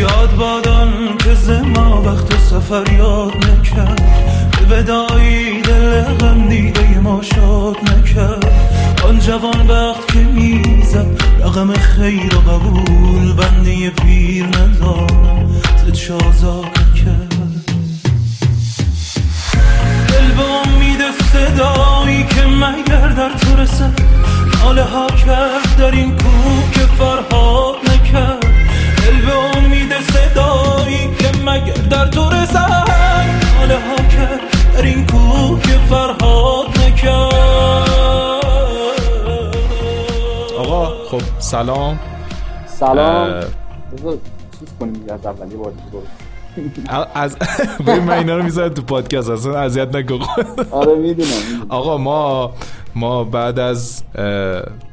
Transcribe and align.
یاد 0.00 0.36
بادان 0.36 1.18
که 1.18 1.34
زما 1.34 2.02
وقت 2.02 2.38
سفر 2.38 2.92
یاد 2.92 3.36
نکرد. 3.36 4.02
به 4.68 4.76
ودایی 4.76 5.62
دل 5.62 6.02
غم 6.02 6.48
دیده 6.48 6.98
ما 6.98 7.22
شاد 7.22 7.76
نکرد. 7.76 8.52
آن 9.04 9.18
جوان 9.18 9.70
وقت 9.70 10.12
که 10.12 10.18
می‌زد 10.18 11.06
رقم 11.40 11.72
خیر 11.72 12.36
و 12.36 12.40
قبول 12.40 13.32
بنده 13.32 13.90
پیر 13.90 14.46
ندارم 14.46 15.62
زد 15.86 15.94
شازاد 15.94 16.94
کرد 17.04 17.34
دل 20.08 20.34
به 20.36 20.42
امید 20.42 21.00
صدایی 21.32 22.24
که 22.24 22.42
مگر 22.46 23.08
در 23.08 23.28
تو 23.28 23.56
رسد. 23.56 24.21
ها 24.62 25.06
کرد 25.06 25.76
در 25.78 25.90
این 25.90 26.16
کوه 26.16 26.70
که 26.72 26.80
فرهاد 26.80 27.74
نکرد 27.90 28.44
دل 28.96 29.26
به 29.26 29.58
امید 29.58 29.92
صدایی 30.00 31.14
که 31.18 31.28
مگر 31.46 31.72
در 31.90 32.06
تو 32.06 32.30
رسد 32.30 32.88
ناله 33.58 33.74
ها 33.74 33.96
کرد 33.96 34.40
در 34.74 34.82
این 34.82 35.06
کوه 35.06 35.62
که 35.62 35.78
فرهاد 35.90 36.66
نکرد 36.78 37.32
آقا 40.58 40.86
خب 41.10 41.20
سلام 41.38 41.98
سلام 42.66 42.98
اه. 43.30 43.44
بذار 43.92 44.18
چیز 44.60 44.68
کنیم 44.80 44.92
دیگه 44.92 45.12
از 45.12 45.26
اولی 45.26 45.56
بار. 45.56 45.72
از 47.14 47.36
من 47.86 48.10
اینا 48.10 48.36
رو 48.36 48.42
می‌ذارم 48.42 48.68
تو 48.68 48.82
پادکست 48.82 49.30
اصلا 49.30 49.60
اذیت 49.60 49.94
نکن 49.96 50.18
آره 50.70 50.94
می‌دونم. 50.94 51.28
آقا 51.68 51.98
ما 51.98 52.52
ما 52.94 53.24
بعد 53.24 53.58
از 53.58 54.02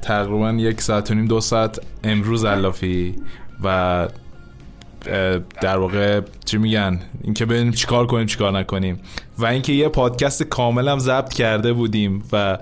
تقریبا 0.01 0.51
یک 0.51 0.81
ساعت 0.81 1.11
و 1.11 1.13
نیم 1.13 1.25
دو 1.25 1.41
ساعت 1.41 1.79
امروز 2.03 2.45
علافی 2.45 3.15
و 3.63 4.07
در 5.61 5.77
واقع 5.77 6.21
چی 6.45 6.57
میگن؟ 6.57 6.99
اینکه 7.23 7.45
ببینیم 7.45 7.71
چیکار 7.71 8.07
کنیم 8.07 8.25
چیکار 8.25 8.59
نکنیم. 8.59 8.99
و 9.37 9.45
اینکه 9.45 9.73
یه 9.73 9.89
پادکست 9.89 10.43
کامل 10.43 10.87
هم 10.87 10.99
ضبط 10.99 11.33
کرده 11.33 11.73
بودیم 11.73 12.23
و 12.31 12.57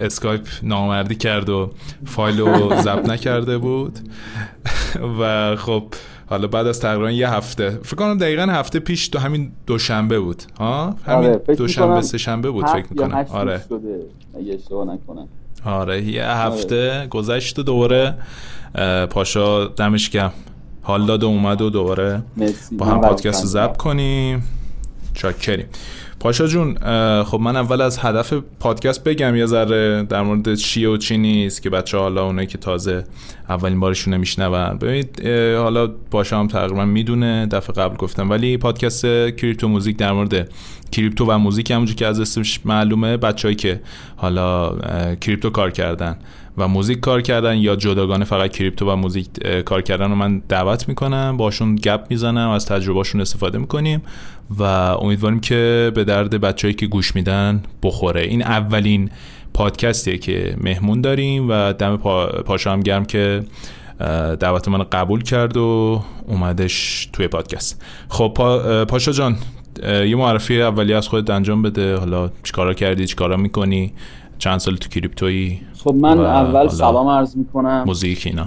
اسکایپ 0.00 0.48
نامردی 0.62 1.14
کرد 1.14 1.48
و 1.48 1.70
فایل 2.06 2.40
رو 2.40 2.82
ضبط 2.82 3.08
نکرده 3.08 3.58
بود. 3.58 3.98
و 5.20 5.56
خب 5.56 5.84
حالا 6.30 6.46
بعد 6.46 6.66
از 6.66 6.80
تقریبا 6.80 7.10
یه 7.10 7.30
هفته. 7.30 7.70
فکر 7.70 7.96
کنم 7.96 8.18
دقیقا 8.18 8.42
هفته 8.42 8.78
پیش 8.78 9.08
تو 9.08 9.18
همین 9.18 9.52
دوشنبه 9.66 10.20
بود. 10.20 10.42
ها؟ 10.58 10.96
همین 11.06 11.30
آره، 11.30 11.56
دوشنبه 11.56 12.02
سه 12.02 12.18
شنبه 12.18 12.50
بود 12.50 12.66
فکر 12.66 12.86
می‌کنم. 12.90 13.26
آره. 13.30 13.60
شده 13.68 14.00
اگه 14.38 14.54
اشتباه 14.54 14.94
نکنم. 14.94 15.28
آره 15.64 16.02
یه 16.02 16.26
هفته 16.26 17.06
گذشت 17.10 17.58
و 17.58 17.62
دوباره 17.62 18.14
پاشا 19.10 19.64
دمش 19.66 20.10
گرم. 20.10 20.32
حال 20.82 21.06
داد 21.06 21.24
و 21.24 21.26
اومد 21.26 21.62
و 21.62 21.70
دوباره 21.70 22.22
با 22.78 22.86
هم 22.86 23.00
پادکست 23.00 23.42
رو. 23.42 23.48
ضبط 23.48 23.76
کنیم. 23.76 24.42
چاکریم. 25.14 25.66
پاشا 26.20 26.46
جون 26.46 26.74
خب 27.24 27.40
من 27.40 27.56
اول 27.56 27.80
از 27.80 27.98
هدف 27.98 28.32
پادکست 28.60 29.04
بگم 29.04 29.36
یه 29.36 29.46
ذره 29.46 30.02
در 30.02 30.22
مورد 30.22 30.54
چیه 30.54 30.88
و 30.88 30.96
چی 30.96 31.18
نیست 31.18 31.62
که 31.62 31.70
بچه 31.70 31.98
حالا 31.98 32.26
اونایی 32.26 32.46
که 32.46 32.58
تازه 32.58 33.04
اولین 33.48 33.80
بارشون 33.80 34.14
نمیشنون 34.14 34.78
ببینید 34.78 35.26
حالا 35.56 35.86
پاشا 36.10 36.38
هم 36.38 36.46
تقریبا 36.46 36.84
می‌دونه 36.84 37.46
دفعه 37.46 37.74
قبل 37.74 37.96
گفتم. 37.96 38.30
ولی 38.30 38.56
پادکست 38.56 39.06
کریپتو 39.06 39.68
موزیک 39.68 39.96
در 39.96 40.12
مورد 40.12 40.48
کریپتو 40.92 41.24
و 41.24 41.38
موزیک 41.38 41.70
همونجور 41.70 41.96
که 41.96 42.06
از 42.06 42.20
اسمش 42.20 42.60
معلومه 42.64 43.16
بچههایی 43.16 43.56
که 43.56 43.80
حالا 44.16 44.76
کریپتو 45.14 45.50
کار 45.50 45.70
کردن 45.70 46.18
و 46.58 46.68
موزیک 46.68 47.00
کار 47.00 47.20
کردن 47.22 47.56
یا 47.56 47.76
جداگانه 47.76 48.24
فقط 48.24 48.50
کریپتو 48.50 48.90
و 48.90 48.96
موزیک 48.96 49.26
کار 49.64 49.82
کردن 49.82 50.10
رو 50.10 50.14
من 50.14 50.42
دعوت 50.48 50.88
می‌کنم. 50.88 51.36
باشون 51.36 51.74
گپ 51.74 52.06
می‌زنم 52.10 52.48
از 52.48 52.66
تجربهشون 52.66 53.20
استفاده 53.20 53.58
می‌کنیم. 53.58 54.02
و 54.58 54.62
امیدواریم 54.62 55.40
که 55.40 55.92
به 55.94 56.04
درد 56.04 56.40
بچههایی 56.40 56.74
که 56.74 56.86
گوش 56.86 57.14
میدن 57.14 57.62
بخوره. 57.82 58.20
این 58.20 58.42
اولین 58.42 59.10
پادکستیه 59.54 60.18
که 60.18 60.56
مهمون 60.60 61.00
داریم 61.00 61.48
و 61.48 61.72
دم 61.72 61.96
پا... 61.96 62.26
پاشا 62.26 62.72
هم 62.72 62.80
گرم 62.80 63.04
که 63.04 63.44
دعوت 64.40 64.68
من 64.68 64.82
قبول 64.82 65.22
کرد 65.22 65.56
و 65.56 66.02
اومدش 66.26 67.08
توی 67.12 67.28
پادکست. 67.28 67.82
خب 68.08 68.32
پا... 68.34 68.84
پاشا 68.84 69.12
جان 69.12 69.36
یه 69.84 70.16
معرفی 70.16 70.62
اولی 70.62 70.94
از 70.94 71.08
خودت 71.08 71.30
انجام 71.30 71.62
بده. 71.62 71.96
حالا 71.96 72.30
چیکارا 72.42 72.74
کردی؟ 72.74 73.06
چیکارا 73.06 73.36
می‌کنی؟ 73.36 73.92
چند 74.38 74.58
سال 74.58 74.76
تو 74.76 74.88
کریپتویی؟ 74.88 75.60
خب 75.84 75.94
من 75.94 76.20
اول 76.20 76.68
سلام 76.68 77.08
عرض 77.08 77.36
می‌کنم. 77.36 77.84
موزیک 77.86 78.26
اینا. 78.26 78.46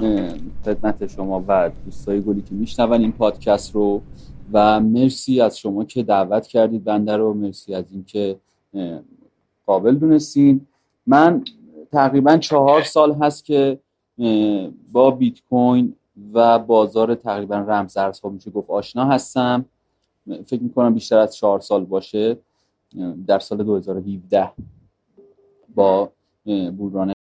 خدمت 0.66 1.16
شما 1.16 1.44
و 1.48 1.72
دوستای 1.86 2.22
گلی 2.22 2.42
که 2.42 2.56
میشنون 2.56 3.02
این 3.02 3.12
پادکست 3.12 3.76
رو. 3.76 4.02
و 4.54 4.80
مرسی 4.80 5.42
از 5.42 5.60
شما 5.60 5.86
که 5.86 6.04
دعوت 6.04 6.48
کردید 6.48 6.84
بنده 6.84 7.18
رو. 7.18 7.34
مرسی 7.34 7.76
از 7.76 7.86
اینکه 7.92 8.40
قابل 9.66 9.96
دونستین. 9.96 10.68
من 11.08 11.44
تقریبا 11.92 12.38
چهار 12.38 12.84
سال 12.84 13.14
هست 13.14 13.46
که 13.46 13.80
با 14.92 15.12
بیت 15.12 15.42
کوین 15.50 15.96
و 16.34 16.60
بازار 16.60 17.16
تقریبا 17.16 17.56
رمزارزها 17.56 18.30
میشه 18.30 18.52
گفت 18.52 18.70
آشنا 18.70 19.06
هستم. 19.06 19.66
فکر 20.46 20.64
می‌کنم 20.64 20.94
بیشتر 20.94 21.18
از 21.18 21.36
چهار 21.36 21.60
سال 21.60 21.86
باشه. 21.86 22.38
در 23.28 23.40
سال 23.40 23.64
2017 23.64 24.52
با 25.76 26.12
بوران. 26.78 27.14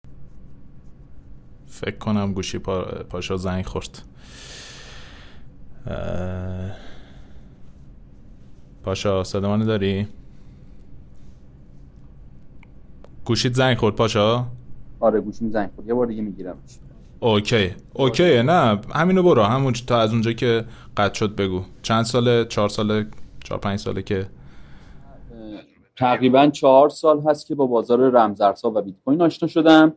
فکر 1.67 1.97
کنم 1.97 2.33
گوشی 2.33 2.59
پا... 2.59 2.83
پاشا 2.83 3.37
زنگ 3.37 3.65
خورد. 3.67 4.03
پاشا 8.85 9.25
صدا 9.25 9.57
منو 9.57 9.65
داری؟ 9.65 10.07
گوشیت 13.25 13.55
زنگ 13.55 13.77
خورد 13.77 13.97
پاشا؟ 13.97 14.45
آره 15.01 15.21
گوشیم 15.21 15.51
زنگ 15.51 15.71
خورد. 15.75 15.89
یه 15.89 15.95
بار 15.95 16.07
دیگه 16.07 16.23
می‌گیرم 16.23 16.57
OK 17.21 17.71
OK 17.93 18.43
نه 18.43 18.81
همینو 18.95 19.23
برو. 19.23 19.43
همون 19.43 19.73
تا 19.73 20.01
از 20.01 20.13
اونجا 20.13 20.33
که 20.33 20.65
قطع 20.97 21.15
شد 21.15 21.37
بگو. 21.37 21.63
چند 21.83 22.05
ساله؟ 22.05 22.45
چهار 22.45 22.69
ساله؟ 22.69 23.07
چهار 23.45 23.61
پنج 23.61 23.79
ساله 23.79 24.03
که؟ 24.03 24.27
تقریبا 25.97 26.47
چهار 26.47 26.89
سال 26.89 27.21
هست 27.21 27.47
که 27.47 27.55
با 27.55 27.67
بازار 27.67 28.11
رمزارزها 28.11 28.73
و 28.75 28.83
بیت 28.83 28.95
کوین 29.05 29.23
آشنا 29.23 29.49
شدم 29.49 29.93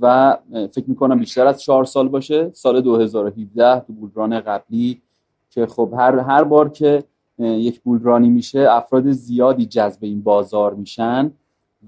و 0.00 0.36
فکر 0.52 0.84
می‌کنم 0.86 1.18
بیشتر 1.18 1.46
از 1.46 1.62
چهار 1.62 1.84
سال 1.84 2.08
باشه. 2.08 2.50
سال 2.54 2.80
2017 2.80 3.80
تو 3.80 3.92
bull 3.92 4.19
run 4.19 4.40
قبلی 4.40 5.02
که 5.50 5.66
خب 5.66 5.94
هر 5.98 6.18
هر 6.18 6.44
بار 6.44 6.68
که 6.68 7.04
یک 7.38 7.80
bull 7.80 8.04
run 8.04 8.22
ی 8.22 8.28
میشه 8.28 8.66
افراد 8.70 9.10
زیادی 9.10 9.66
جذب 9.66 9.98
این 10.00 10.22
بازار 10.22 10.74
میشن 10.74 11.30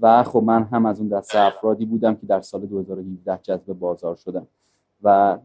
و 0.01 0.23
خب 0.23 0.43
من 0.43 0.63
هم 0.63 0.85
از 0.85 0.99
اون 0.99 1.09
دسته 1.09 1.39
افرادی 1.39 1.85
بودم 1.85 2.15
که 2.15 2.25
در 2.27 2.41
سال 2.41 2.61
2017 2.61 3.39
جذب 3.43 3.73
بازار 3.73 4.15
شدم 4.15 4.47
و 5.03 5.37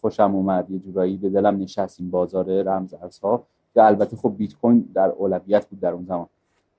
خوشم 0.00 0.34
اومد. 0.34 0.70
یه 0.70 0.78
جورایی 0.78 1.16
به 1.16 1.30
دلم 1.30 1.58
نشست 1.58 2.00
این 2.00 2.10
بازار 2.10 2.62
رمزارزها 2.62 3.46
که 3.74 3.82
البته 3.82 4.16
خب 4.16 4.34
بیت 4.38 4.54
کوین 4.54 4.88
در 4.94 5.08
اولویت 5.08 5.66
بود 5.66 5.80
در 5.80 5.92
اون 5.92 6.04
زمان. 6.04 6.26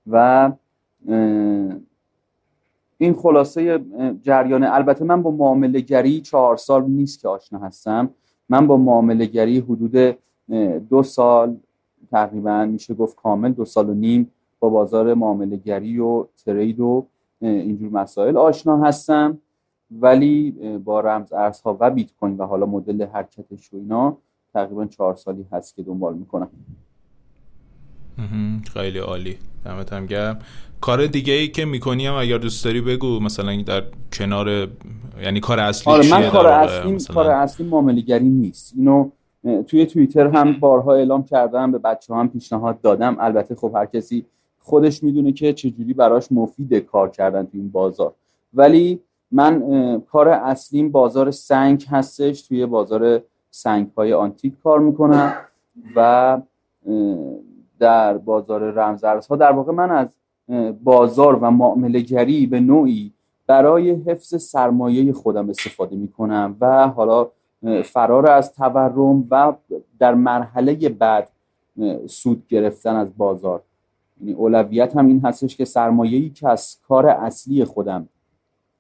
و 0.08 0.52
این 2.98 3.14
خلاصه 3.14 3.86
جریان 4.22 4.64
البته 4.64 5.06
من 5.06 5.22
با 5.22 5.32
معامله 5.32 5.80
گری 5.80 6.22
چهار 6.22 6.58
سال 6.58 6.84
نیست 6.84 7.22
که 7.22 7.28
آشنا 7.28 7.60
هستم. 7.60 8.10
من 8.50 8.68
با 8.68 8.78
معامله 8.78 9.26
گری 9.26 9.60
حدود 9.60 10.18
دو 10.90 11.04
سال 11.04 11.58
تقریبا 12.12 12.66
میشه 12.66 12.94
گفت 12.94 13.16
کامل 13.16 13.52
دو 13.52 13.66
سال 13.66 13.90
و 13.90 13.94
نیم 13.94 14.32
با 14.60 14.70
بازار 14.70 15.14
معامله 15.14 15.58
گری 15.58 16.00
و 16.00 16.26
ترید 16.46 16.80
و 16.80 17.06
اینجور 17.42 17.90
مسائل 17.90 18.38
آشنا 18.38 18.78
هستم 18.78 19.38
ولی 19.92 20.52
با 20.86 21.00
رمز 21.00 21.34
ارزها 21.34 21.78
و 21.80 21.92
بیت 21.92 22.10
کوین 22.20 22.38
و 22.38 22.46
حالا 22.46 22.66
مدل 22.66 23.06
حرکتش 23.06 23.74
و 23.74 23.78
اینا 23.78 24.18
تقریبا 24.54 24.86
چهار 24.86 25.16
سالی 25.16 25.46
هست 25.52 25.76
که 25.76 25.84
دنبال 25.84 26.14
می‌کنم. 26.14 26.50
خیلی 28.74 29.00
عالی 29.00 29.38
دمت 29.66 29.94
هم 29.94 30.06
گرم 30.06 30.40
کار 30.82 31.08
دیگه 31.08 31.34
ای 31.34 31.48
که 31.48 31.66
می‌کنی 31.66 32.08
هم 32.08 32.14
اگر 32.14 32.38
دوست 32.38 32.66
داری 32.66 32.82
بگو 32.82 33.20
مثلا 33.20 33.62
در 33.62 33.84
کنار 34.14 34.68
یعنی 35.22 35.40
کار 35.40 35.60
اصلی 35.60 35.94
آره 35.94 36.10
من 36.10 36.30
کار؟ 36.30 36.48
اصلی 36.48 36.92
مثلا؟ 36.92 37.14
کار 37.14 37.30
اصلی 37.30 37.68
معامله‌گری 37.68 38.30
نیست 38.30 38.74
اینو 38.78 39.10
توی 39.68 39.86
توییتر 39.86 40.28
هم 40.28 40.60
بارها 40.60 40.94
اعلام 40.94 41.24
کردم 41.24 41.72
به 41.72 41.78
بچه 41.78 42.16
هم 42.16 42.30
پیشنهاد 42.30 42.82
دادم. 42.82 43.18
البته 43.20 43.56
خب 43.56 43.72
هر 43.76 43.86
کسی 43.86 44.26
خودش 44.60 45.04
می‌دونه 45.04 45.32
که 45.32 45.54
چجوری 45.54 45.94
براش 45.94 46.32
مفیده 46.32 46.80
کار 46.80 47.10
کردن 47.10 47.46
توی 47.46 47.60
این 47.60 47.70
بازار. 47.72 48.14
ولی 48.54 49.00
من 49.32 50.02
کار 50.12 50.30
اصلیم 50.30 50.92
بازار 50.92 51.32
سنگ 51.32 51.86
هستش. 51.90 52.42
توی 52.42 52.66
بازار 52.66 53.22
سنگ 53.52 53.88
های 53.98 54.14
آنتیک 54.14 54.54
کار 54.64 54.80
می‌کنم 54.80 55.34
و 55.96 56.42
در 57.80 58.18
بازار 58.18 58.72
رمزارزها 58.72 59.36
در 59.36 59.52
واقع 59.52 59.74
من 59.74 59.92
از 59.92 60.16
بازار 60.84 61.36
و 61.36 61.52
معامله 61.52 62.46
به 62.46 62.60
نوعی 62.60 63.12
برای 63.48 63.92
حفظ 63.92 64.44
سرمایه 64.44 65.14
خودم 65.14 65.50
استفاده 65.50 65.96
می‌کنم 65.96 66.56
و 66.62 66.88
حالا 66.88 67.28
فرار 67.86 68.30
از 68.30 68.54
تورم 68.54 69.28
و 69.32 69.54
در 70.00 70.14
مرحله 70.14 70.90
بعد 70.90 71.30
سود 72.08 72.48
گرفتن 72.48 72.96
از 72.96 73.08
بازار. 73.18 73.62
یعنی 74.22 74.34
اولویت 74.34 74.98
هم 74.98 75.08
این 75.08 75.22
هستش 75.26 75.56
که 75.56 75.66
سرمایه‌ای 75.66 76.30
که 76.30 76.50
از 76.50 76.78
کار 76.88 77.08
اصلی 77.08 77.66
خودم 77.66 78.10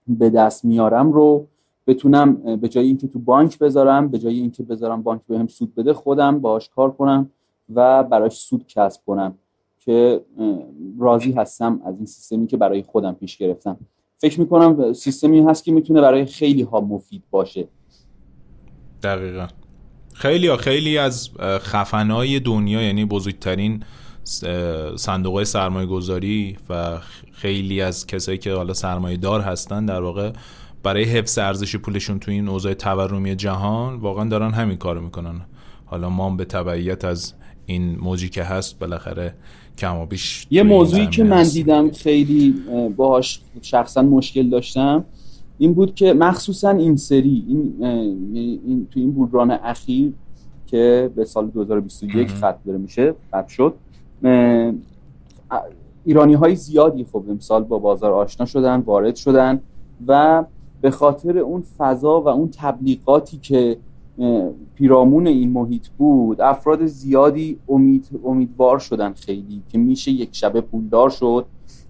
به 0.08 0.30
دست 0.30 0.66
میارم 0.66 1.12
رو 1.12 1.48
بتونم 1.88 2.34
به 2.36 2.68
جای 2.68 2.88
اینکه 2.88 3.08
تو 3.08 3.20
بانک 3.20 3.60
بذارم 3.60 4.08
به 4.08 4.20
جای 4.20 4.40
اینکه 4.40 4.64
بذارم 4.64 5.04
بانک 5.04 5.22
بهم 5.28 5.48
سود 5.48 5.76
بده 5.76 5.94
خودم 5.94 6.40
باهاش 6.40 6.70
کار 6.70 6.92
کنم 6.92 7.30
و 7.76 8.04
براش 8.04 8.40
سود 8.40 8.66
کسب 8.68 9.02
کنم 9.06 9.36
که 9.80 10.22
راضی 11.00 11.32
هستم 11.32 11.82
از 11.86 11.96
این 11.96 12.06
سیستمی 12.06 12.48
که 12.48 12.58
برای 12.58 12.84
خودم 12.84 13.14
پیش 13.14 13.38
گرفتم. 13.38 13.78
فکر 14.18 14.40
می‌کنم 14.40 14.94
سیستمی 14.94 15.42
هست 15.42 15.64
که 15.64 15.72
می‌تونه 15.72 16.02
برای 16.02 16.26
خیلی 16.26 16.62
ها 16.62 16.82
مفید 16.82 17.24
باشه. 17.32 17.68
دقیقا. 19.06 19.48
خیلی 20.14 20.48
ها 20.48 20.58
خیلی 20.58 20.98
از 20.98 21.30
خفنای 21.42 22.40
دنیا 22.40 22.82
یعنی 22.82 23.06
بزرگترین 23.06 23.84
صندوق 24.96 25.44
سرمایه 25.44 25.86
گذاری 25.86 26.58
و 26.70 26.98
خیلی 27.32 27.82
از 27.82 28.08
کسایی 28.08 28.38
که 28.38 28.54
حالا 28.54 28.74
سرمایه 28.74 29.18
دار 29.18 29.42
هستن 29.42 29.86
در 29.86 30.02
واقع 30.02 30.32
برای 30.84 31.04
حفظ 31.04 31.38
ارزش 31.38 31.76
پولشون 31.76 32.20
تو 32.20 32.32
این 32.32 32.50
اوضاع 32.50 32.74
تورمی 32.74 33.36
جهان 33.36 33.96
واقعا 33.96 34.30
دارن 34.30 34.54
همین 34.54 34.78
کارو 34.78 35.02
می‌کنن. 35.02 35.42
حالا 35.86 36.10
ما 36.10 36.30
به 36.30 36.46
تبعیت 36.46 37.06
از 37.06 37.34
این 37.66 37.98
موجی 38.00 38.30
که 38.30 38.44
هست 38.44 38.80
بالاخره 38.80 39.34
کم 39.78 39.96
و 39.96 40.06
بیش 40.06 40.48
یه 40.52 40.64
موضوعی 40.64 41.08
که 41.08 41.24
من 41.24 41.44
دیدم 41.44 41.92
خیلی 41.92 42.56
باهاش 42.98 43.40
شخصا 43.62 44.02
مشکل 44.02 44.50
داشتم 44.50 45.06
این 45.58 45.74
بود 45.74 45.96
که 45.96 46.14
مخصوصا 46.14 46.70
این 46.70 46.96
سری 46.96 47.46
این, 47.48 47.86
این 48.66 48.88
تو 48.92 49.00
این 49.00 49.12
بودران 49.12 49.52
اخیر 49.52 50.14
که 50.68 51.12
به 51.16 51.26
سال 51.26 51.48
2021 51.48 52.32
ختم 52.32 52.56
داره 52.66 52.78
میشه 52.78 53.16
ختم 53.30 53.46
شد 53.48 53.74
ایرانی 56.06 56.34
های 56.34 56.56
زیادی 56.56 57.04
خب 57.04 57.24
امسال 57.30 57.64
با 57.64 57.80
بازار 57.80 58.12
آشنا 58.12 58.46
شدن 58.46 58.80
وارد 58.80 59.16
شدن 59.16 59.62
و 60.08 60.44
به 60.82 60.92
خاطر 60.92 61.38
اون 61.38 61.64
فضا 61.78 62.22
و 62.22 62.28
اون 62.28 62.50
تبلیغاتی 62.52 63.38
که 63.38 63.78
پیرامون 64.76 65.28
این 65.28 65.52
محیط 65.52 65.88
بود 65.88 66.42
افراد 66.42 66.86
زیادی 66.86 67.58
امید، 67.70 68.10
امیدوار 68.26 68.80
شدن 68.80 69.14
خیلی 69.14 69.62
که 69.70 69.78
میشه 69.78 70.12
یک 70.12 70.30
شبه 70.32 70.62
پولدار 70.62 71.10
شد 71.10 71.46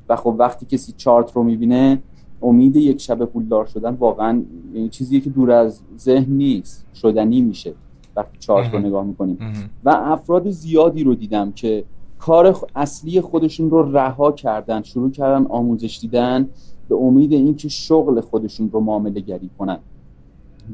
و 0.10 0.16
خب 0.16 0.36
وقتی 0.40 0.66
کسی 0.66 0.94
چارت 0.98 1.32
رو 1.32 1.44
می‌بینه 1.44 2.02
امید 2.46 2.76
یک 2.76 3.02
شبه 3.02 3.26
پولدار 3.26 3.66
شدن 3.66 3.94
واقعا 3.94 4.44
چیزی 4.92 5.22
که 5.22 5.30
دور 5.30 5.52
از 5.52 5.82
ذهن 5.98 6.34
نیست 6.34 6.86
شدنی 6.96 7.42
میشه 7.42 7.74
وقتی 8.16 8.38
چارت 8.40 8.74
رو 8.74 8.80
نگاه 8.80 9.06
می‌کنیم. 9.06 9.38
و 9.84 9.90
افراد 9.90 10.50
زیادی 10.50 11.04
رو 11.04 11.16
دیدم 11.16 11.52
که 11.52 11.84
کار 12.20 12.58
اصلی 12.76 13.22
خودشون 13.22 13.70
رو 13.70 13.98
رها 13.98 14.32
کردن 14.32 14.82
شروع 14.82 15.12
کردن 15.12 15.46
آموزش 15.46 16.00
دیدن 16.02 16.50
به 16.90 16.96
امید 16.96 17.32
اینکه 17.32 17.70
شغل 17.70 18.22
خودشون 18.22 18.70
رو 18.74 18.80
معامله 18.80 19.20
گری 19.20 19.50
کنن. 19.58 19.80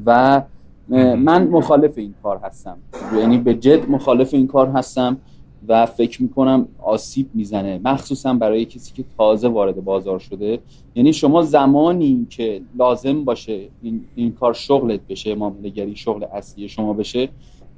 و 0.06 0.42
من 1.16 1.48
مخالف 1.48 1.98
این 1.98 2.14
کار 2.22 2.38
هستم. 2.38 2.76
یعنی 3.18 3.38
به 3.38 3.54
جد 3.54 3.90
مخالف 3.90 4.34
این 4.34 4.46
کار 4.46 4.68
هستم. 4.68 5.16
و 5.68 5.86
فکر 5.86 6.22
می‌کنم 6.22 6.68
آسیب 6.82 7.30
می‌زنه 7.34 7.80
مخصوصا 7.84 8.34
برای 8.34 8.64
کسی 8.64 8.92
که 8.92 9.04
تازه 9.16 9.48
وارد 9.48 9.84
بازار 9.84 10.18
شده. 10.18 10.58
یعنی 10.94 11.12
شما 11.12 11.42
زمانی 11.42 12.26
که 12.30 12.60
لازم 12.78 13.24
باشه 13.24 13.68
این, 13.82 14.04
این 14.14 14.32
کار 14.32 14.54
شغلت 14.54 15.00
بشه 15.08 15.34
معامله 15.34 15.94
شغل 15.94 16.24
اصلی 16.24 16.68
شما 16.68 16.92
بشه 16.92 17.28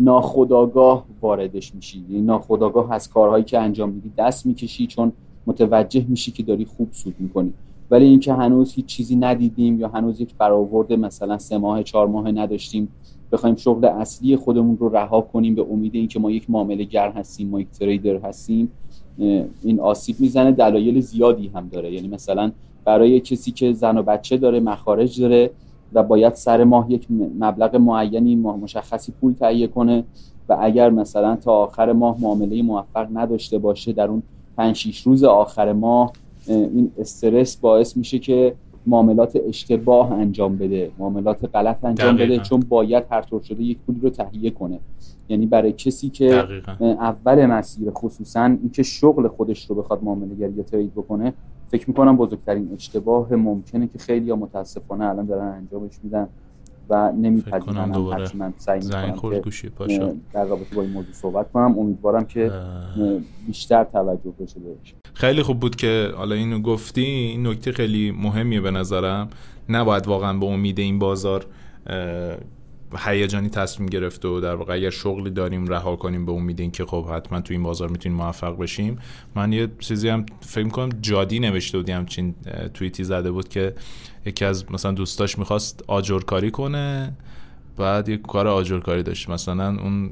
ناخداگاه 0.00 1.04
واردش 1.20 1.74
میشی. 1.74 2.04
یعنی 2.10 2.22
ناخداگاه 2.22 2.92
از 2.92 3.08
کارهایی 3.08 3.44
که 3.44 3.58
انجام 3.58 3.90
میدی 3.90 4.12
دست 4.18 4.46
می‌کشی 4.46 4.86
چون 4.86 5.12
متوجه 5.46 6.04
میشی 6.08 6.30
که 6.30 6.42
داری 6.42 6.64
خوب 6.64 6.88
سود 6.92 7.14
می‌کنی. 7.18 7.52
ولی 7.90 8.04
اینکه 8.04 8.34
هنوز 8.34 8.72
هیچ 8.72 8.86
چیزی 8.86 9.16
ندیدیم 9.16 9.80
یا 9.80 9.88
هنوز 9.88 10.20
یک 10.20 10.34
برآورد 10.38 10.92
مثلا 10.92 11.38
سه 11.38 11.58
ماه 11.58 11.82
چهار 11.82 12.06
ماه 12.06 12.30
نداشتیم 12.30 12.88
بخوایم 13.34 13.56
شغل 13.56 13.84
اصلی 13.84 14.36
خودمون 14.36 14.76
رو 14.76 14.88
رها 14.88 15.20
کنیم 15.20 15.54
به 15.54 15.66
امید 15.70 15.94
اینکه 15.94 16.20
ما 16.20 16.30
یک 16.30 16.50
معامله 16.50 16.84
گر 16.84 17.10
هستیم 17.10 17.48
ما 17.48 17.60
یک 17.60 17.70
تریدر 17.70 18.16
هستیم 18.16 18.72
این 19.62 19.80
آسیب 19.80 20.16
می‌زنه 20.18 20.52
دلایل 20.52 21.00
زیادی 21.00 21.50
هم 21.54 21.68
داره. 21.68 21.92
یعنی 21.92 22.08
مثلا 22.08 22.52
برای 22.84 23.20
کسی 23.20 23.50
که 23.50 23.72
زن 23.72 23.98
و 23.98 24.02
بچه 24.02 24.36
داره 24.36 24.60
مخارج 24.60 25.20
داره 25.20 25.50
و 25.92 26.02
باید 26.02 26.34
سر 26.34 26.64
ماه 26.64 26.92
یک 26.92 27.06
مبلغ 27.40 27.76
معینی 27.76 28.36
مشخصی 28.36 29.12
پول 29.20 29.32
تهیه 29.32 29.66
کنه 29.66 30.04
و 30.48 30.56
اگر 30.60 30.90
مثلا 30.90 31.36
تا 31.36 31.52
آخر 31.52 31.92
ماه 31.92 32.16
معامله 32.20 32.62
موفق 32.62 33.08
نداشته 33.14 33.58
باشه 33.58 33.92
در 33.92 34.08
اون 34.08 34.22
5 34.56 34.76
6 34.76 35.00
روز 35.00 35.24
آخر 35.24 35.72
ماه 35.72 36.12
این 36.46 36.90
استرس 36.98 37.56
باعث 37.56 37.96
میشه 37.96 38.18
که 38.18 38.54
معاملات 38.86 39.40
اشتباه 39.48 40.12
انجام 40.12 40.56
بده 40.56 40.90
معاملات 40.98 41.54
غلط 41.54 41.84
انجام 41.84 42.16
بده 42.16 42.38
چون 42.38 42.60
باید 42.60 43.04
هر 43.10 43.22
طور 43.22 43.42
شده 43.42 43.62
یک 43.62 43.78
پولی 43.78 44.00
رو 44.00 44.10
تهیه 44.10 44.50
کنه. 44.50 44.78
یعنی 45.28 45.46
برای 45.46 45.72
کسی 45.72 46.08
که 46.08 46.44
اول 46.80 47.46
مسیر 47.46 47.90
خصوصا 47.90 48.44
اینکه 48.44 48.82
شغل 48.82 49.28
خودش 49.28 49.66
رو 49.70 49.74
بخواد 49.76 50.04
معامله 50.04 50.34
گری 50.34 50.52
یا 50.52 50.62
ترید 50.62 50.92
بکنه 50.92 51.32
فکر 51.68 51.84
می‌کنم 51.88 52.16
بزرگترین 52.16 52.70
اشتباه 52.74 53.34
ممکنه 53.34 53.86
که 53.86 53.98
خیلی 53.98 54.26
یا 54.26 54.36
متاسفانه 54.36 55.04
الان 55.04 55.26
دارن 55.26 55.48
انجامش 55.48 55.92
میدن. 56.02 56.28
و 56.90 57.12
نمیپذیرن 57.12 57.94
هرچی 57.94 58.38
من 58.38 58.54
سعی 58.56 58.80
می‌کنم 58.80 59.42
که 59.88 60.14
در 60.32 60.44
رابطه 60.44 60.76
با 60.76 60.82
این 60.82 60.90
موضوع 60.90 61.12
صحبت 61.12 61.52
کنم. 61.52 61.78
امیدوارم 61.78 62.24
که 62.24 62.52
بیشتر 63.46 63.84
توجه 63.84 64.34
بشه 64.40 64.60
بهش 64.60 64.94
خیلی 65.14 65.42
خوب 65.42 65.60
بود 65.60 65.76
که 65.76 66.12
حالا 66.16 66.34
اینو 66.34 66.58
گفتی. 66.58 67.04
این 67.04 67.46
نکته 67.46 67.72
خیلی 67.72 68.10
مهمیه 68.10 68.60
به 68.60 68.70
نظرم. 68.70 69.28
نباید 69.68 70.06
واقعا 70.06 70.38
به 70.38 70.46
امید 70.46 70.78
این 70.78 70.98
بازار 70.98 71.46
هیجانی 72.98 73.48
تصمیم 73.48 73.88
گرفته 73.88 74.28
و 74.28 74.40
در 74.40 74.54
واقع 74.54 74.74
اگر 74.74 74.90
شغلی 74.90 75.30
داریم 75.30 75.66
رها 75.66 75.96
کنیم 75.96 76.26
به 76.26 76.32
امید 76.32 76.60
اینکه 76.60 76.84
خب 76.84 77.06
حتما 77.06 77.40
تو 77.40 77.54
این 77.54 77.62
بازار 77.62 77.88
می‌تونیم 77.88 78.18
موفق 78.18 78.58
بشیم. 78.58 78.98
من 79.34 79.52
یه 79.52 79.68
چیزی 79.78 80.08
هم 80.08 80.26
فکر 80.40 80.68
کنم 80.68 80.88
جادی 81.00 81.40
نوشته 81.40 81.78
بودیم 81.78 81.96
همچین 81.96 82.34
توییتی 82.74 83.04
زده 83.04 83.30
بود 83.30 83.48
که 83.48 83.74
یکی 84.26 84.44
از 84.44 84.72
مثلا 84.72 84.92
دوستاش 84.92 85.38
می‌خواست 85.38 85.84
آجرکاری 85.86 86.50
کنه 86.50 87.12
بعد 87.76 88.08
یک 88.08 88.22
کار 88.22 88.48
آجرکاری 88.48 89.02
داشت. 89.02 89.30
مثلا 89.30 89.68
اون 89.68 90.10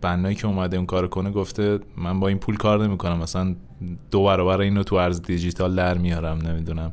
بنایی 0.00 0.34
که 0.34 0.46
اومده 0.46 0.76
اون 0.76 0.86
کار 0.86 1.08
کنه 1.08 1.30
گفته 1.30 1.78
من 1.96 2.20
با 2.20 2.28
این 2.28 2.38
پول 2.38 2.56
کار 2.56 2.86
نمی‌کنم 2.86 3.18
مثلا 3.18 3.54
دو 4.10 4.24
برابر 4.24 4.60
اینو 4.60 4.82
تو 4.82 4.96
ارز 4.96 5.22
دیجیتال 5.22 5.74
در 5.74 5.98
میارم 5.98 6.38
نمی‌دونم. 6.38 6.92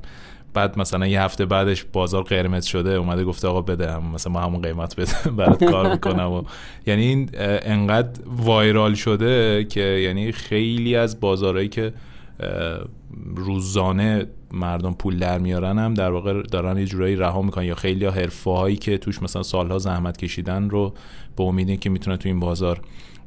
بعد 0.54 0.80
مثلا 0.80 1.08
یه 1.08 1.22
هفته 1.22 1.46
بعدش 1.46 1.84
بازار 1.94 2.24
قرمز 2.24 2.66
شده 2.66 2.94
اومده 2.94 3.24
گفته 3.24 3.48
آقا 3.48 3.62
بده 3.62 3.92
هم 3.92 4.12
مثلا 4.14 4.34
ما 4.34 4.40
همون 4.40 4.62
قیمت 4.62 4.96
بده 4.96 5.32
برات 5.38 5.64
کار 5.64 5.92
می‌کنم 5.92 6.32
و 6.32 6.44
یعنی 6.88 7.06
این 7.06 7.30
انقدر 7.40 8.20
وایرال 8.26 8.94
شده 8.94 9.64
که 9.64 9.82
یعنی 9.82 10.32
خیلی 10.32 10.96
از 10.96 11.20
بازارهایی 11.20 11.70
که 11.70 11.94
روزانه 13.36 14.26
مردم 14.52 14.94
پول 14.94 15.20
در 15.20 15.40
میارن 15.40 15.80
هم 15.80 15.94
در 15.94 16.12
واقع 16.12 16.42
دارن 16.42 16.78
یه 16.78 16.86
جورایی 16.86 17.16
رها 17.16 17.42
می‌کنن. 17.42 17.66
یا 17.66 17.76
خیلی 17.76 18.06
حرفه 18.06 18.52
هایی 18.52 18.76
که 18.76 18.98
توش 18.98 19.22
مثلا 19.22 19.44
سالها 19.44 19.78
زحمت 19.78 20.18
کشیدن 20.18 20.70
رو 20.70 20.94
به 21.36 21.44
امید 21.44 21.80
که 21.80 21.90
می‌تونن 21.90 22.18
تو 22.18 22.30
این 22.30 22.40
بازار 22.40 22.82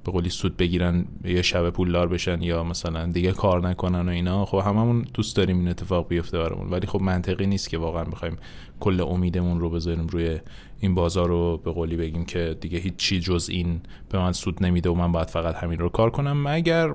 به 0.04 0.12
قولی 0.12 0.30
سود 0.30 0.56
بگیرن 0.56 1.04
یه 1.24 1.42
شب 1.42 1.70
پولدار 1.70 2.08
بشن 2.08 2.42
یا 2.42 2.64
مثلا 2.64 3.06
دیگه 3.06 3.32
کار 3.32 3.68
نکنن 3.68 4.08
و 4.08 4.12
اینا. 4.12 4.44
خب 4.44 4.58
هممون 4.58 5.04
دوست 5.14 5.36
داریم 5.36 5.58
این 5.58 5.68
اتفاق 5.68 6.08
بیفته 6.08 6.38
برامون. 6.38 6.70
ولی 6.70 6.86
خب 6.86 7.02
منطقی 7.02 7.46
نیست 7.46 7.70
که 7.70 7.78
واقعا 7.78 8.04
بخوایم 8.04 8.36
کل 8.80 9.00
امیدمون 9.00 9.60
رو 9.60 9.70
بذاریم 9.70 10.06
روی 10.06 10.38
این 10.80 10.94
بازار 10.94 11.28
رو 11.28 11.60
به 11.64 11.72
قولی 11.72 11.96
بگیم 11.96 12.24
که 12.24 12.56
دیگه 12.60 12.78
هیچ 12.78 12.96
چی 12.96 13.20
جز 13.20 13.48
این 13.52 13.80
به 14.10 14.18
من 14.18 14.32
سود 14.32 14.64
نمیده 14.64 14.90
و 14.90 14.94
من 14.94 15.12
باید 15.12 15.28
فقط 15.28 15.54
همین 15.54 15.78
رو 15.78 15.88
کار 15.88 16.10
کنم. 16.10 16.48
مگر 16.48 16.94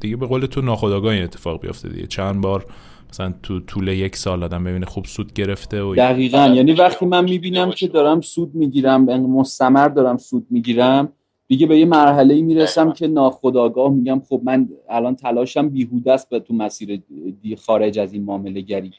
دیگه 0.00 0.16
به 0.16 0.26
قول 0.26 0.46
تو 0.46 0.60
ناخودآگاه 0.60 1.12
این 1.12 1.22
اتفاق 1.22 1.60
بیفته 1.60 1.88
دیگه. 1.88 2.06
چند 2.06 2.40
بار 2.40 2.66
مثلا 3.10 3.34
تو 3.42 3.60
طول 3.60 3.88
یک 3.88 4.16
سال 4.16 4.42
آدم 4.42 4.64
ببینه 4.64 4.86
خوب 4.86 5.04
سود 5.04 5.32
گرفته 5.32 5.82
و 5.82 5.94
دقیقا. 5.94 6.52
یعنی 6.54 6.72
وقتی 6.72 7.06
من 7.06 7.24
می‌بینم 7.24 7.70
که 7.70 7.88
دارم 7.88 8.20
سود 8.20 8.54
می‌گیرم 8.54 9.04
مستمر 9.20 9.88
دارم 9.88 10.16
سود 10.16 10.46
می‌گیرم 10.50 11.12
دیگه 11.46 11.66
به 11.66 11.78
یه 11.78 11.84
مرحله 11.84 12.34
ای 12.34 12.42
می‌رسم 12.42 12.92
که 12.92 13.06
ناخداگاه 13.06 13.92
میگم 13.92 14.22
خب 14.28 14.40
من 14.44 14.68
الان 14.88 15.16
تلاشم 15.16 15.68
بیهوده 15.68 16.12
است 16.12 16.28
به 16.28 16.40
تو 16.40 16.54
مسیر 16.54 17.02
دی 17.42 17.56
خارج 17.56 17.98
از 17.98 18.12
این 18.12 18.24
معامله 18.24 18.60
گری. 18.60 18.92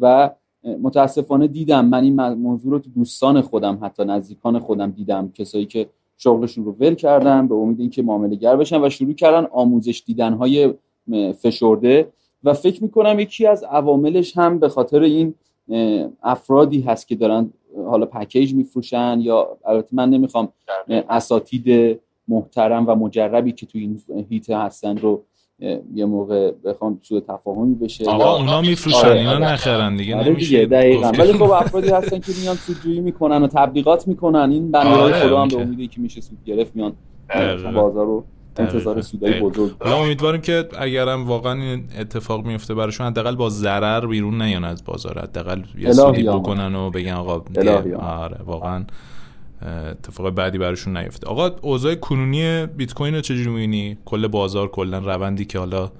و 0.00 0.30
متاسفانه 0.82 1.46
دیدم 1.46 1.84
من 1.84 2.02
این 2.02 2.22
موضوع 2.32 2.72
رو 2.72 2.78
تو 2.78 2.90
دوستان 2.90 3.40
خودم 3.40 3.78
حتی 3.82 4.04
نزدیکان 4.04 4.58
خودم 4.58 4.90
دیدم. 4.90 5.32
کسایی 5.34 5.66
که 5.66 5.86
شغلشون 6.18 6.64
رو 6.64 6.76
ول 6.80 6.94
کردن 6.94 7.48
به 7.48 7.54
امید 7.54 7.80
اینکه 7.80 8.02
معامله 8.02 8.36
گر 8.36 8.56
بشن 8.56 8.84
و 8.84 8.90
شروع 8.90 9.12
کردن 9.12 9.46
آموزش 9.52 10.02
دیدن 10.06 10.32
های 10.32 10.74
فشرده 11.42 12.08
و 12.44 12.52
فکر 12.52 12.82
می‌کنم 12.82 13.20
یکی 13.20 13.46
از 13.46 13.64
عواملش 13.64 14.36
هم 14.36 14.58
به 14.58 14.68
خاطر 14.68 15.00
این 15.00 15.34
افرادی 16.22 16.80
هست 16.80 17.08
که 17.08 17.14
دارن 17.14 17.50
حالا 17.86 18.06
پکیج 18.06 18.54
میفروشن 18.54 19.18
یا 19.20 19.56
البته 19.64 19.88
من 19.92 20.10
نمی‌خوام 20.10 20.48
اساتید 21.08 21.98
محترم 22.28 22.88
و 22.88 22.94
مجربی 22.94 23.52
که 23.52 23.66
تو 23.66 23.78
این 23.78 24.00
هیت 24.30 24.50
هستن 24.50 24.96
رو 24.96 25.22
یه 25.94 26.04
موقع 26.04 26.50
بخوام 26.64 26.98
سوء 27.02 27.20
تفاهمی 27.20 27.74
بشه. 27.74 28.10
آقا 28.10 28.36
اونا 28.36 28.60
میفروشن 28.60 29.06
آره، 29.06 29.18
اینا 29.18 29.30
آره. 29.30 29.52
نخرن 29.52 29.96
دیگه 29.96 30.16
آره 30.16 30.28
نمیشه 30.28 30.66
دقیقاً. 30.66 31.12
ولی 31.18 31.32
خب 31.32 31.42
افرادی 31.42 31.88
هستن 31.88 32.18
که 32.18 32.32
میان 32.42 32.56
سودجویی 32.56 33.00
می‌کنن 33.00 33.42
و 33.42 33.46
تبلیغات 33.46 34.08
می‌کنن 34.08 34.50
این 34.50 34.70
بندهای 34.70 35.00
آره 35.00 35.12
خدا 35.12 35.42
هم 35.42 35.48
به 35.48 35.60
امیدی 35.60 35.88
که 35.88 36.00
میشه 36.00 36.20
سود 36.20 36.38
گرفت 36.44 36.76
میان 36.76 36.92
بازار 37.74 38.06
رو 38.06 38.24
انتظار 38.56 39.00
سودای 39.00 39.40
بزرگ 39.40 39.72
حالا 39.80 39.96
امیدواریم 39.96 40.40
که 40.40 40.68
اگرم 40.78 41.26
واقعا 41.26 41.62
این 41.62 41.84
اتفاق 41.98 42.46
میفته 42.46 42.74
براشون 42.74 43.06
حداقل 43.06 43.36
با 43.36 43.48
ضرر 43.48 44.06
بیرون 44.06 44.42
نیان 44.42 44.64
از 44.64 44.84
بازار. 44.84 45.18
حداقل 45.18 45.62
یه 45.78 45.92
سودی 45.92 46.22
بکنن 46.22 46.74
و 46.74 46.90
بگن 46.90 47.12
آقا 47.12 47.44
آره 47.98 48.38
واقعا 48.46 48.84
اتفاق 49.90 50.30
بعدی 50.30 50.58
براشون 50.58 50.96
نیفته. 50.96 51.26
آقا 51.26 51.50
اوضاع 51.62 51.94
کنونی 51.94 52.66
بیت 52.66 52.94
کوین 52.94 53.14
رو 53.14 53.20
چجوری 53.20 53.50
می‌بینی؟ 53.50 53.98
کل 54.04 54.26
بازار 54.26 54.68
کلا 54.68 54.98
روندی 54.98 55.44
که 55.44 55.58
حالا 55.58 55.90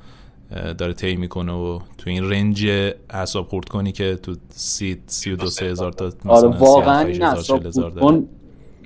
داره 0.78 0.92
طی 0.92 1.16
می‌کنه 1.16 1.52
و 1.52 1.78
تو 1.98 2.10
این 2.10 2.30
رنج 2.30 2.66
حساب 3.12 3.46
خورد 3.48 3.68
کنی 3.68 3.92
که 3.92 4.16
تو 4.16 4.34
سی 4.48 5.02
سی 5.06 5.32
و 5.32 5.36
دو 5.36 5.46
سه 5.46 5.66
هزار 5.66 5.92
تا 5.92 6.12
آره 6.26 6.48
واقعا 6.48 7.06
این 7.06 7.34
خورد 7.34 8.24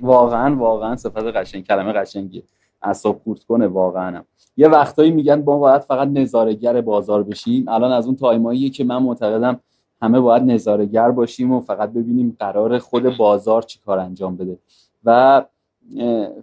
واقعا 0.01 0.55
واقعا 0.55 0.95
صفت 0.95 1.17
قشنگ 1.17 1.67
کلمه 1.67 1.93
قشنگیه. 1.93 2.43
حساب 2.83 3.21
خورد 3.23 3.43
کنه 3.43 3.67
واقعا. 3.67 4.23
یه 4.57 4.67
وقتایی 4.67 5.11
میگن 5.11 5.43
ما 5.43 5.57
باید 5.57 5.81
فقط 5.81 6.07
نظارگر 6.07 6.81
بازار 6.81 7.23
بشیم. 7.23 7.67
الان 7.67 7.91
از 7.91 8.05
اون 8.05 8.15
تایماییه 8.15 8.69
که 8.69 8.83
من 8.83 9.03
معتقدم 9.03 9.59
همه 10.01 10.19
باید 10.19 10.43
نظارگر 10.43 11.11
باشیم 11.11 11.51
و 11.51 11.59
فقط 11.59 11.89
ببینیم 11.89 12.35
قرار 12.39 12.79
خود 12.79 13.17
بازار 13.17 13.61
چی 13.61 13.79
کار 13.85 13.99
انجام 13.99 14.35
بده. 14.35 14.57
و 15.03 15.45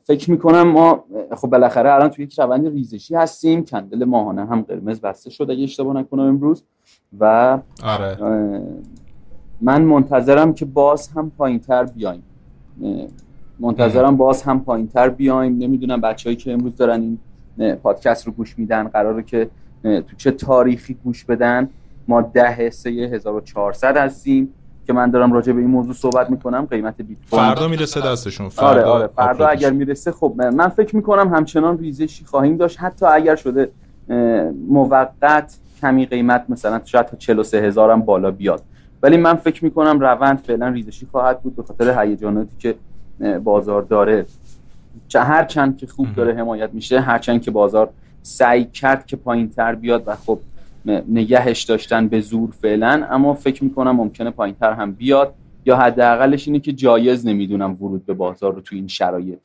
فکر 0.03 0.31
می‌کنم 0.31 0.63
ما 0.63 1.05
خب 1.37 1.49
بالاخره 1.49 1.93
الان 1.93 2.09
توی 2.09 2.25
یک 2.25 2.41
روند 2.41 2.67
ریزشی 2.67 3.15
هستیم. 3.15 3.65
کندل 3.65 4.05
ماهانه 4.05 4.47
هم 4.47 4.63
قرمز 4.63 5.01
بسته 5.01 5.31
شد 5.31 5.51
اگه 5.51 5.63
اشتباه 5.63 5.97
نکنم 5.97 6.23
امروز. 6.23 6.63
و 7.21 7.59
آره. 7.85 8.17
من 9.61 9.83
منتظرم 9.83 10.55
که 10.55 10.65
باز 10.65 11.09
هم 11.09 11.33
پایین 11.39 11.59
تر 11.59 11.85
بیایم 11.85 12.23
منتظرم 13.61 14.17
باز 14.17 14.43
هم 14.43 14.61
پایین 14.61 14.89
تر 14.89 15.09
بیایم. 15.09 15.59
نمی‌دونم 15.59 16.01
بچههایی 16.01 16.37
که 16.37 16.53
امروز 16.53 16.77
دارن 16.77 17.01
این 17.01 17.19
پادکست 17.77 18.27
رو 18.27 18.33
گوش 18.33 18.59
میدن 18.59 18.89
قراره 18.89 19.23
که 19.23 19.51
تو 19.83 20.17
چه 20.17 20.31
تاریخی 20.31 20.95
گوش 21.05 21.25
بدن. 21.25 21.69
ما 22.09 22.23
ده 22.23 22.71
سه 22.71 22.91
1400 22.91 23.97
هستیم 23.97 24.53
که 24.87 24.93
من 24.93 25.11
دارم 25.11 25.33
راجع 25.33 25.53
به 25.53 25.61
این 25.61 25.71
موضوع 25.71 25.95
صحبت 25.95 26.31
می‌کنم. 26.31 26.67
قیمت 26.71 27.01
بیت 27.01 27.19
کوین. 27.31 27.43
فردا 27.43 27.69
می‌رسه 27.69 28.01
دستشون. 28.01 28.49
فردا 28.49 28.71
آره 28.71 28.83
آره 28.83 29.07
فردا 29.07 29.47
اگر 29.47 29.71
می‌رسه 29.71 30.13
خب 30.13 30.35
من 30.37 30.69
فکر 30.69 30.97
می‌کنم 30.97 31.35
همچنان 31.35 31.79
ریزشی 31.79 32.25
خواهیم 32.25 32.57
داشت. 32.57 32.81
حتی 32.81 33.07
اگر 33.07 33.37
شده 33.37 33.71
موقت 34.69 35.59
کمی 35.81 36.07
قیمت 36.07 36.45
مثلا 36.49 36.81
شاید 36.85 37.07
تا 37.07 37.17
43 37.17 37.59
هزارم 37.59 38.01
بالا 38.01 38.31
بیاد. 38.31 38.63
ولی 39.03 39.17
من 39.17 39.35
فکر 39.35 39.65
می‌کنم 39.65 40.01
روند 40.01 40.39
فعلا 40.39 40.69
ریزشی 40.69 41.07
خواهد 41.07 41.41
بود 41.41 41.57
به 41.57 41.63
خاطر 41.63 42.03
هیجاناتی 42.03 42.57
که 42.59 42.75
بازار 43.45 43.83
داره. 43.83 44.27
چه 45.09 45.21
هر 45.21 45.45
چند 45.45 45.77
که 45.77 45.87
خوب 45.87 46.15
داره 46.15 46.35
حمایت 46.35 46.71
میشه 46.73 47.01
هر 47.01 47.19
چند 47.19 47.43
که 47.43 47.51
بازار 47.51 47.91
سعی 48.23 48.65
کرد 48.65 49.07
که 49.07 49.17
پایین 49.17 49.51
تر 49.51 49.75
بیاد 49.75 50.03
و 50.07 50.17
خب 50.17 50.39
نگهش 51.09 51.63
داشتن 51.63 52.09
به 52.09 52.21
زور 52.21 52.51
فعلا 52.51 53.07
اما 53.11 53.35
فکر 53.35 53.65
می‌کنم 53.65 53.97
ممکنه 53.97 54.31
پایین 54.31 54.57
تر 54.61 54.73
هم 54.73 54.93
بیاد. 54.93 55.35
یا 55.69 55.77
حداقلش 55.77 56.49
اینه 56.49 56.61
که 56.61 56.73
جایز 56.73 57.27
نمی‌دونم 57.27 57.77
ورود 57.83 58.07
به 58.07 58.15
بازار 58.15 58.55
رو 58.55 58.61
تو 58.61 58.77
این 58.77 58.89
شرایط. 58.89 59.41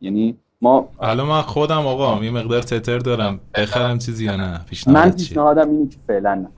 یعنی 0.00 0.36
ما 0.60 0.88
الان 1.00 1.28
من 1.28 1.42
خودم 1.42 1.86
آقا 1.86 2.24
یه 2.24 2.30
مقدار 2.30 2.62
تتر 2.62 2.98
دارم. 2.98 3.40
بخرم 3.54 3.98
چیزی 3.98 4.24
یا 4.24 4.36
نه؟ 4.36 4.60
من 4.86 5.10
پیشنهادم 5.10 5.70
اینه 5.70 5.88
که 5.88 5.96
فعلا 6.06 6.34
نه. 6.34 6.48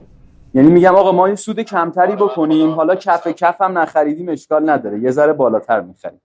یعنی 0.53 0.71
میگم 0.71 0.95
آقا 0.95 1.11
ما 1.11 1.25
این 1.25 1.35
سود 1.35 1.59
کمتری 1.59 2.15
بکنیم. 2.15 2.69
حالا 2.69 2.95
کف 2.95 3.27
کف 3.27 3.61
هم 3.61 3.77
نخریدیم 3.77 4.29
اشکال 4.29 4.69
نداره. 4.69 4.99
یه 4.99 5.11
ذره 5.11 5.33
بالاتر 5.33 5.81
می‌خریم. 5.81 6.21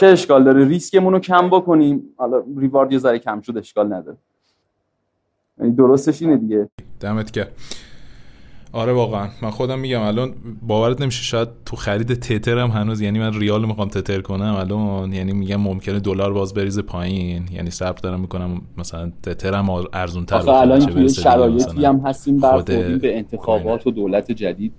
چه 0.00 0.06
اشکال 0.06 0.44
داره؟ 0.44 0.68
ریسکمون 0.68 1.12
رو 1.12 1.18
کم 1.18 1.50
بکنیم. 1.50 2.02
حالا 2.16 2.42
ریوارد 2.58 2.92
یه 2.92 2.98
ذره 2.98 3.18
کم 3.18 3.40
شد 3.40 3.58
اشکال 3.58 3.92
نداره. 3.92 4.16
یعنی 5.58 5.72
درستش 5.72 6.22
اینه 6.22 6.36
دیگه. 6.36 6.68
دمت 7.00 7.30
گرم. 7.30 7.48
آره 8.72 8.92
واقعا. 8.92 9.28
من 9.42 9.50
خودم 9.50 9.78
میگم 9.78 10.00
الان 10.00 10.34
باورت 10.62 11.00
نمیشه 11.00 11.22
شاید 11.22 11.48
تو 11.66 11.76
خرید 11.76 12.14
تتر 12.14 12.58
هم 12.58 12.68
هنوز 12.68 13.00
یعنی 13.00 13.18
من 13.18 13.40
ریال 13.40 13.64
می‌خوام 13.64 13.88
تتر 13.88 14.20
کنم 14.20 14.54
الان 14.58 15.12
یعنی 15.12 15.32
میگم 15.32 15.60
ممکنه 15.60 16.00
دلار 16.00 16.32
باز 16.32 16.54
بریزه 16.54 16.82
پایین. 16.82 17.48
یعنی 17.52 17.70
صبر 17.70 18.00
دارم 18.00 18.20
می‌کنم 18.20 18.60
مثلا 18.78 19.12
تتر 19.22 19.54
هم 19.54 19.70
ارزون 19.92 20.26
تر 20.26 20.50
الان 20.50 20.86
توی 20.86 21.08
شرایطی 21.08 21.84
هم 21.84 21.96
هستیم 21.96 22.36
برخوردیم 22.36 22.98
به 22.98 23.16
انتخابات 23.18 23.86
و 23.86 23.90
دولت 23.90 24.32
جدید. 24.32 24.72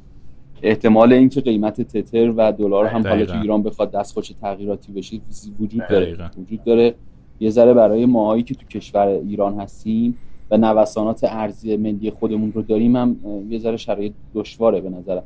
احتمال 0.64 1.14
اینکه 1.14 1.42
قیمت 1.42 1.82
تتر 1.82 2.34
و 2.38 2.52
دلار 2.52 2.86
هم 2.86 3.08
حالا 3.08 3.26
تو 3.26 3.42
ایران 3.42 3.64
بخواد 3.64 3.92
دستخوش 3.92 4.32
تغییراتی 4.42 4.92
بشه 4.92 5.20
وجود 5.60 5.88
داره. 5.90 6.18
وجود 6.38 6.64
داره. 6.64 6.96
یه 7.40 7.50
ذره 7.50 7.74
برای 7.74 8.06
ماهایی 8.06 8.44
که 8.44 8.56
تو 8.56 8.66
کشور 8.66 9.08
ایران 9.08 9.60
هستیم 9.60 10.18
و 10.52 10.58
نوسانات 10.58 11.24
ارزی 11.24 11.78
ملی 11.78 12.12
خودمون 12.12 12.52
رو 12.52 12.62
داریم 12.62 12.96
هم 12.96 13.16
یه 13.50 13.60
ذره 13.60 13.78
شرایط 13.78 14.14
دشواره 14.36 14.82
به 14.82 14.90
نظرم. 14.90 15.24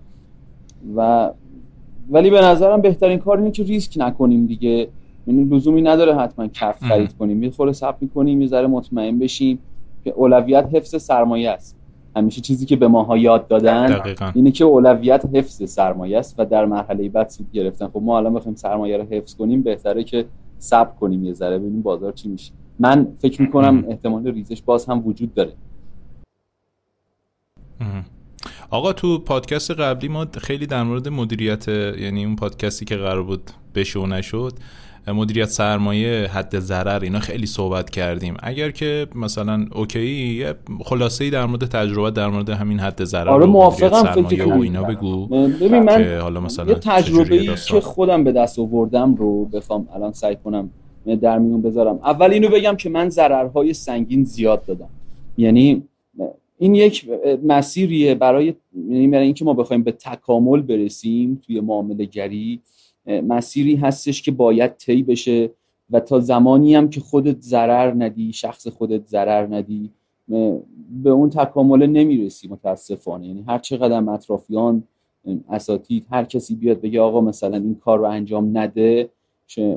و 0.96 1.32
ولی 2.10 2.30
به 2.30 2.42
نظرم 2.42 2.82
بهترین 2.82 3.20
کار 3.20 3.38
اینه 3.38 3.52
که 3.52 3.64
ریسک 3.64 3.94
نکنیم 3.98 4.46
دیگه. 4.46 4.88
یعنی 5.28 5.44
لزومی 5.44 5.82
نداره 5.82 6.16
حتما 6.16 6.48
کف 6.48 6.84
خرید 6.84 7.14
کنیم. 7.14 7.44
یه 7.44 7.50
خورده 7.50 7.74
صبر 7.74 7.98
می‌کنیم 8.02 8.42
یه 8.42 8.48
ذره 8.48 8.68
مطمئن 8.68 9.20
بشیم 9.20 9.60
که 10.04 10.12
اولویت 10.12 10.70
حفظ 10.74 11.02
سرمایه 11.02 11.50
است. 11.50 11.77
همیشه 12.18 12.42
چیزی 12.42 12.66
که 12.66 12.76
به 12.76 12.88
ماها 12.88 13.18
یاد 13.18 13.48
دادن 13.48 13.86
دقیقا. 13.86 14.32
اینه 14.36 14.52
که 14.52 14.64
اولویت 14.64 15.26
حفظ 15.34 15.70
سرمایه 15.70 16.20
است 16.20 16.36
و 16.38 16.46
در 16.46 16.66
مرحله 16.66 17.10
بعد 17.10 17.30
سود 17.30 17.52
گرفتن. 17.52 17.88
خب 17.88 18.02
ما 18.04 18.18
الان 18.18 18.34
بخوایم 18.34 18.56
سرمایه 18.56 18.98
رو 18.98 19.04
حفظ 19.04 19.36
کنیم 19.36 19.62
بهتره 19.62 20.04
که 20.04 20.26
صبر 20.60 20.92
کنیم 21.00 21.24
یه 21.24 21.34
ذره 21.34 21.58
ببینیم 21.58 21.82
بازار 21.82 22.12
چی 22.12 22.30
میشه. 22.30 22.52
من 22.80 23.08
فکر 23.18 23.42
می‌کنم 23.42 23.86
احتمال 23.90 24.28
ریزش 24.28 24.62
باز 24.62 24.86
هم 24.86 25.08
وجود 25.08 25.34
داره. 25.34 25.54
آقا 28.70 28.94
تو 28.94 29.20
پادکست 29.20 29.72
قبلی 29.72 30.08
ما 30.08 30.26
خیلی 30.38 30.66
در 30.66 30.84
مورد 30.84 31.08
مدیریت 31.08 31.68
یعنی 31.68 32.26
اون 32.26 32.36
پادکستی 32.36 32.86
که 32.86 32.96
قرار 32.96 33.24
بود 33.24 33.52
بشه 33.76 34.00
و 34.00 34.08
نشد 34.08 34.54
مدیریت 35.14 35.50
سرمایه 35.50 36.28
حد 36.28 36.60
ضرر 36.60 37.00
اینا 37.04 37.20
خیلی 37.20 37.46
صحبت 37.46 37.90
کردیم. 37.90 38.38
اگر 38.44 38.72
که 38.72 39.08
مثلا 39.16 39.66
اوکی 39.76 40.46
خلاصه 40.86 41.24
ای 41.24 41.30
در 41.30 41.46
مورد 41.46 41.66
تجربه 41.66 42.12
در 42.12 42.28
مورد 42.28 42.50
همین 42.50 42.80
حد 42.80 43.04
ضرر 43.04 43.30
آره 43.30 43.46
موافقم 43.46 44.24
فکر 44.24 44.48
و 44.48 44.62
اینا 44.62 44.84
بگو 44.84 45.28
ببین 45.28 45.80
من 45.80 46.20
حالا 46.22 46.40
مثلا 46.40 46.66
یه 46.66 46.76
تجربه 46.76 47.36
ای 47.36 47.56
که 47.68 47.82
خودم 47.82 48.24
به 48.24 48.32
دست 48.32 48.60
آوردم 48.60 49.16
رو 49.16 49.46
بخوام 49.46 49.88
الان 49.96 50.14
سعی 50.14 50.36
کنم 50.36 50.70
در 51.22 51.40
میون 51.40 51.62
بذارم. 51.62 52.00
اول 52.04 52.32
اینو 52.32 52.50
بگم 52.50 52.76
که 52.76 52.90
من 52.90 53.10
ضررهای 53.10 53.74
سنگین 53.74 54.24
زیاد 54.24 54.66
دادم. 54.66 54.90
یعنی 55.38 55.84
این 56.58 56.76
یک 56.76 57.10
مسیریه 57.44 58.16
برای 58.16 58.54
یعنی 58.90 59.08
برای 59.08 59.26
اینکه 59.26 59.46
ما 59.46 59.54
بخوایم 59.54 59.84
به 59.84 59.92
تکامل 59.92 60.62
برسیم 60.62 61.42
توی 61.46 61.60
معامله 61.60 62.06
گری 62.06 62.62
مسیری 63.08 63.76
هستش 63.76 64.22
که 64.22 64.32
باید 64.32 64.76
طی 64.76 65.04
بشه 65.04 65.50
و 65.90 66.00
تا 66.00 66.20
زمانی 66.20 66.76
هم 66.76 66.90
که 66.90 67.00
خودت 67.00 67.42
ضرر 67.42 67.94
ندی 68.04 68.34
شخص 68.34 68.68
خودت 68.68 69.08
ضرر 69.08 69.56
ندی 69.56 69.92
به 71.04 71.10
اون 71.10 71.30
تکامل 71.30 71.86
نمی‌رسی 71.86 72.48
متاسفانه. 72.48 73.28
یعنی 73.28 73.44
هر 73.48 73.58
چقدر 73.58 74.10
اطرافیان 74.10 74.84
اساتید 75.50 76.06
هر 76.12 76.24
کسی 76.24 76.56
بیاد 76.56 76.82
بگه 76.82 77.02
آقا 77.02 77.22
مثلا 77.22 77.58
این 77.58 77.76
کار 77.76 78.00
رو 78.00 78.06
انجام 78.06 78.58
نده 78.58 79.10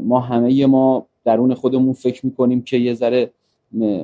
ما 0.02 0.20
همه 0.20 0.66
ما 0.66 1.06
درون 1.24 1.54
خودمون 1.54 1.92
فکر 1.92 2.26
می‌کنیم 2.26 2.62
که 2.62 2.76
یه 2.76 2.94
ذره 2.94 3.30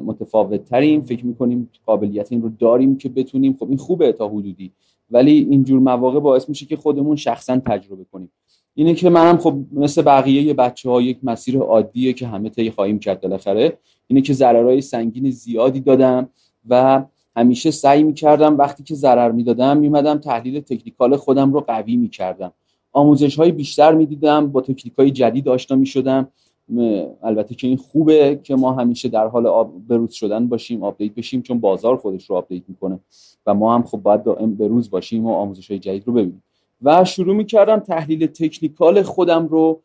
متفاوت 0.04 0.64
تریم 0.64 1.00
فکر 1.00 1.26
می‌کنیم 1.26 1.71
قابلیت 1.87 2.33
این 2.33 2.42
رو 2.42 2.49
داریم 2.59 2.97
که 2.97 3.09
بتونیم. 3.09 3.56
خب 3.61 3.68
این 3.68 3.78
خوبه 3.78 4.12
تا 4.12 4.28
حدودی 4.28 4.73
ولی 5.11 5.47
اینجور 5.50 5.80
مواقع 5.80 6.21
باعث 6.21 6.49
میشه 6.49 6.66
که 6.66 6.76
خودمون 6.76 7.16
شخصا 7.16 7.59
تجربه 7.59 8.04
کنیم. 8.12 8.30
اینه 8.78 8.95
که 8.95 9.11
منم 9.11 9.38
خب 9.38 9.56
مثل 9.73 10.02
بقیه 10.02 10.54
بچه 10.54 10.90
ها 10.90 11.02
یک 11.02 11.18
مسیر 11.23 11.59
عادیه 11.59 12.12
که 12.12 12.26
همه 12.26 12.49
طی 12.49 12.71
خواهیم 12.71 12.99
کرد 12.99 13.21
بالاخره. 13.21 13.78
اینه 14.06 14.21
که 14.21 14.33
ضررهای 14.33 14.80
سنگین 14.80 15.30
زیادی 15.30 15.80
دادم 15.80 16.28
و 16.68 17.04
همیشه 17.37 17.71
سعی 17.71 18.02
می‌کردم 18.02 18.59
وقتی 18.59 18.83
که 18.83 18.95
ضرر 18.95 19.33
می‌دادم 19.33 19.76
میمدم 19.76 20.18
تحلیل 20.18 20.61
technical 20.61 21.16
خودم 21.16 21.52
رو 21.52 21.61
قوی 21.61 21.97
می‌کردم. 21.97 22.52
آموزش 22.92 23.37
های 23.37 23.52
بیشتر 23.52 23.95
می‌دیدم 23.95 24.47
با 24.52 24.61
تکنیک 24.61 24.95
های 24.99 25.11
جدید 25.11 25.49
آشنا 25.49 25.76
می‌شدم. 25.76 26.28
البته 27.23 27.54
که 27.54 27.66
این 27.66 27.76
خوبه 27.76 28.40
که 28.42 28.56
ما 28.56 28.73
همیشه 28.73 29.09
در 29.09 29.26
حال 29.26 29.47
up 29.47 29.73
بروز 29.88 30.12
شدن 30.12 30.49
باشیم 30.49 30.83
update 30.83 31.14
بشیم 31.14 31.42
چون 31.42 31.61
بازار 31.61 31.97
خودش 31.97 32.30
رو 32.30 32.37
update 32.37 32.62
می‌کنه 32.68 33.00
و 33.47 33.54
ما 33.54 33.75
هم 33.75 33.83
خب 33.83 33.99
باید 33.99 34.23
دائم 34.23 34.54
بروز 34.54 34.90
باشیم 34.90 35.26
و 35.26 35.33
آموزش 35.33 35.71
های 35.71 35.80
جدید 35.80 36.02
رو 36.06 36.12
ببینیم. 36.12 36.42
و 36.83 37.04
شروع 37.04 37.37
می‌کردم 37.37 37.78
تحلیل 37.78 38.26
تکنیکال 38.26 39.02
خودم 39.02 39.47
رو 39.47 39.80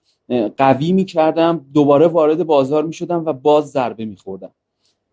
قوی 0.57 0.91
می‌کردم 0.93 1.65
دوباره 1.74 2.07
وارد 2.07 2.43
بازار 2.43 2.86
می‌شدم 2.86 3.25
و 3.25 3.33
باز 3.33 3.71
ضربه 3.71 4.05
میخوردم. 4.05 4.51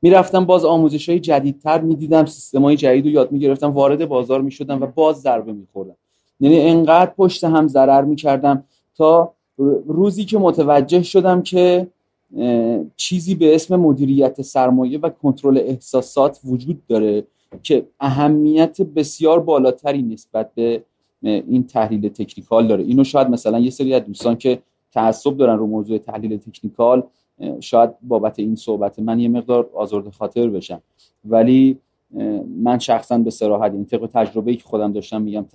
می‌رفتم 0.02 0.44
باز 0.44 0.64
آموزش 0.64 1.08
های 1.08 1.20
جدیدتر 1.20 1.80
می‌دیدم 1.80 2.24
سیستم 2.24 2.62
های 2.62 2.76
جدید 2.76 3.04
رو 3.04 3.10
یاد 3.10 3.32
می‌گرفتم 3.32 3.70
وارد 3.70 4.08
بازار 4.08 4.40
می‌شدم 4.42 4.80
و 4.80 4.86
باز 4.86 5.20
ضربه 5.20 5.52
میخوردم. 5.52 5.96
یعنی 6.40 6.60
انقدر 6.60 7.12
پشت 7.16 7.44
هم 7.44 7.68
ضرر 7.68 8.02
می‌کردم 8.02 8.64
تا 8.96 9.32
روزی 9.86 10.24
که 10.24 10.38
متوجه 10.38 11.02
شدم 11.02 11.42
که 11.42 11.86
چیزی 12.96 13.34
به 13.34 13.54
اسم 13.54 13.76
مدیریت 13.76 14.42
سرمایه 14.42 14.98
و 14.98 15.08
کنترل 15.08 15.58
احساسات 15.58 16.40
وجود 16.44 16.82
داره 16.86 17.24
که 17.62 17.86
اهمیت 18.00 18.82
بسیار 18.82 19.40
بالاتری 19.40 20.02
نسبت 20.02 20.54
به 20.54 20.82
این 21.22 21.66
تحلیل 21.66 22.08
تکنیکال 22.08 22.66
داره. 22.66 22.84
اینو 22.84 23.04
شاید 23.04 23.28
مثلا 23.28 23.58
یه 23.58 23.70
سری 23.70 23.94
از 23.94 24.04
دوستان 24.04 24.36
که 24.36 24.62
تعصب 24.92 25.36
دارن 25.36 25.58
رو 25.58 25.66
موضوع 25.66 25.98
تحلیل 25.98 26.36
تکنیکال 26.36 27.02
شاید 27.60 27.90
بابت 28.02 28.38
این 28.38 28.56
صحبت 28.56 28.98
من 28.98 29.20
یه 29.20 29.28
مقدار 29.28 29.70
آزرد 29.74 30.08
خاطر 30.08 30.48
بشم. 30.48 30.82
ولی 31.24 31.78
من 32.62 32.78
شخصا 32.78 33.18
به 33.18 33.30
سراحت 33.30 33.72
این 33.72 33.84
طبق 33.84 34.10
تجربه 34.14 34.56
که 34.56 34.64
خودم 34.64 34.92
داشتم 34.92 35.22
میگم 35.22 35.46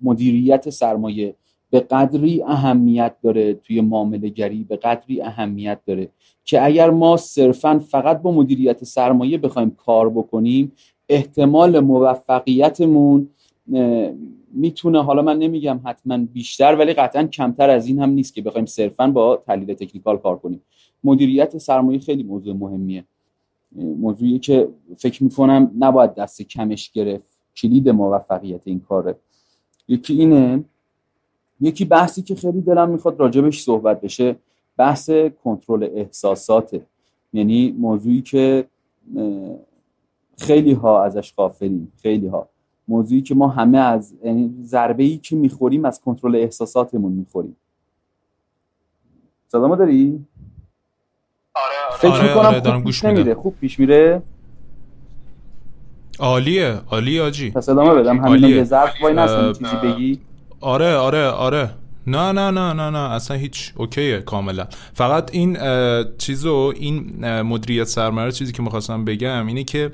مدیریت 0.00 0.70
سرمایه 0.70 1.34
به 1.70 1.80
قدری 1.80 2.42
اهمیت 2.42 3.14
داره 3.22 3.54
توی 3.54 3.80
معامله 3.80 4.28
گری 4.28 4.64
به 4.68 4.76
قدری 4.76 5.22
اهمیت 5.22 5.80
داره 5.86 6.08
که 6.44 6.64
اگر 6.64 6.90
ما 6.90 7.16
صرفا 7.16 7.78
فقط 7.78 8.22
با 8.22 8.32
مدیریت 8.32 8.84
سرمایه 8.84 9.38
بخوایم 9.38 9.70
کار 9.70 10.10
بکنیم 10.10 10.72
احتمال 11.08 11.80
موفقیتمون 11.80 13.28
می‌تونه 14.52 15.02
حالا 15.02 15.22
من 15.22 15.38
نمیگم 15.38 15.80
حتما 15.84 16.18
بیشتر 16.18 16.76
ولی 16.76 16.92
قطعا 16.92 17.26
کمتر 17.26 17.70
از 17.70 17.86
این 17.86 17.98
هم 17.98 18.10
نیست 18.10 18.34
که 18.34 18.42
بخوایم 18.42 18.66
صرفا 18.66 19.06
با 19.06 19.36
تحلیل 19.36 19.74
تکنیکال 19.74 20.18
کار 20.18 20.38
کنیم. 20.38 20.62
مدیریت 21.04 21.58
سرمایه 21.58 21.98
خیلی 21.98 22.22
موضوع 22.22 22.54
مهمیه. 22.54 23.04
موضوعی 23.76 24.38
که 24.38 24.68
فکر 24.96 25.24
می‌کنم 25.24 25.70
نباید 25.78 26.14
دست 26.14 26.42
کمش 26.42 26.90
گرفت. 26.90 27.30
کلید 27.56 27.88
موفقیت 27.88 28.60
این 28.64 28.80
کاره. 28.80 29.16
یکی 29.88 30.14
اینه 30.14 30.64
یکی 31.60 31.84
بحثی 31.84 32.22
که 32.22 32.34
خیلی 32.34 32.60
دلم 32.60 32.90
می‌خواد 32.90 33.20
راجبش 33.20 33.62
صحبت 33.62 34.00
بشه 34.00 34.36
بحث 34.76 35.10
کنترل 35.44 35.88
احساساته. 35.94 36.86
یعنی 37.32 37.74
موضوعی 37.78 38.22
که 38.22 38.64
خیلی 40.38 40.72
ها 40.72 41.04
ازش 41.04 41.34
غافلیم. 41.34 41.92
خیلی 42.02 42.26
ها 42.26 42.48
موضوعی 42.90 43.22
که 43.22 43.34
ما 43.34 43.48
همه 43.48 43.78
از 43.78 44.14
یعنی 44.24 44.54
ضربه 44.62 45.02
ای 45.02 45.16
که 45.16 45.36
می‌خوریم 45.36 45.84
از 45.84 46.00
کنترل 46.00 46.36
احساساتمون 46.36 47.12
می‌خوریم. 47.12 47.56
صدامو 49.48 49.76
داری؟ 49.76 50.26
آره 51.54 51.64
آره. 51.90 51.98
فکر 51.98 52.08
آره، 52.08 52.28
می‌کنم 52.28 52.46
آره، 52.46 52.60
دارم 52.60 52.76
خوب 52.76 52.84
گوش 52.84 53.04
میدم. 53.04 53.34
خوب 53.34 53.54
پیش 53.60 53.80
میره. 53.80 54.22
عالیه 56.18 56.80
عالی 56.90 57.20
آجی. 57.20 57.50
پس 57.50 57.68
ادامه 57.68 57.94
بدم. 57.94 58.18
همین. 58.24 58.44
یه 58.44 58.64
ظرف 58.64 59.02
وای 59.02 59.14
نستم 59.14 59.44
اه، 59.44 59.52
چیزی 59.52 59.76
بگی. 59.76 60.20
آره 60.60 60.94
آره 60.94 61.26
آره. 61.26 61.70
نه 62.06 62.32
نه 62.32 62.50
نه 62.50 62.72
نه 62.72 62.90
نه. 62.90 63.10
اصلا 63.10 63.36
هیچ. 63.36 63.72
اوکیه 63.76 64.20
کاملا. 64.20 64.66
فقط 64.94 65.34
این 65.34 65.58
چیزو 66.18 66.72
این 66.76 67.26
مدیریت 67.42 67.84
سرمایه 67.84 68.32
چیزی 68.32 68.52
که 68.52 68.62
می‌خواستم 68.62 69.04
بگم 69.04 69.46
اینه 69.46 69.64
که 69.64 69.90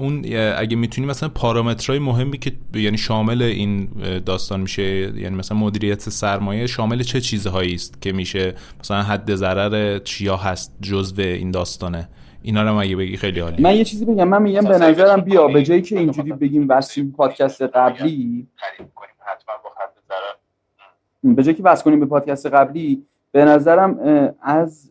اون 0.00 0.24
اگه 0.56 0.76
می‌تونی 0.76 1.06
مثلا 1.06 1.28
پارامترهای 1.28 1.98
مهمی 1.98 2.38
که 2.38 2.52
یعنی 2.74 2.98
شامل 2.98 3.42
این 3.42 3.88
داستان 4.26 4.60
میشه 4.60 4.82
یعنی 4.82 5.36
مثلا 5.36 5.58
مدیریت 5.58 6.00
سرمایه 6.00 6.66
شامل 6.66 7.02
چه 7.02 7.20
چیزهایی 7.20 7.74
است 7.74 8.02
که 8.02 8.12
میشه 8.12 8.54
مثلا 8.80 9.02
حد 9.02 9.34
ضرر 9.34 9.98
چیا 9.98 10.36
هست 10.36 10.76
جزو 10.80 11.22
این 11.22 11.50
داستانه؟ 11.50 12.08
اینا 12.42 12.62
رو 12.62 12.68
هم 12.68 12.76
اگه 12.76 12.96
بگی 12.96 13.16
خیلی 13.16 13.40
عالی 13.40 13.62
من 13.62 13.76
یه 13.76 13.84
چیزی 13.84 14.04
بگم. 14.04 14.28
من 14.28 14.42
میگم 14.42 14.60
به 14.60 14.78
نظرم 14.78 15.20
بیا 15.20 15.48
به 15.48 15.62
جایی 15.62 15.82
که 15.82 15.98
اینجوری 15.98 16.32
بگیم 16.32 16.68
واسه 16.68 17.04
پادکست 17.04 17.62
قبلی. 17.62 18.46
خرید 18.56 18.90
کنیم 18.94 19.14
حتما 19.18 19.54
با 19.64 19.70
خط 19.70 19.94
ضرر. 20.08 21.34
به 21.34 21.42
جایی 21.42 21.56
که 21.56 21.62
وصل 21.62 21.84
کنیم 21.84 22.00
به 22.00 22.06
پادکست 22.06 22.46
قبلی 22.46 23.02
به 23.32 23.44
نظرم 23.44 23.98
از 24.42 24.89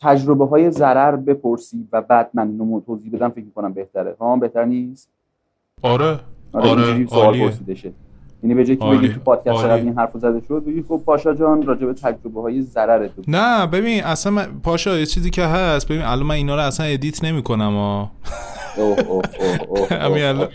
تجربه 0.00 0.46
های 0.46 0.70
ضرر 0.70 1.16
بپرسی 1.16 1.88
و 1.92 2.02
بعد 2.02 2.30
من 2.34 2.48
اینو 2.48 2.80
توضیح 2.80 3.12
بدم 3.12 3.28
فکر 3.28 3.44
کنم 3.54 3.72
بهتره. 3.72 4.16
ها 4.20 4.36
بهتر 4.36 4.64
نیست؟ 4.64 5.08
آره. 5.82 6.20
آره, 6.52 6.70
آره، 6.70 7.06
سوال. 7.06 7.38
پرسیده 7.38 7.74
شه. 7.74 7.92
یعنی 8.42 8.54
به 8.54 8.64
جایی 8.64 8.76
که 8.76 8.84
بگی 8.84 9.14
تو 9.14 9.20
پادکست. 9.20 9.64
قبلی 9.64 9.86
این 9.86 9.98
حرفو 9.98 10.18
زده 10.18 10.42
شد 10.48 10.64
بگی 10.66 10.84
خب 10.88 11.02
پاشا 11.06 11.34
جان 11.34 11.62
راجع 11.62 11.86
به 11.86 11.92
تجربه 11.92 12.42
های 12.42 12.62
ضرر 12.62 13.08
تو. 13.08 13.22
نه 13.28 13.66
ببین 13.66 14.04
اصلا 14.04 14.32
من 14.32 14.46
پاشا 14.62 14.98
یه 14.98 15.06
چیزی 15.06 15.30
که 15.30 15.42
هست 15.42 15.88
ببین 15.88 16.02
الان 16.02 16.26
من 16.26 16.34
اینا 16.34 16.54
رو 16.54 16.62
اصلا 16.62 16.86
ادیت 16.86 17.24
نمی‌کنم 17.24 17.72
ها 17.74 18.10
همین 19.90 20.22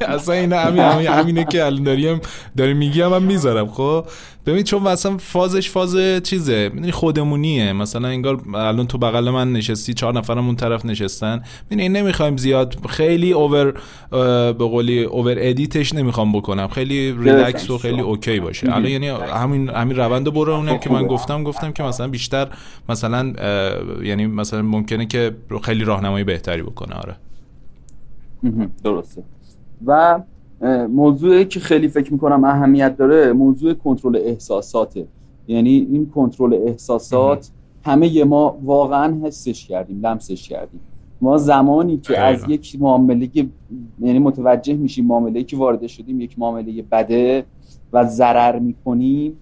اصلا 0.00 0.34
اینا 0.34 0.58
همین 0.58 0.82
همین 0.82 1.06
همینه 1.06 1.44
که 1.44 1.64
الان 1.64 1.82
داریم 1.82 2.20
داری 2.56 2.74
میگی 2.74 3.00
هم, 3.00 3.10
من 3.10 3.22
می‌ذارم 3.22 3.66
خب؟ 3.66 4.04
ببین 4.46 4.62
چون 4.62 4.82
مثلا 4.82 5.16
فازش 5.18 5.70
فاز 5.70 5.96
چیزه 6.22 6.70
می‌دونی 6.74 6.92
خودمونیه. 6.92 7.72
مثلا 7.72 8.08
انگار 8.08 8.40
الان 8.54 8.86
تو 8.86 8.98
بغل 8.98 9.30
من 9.30 9.52
نشستی 9.52 9.94
چهار 9.94 10.14
نفرم 10.14 10.46
اون 10.46 10.56
طرف 10.56 10.84
نشستن. 10.86 11.42
می‌دونی 11.70 11.88
نمی‌خوایم 11.88 12.36
زیاد 12.36 12.76
خیلی 12.88 13.32
over 13.32 13.74
به 14.52 14.52
قولی 14.52 15.02
over 15.04 15.34
edit 15.38 15.75
ش 15.75 15.94
نمی‌خوام 15.94 16.32
بکنم. 16.32 16.68
خیلی 16.68 17.13
ریلکس 17.18 17.70
و 17.70 17.78
خیلی 17.78 18.00
OK 18.00 18.40
باشه. 18.40 18.74
الان 18.76 18.90
یعنی 18.90 19.08
همین 19.08 19.68
همین 19.68 19.96
روند 19.96 20.34
برو 20.34 20.52
اونم 20.52 20.78
که 20.78 20.90
من 20.90 21.06
گفتم 21.06 21.44
گفتم 21.44 21.72
که 21.72 21.82
مثلا 21.82 22.08
بیشتر 22.08 22.48
مثلا 22.88 23.32
یعنی 24.02 24.26
مثلا 24.26 24.62
ممکنه 24.62 25.06
که 25.06 25.34
خیلی 25.62 25.84
راهنمایی 25.84 26.24
بهتری 26.24 26.62
بکنه. 26.62 26.94
آره. 26.94 27.16
درسته. 28.84 29.22
و 29.86 30.20
موضوعی 30.88 31.44
که 31.44 31.60
خیلی 31.60 31.88
فکر 31.88 32.12
می‌کنم 32.12 32.44
اهمیت 32.44 32.96
داره 32.96 33.32
موضوع 33.32 33.74
کنترل 33.74 34.16
احساساته. 34.16 35.06
یعنی 35.48 35.70
این 35.70 36.10
کنترل 36.14 36.54
احساسات 36.66 37.50
همه 37.84 38.24
ما 38.24 38.58
واقعا 38.64 39.20
حسش 39.24 39.66
کردیم 39.66 40.06
لمسش 40.06 40.48
کردیم. 40.48 40.80
ما 41.24 41.36
زمانی 41.36 41.96
که 41.96 42.12
دقیقا. 42.12 42.44
از 42.44 42.44
یک 42.48 42.76
معامله 42.80 43.28
یعنی 44.00 44.18
متوجه 44.18 44.74
میشیم 44.74 45.06
معامله 45.06 45.42
که 45.42 45.56
وارد 45.56 45.86
شدیم 45.86 46.20
یک 46.20 46.38
معامله 46.38 46.82
بده 46.82 47.44
و 47.92 48.04
ضرر 48.04 48.58
می‌کنیم 48.58 49.36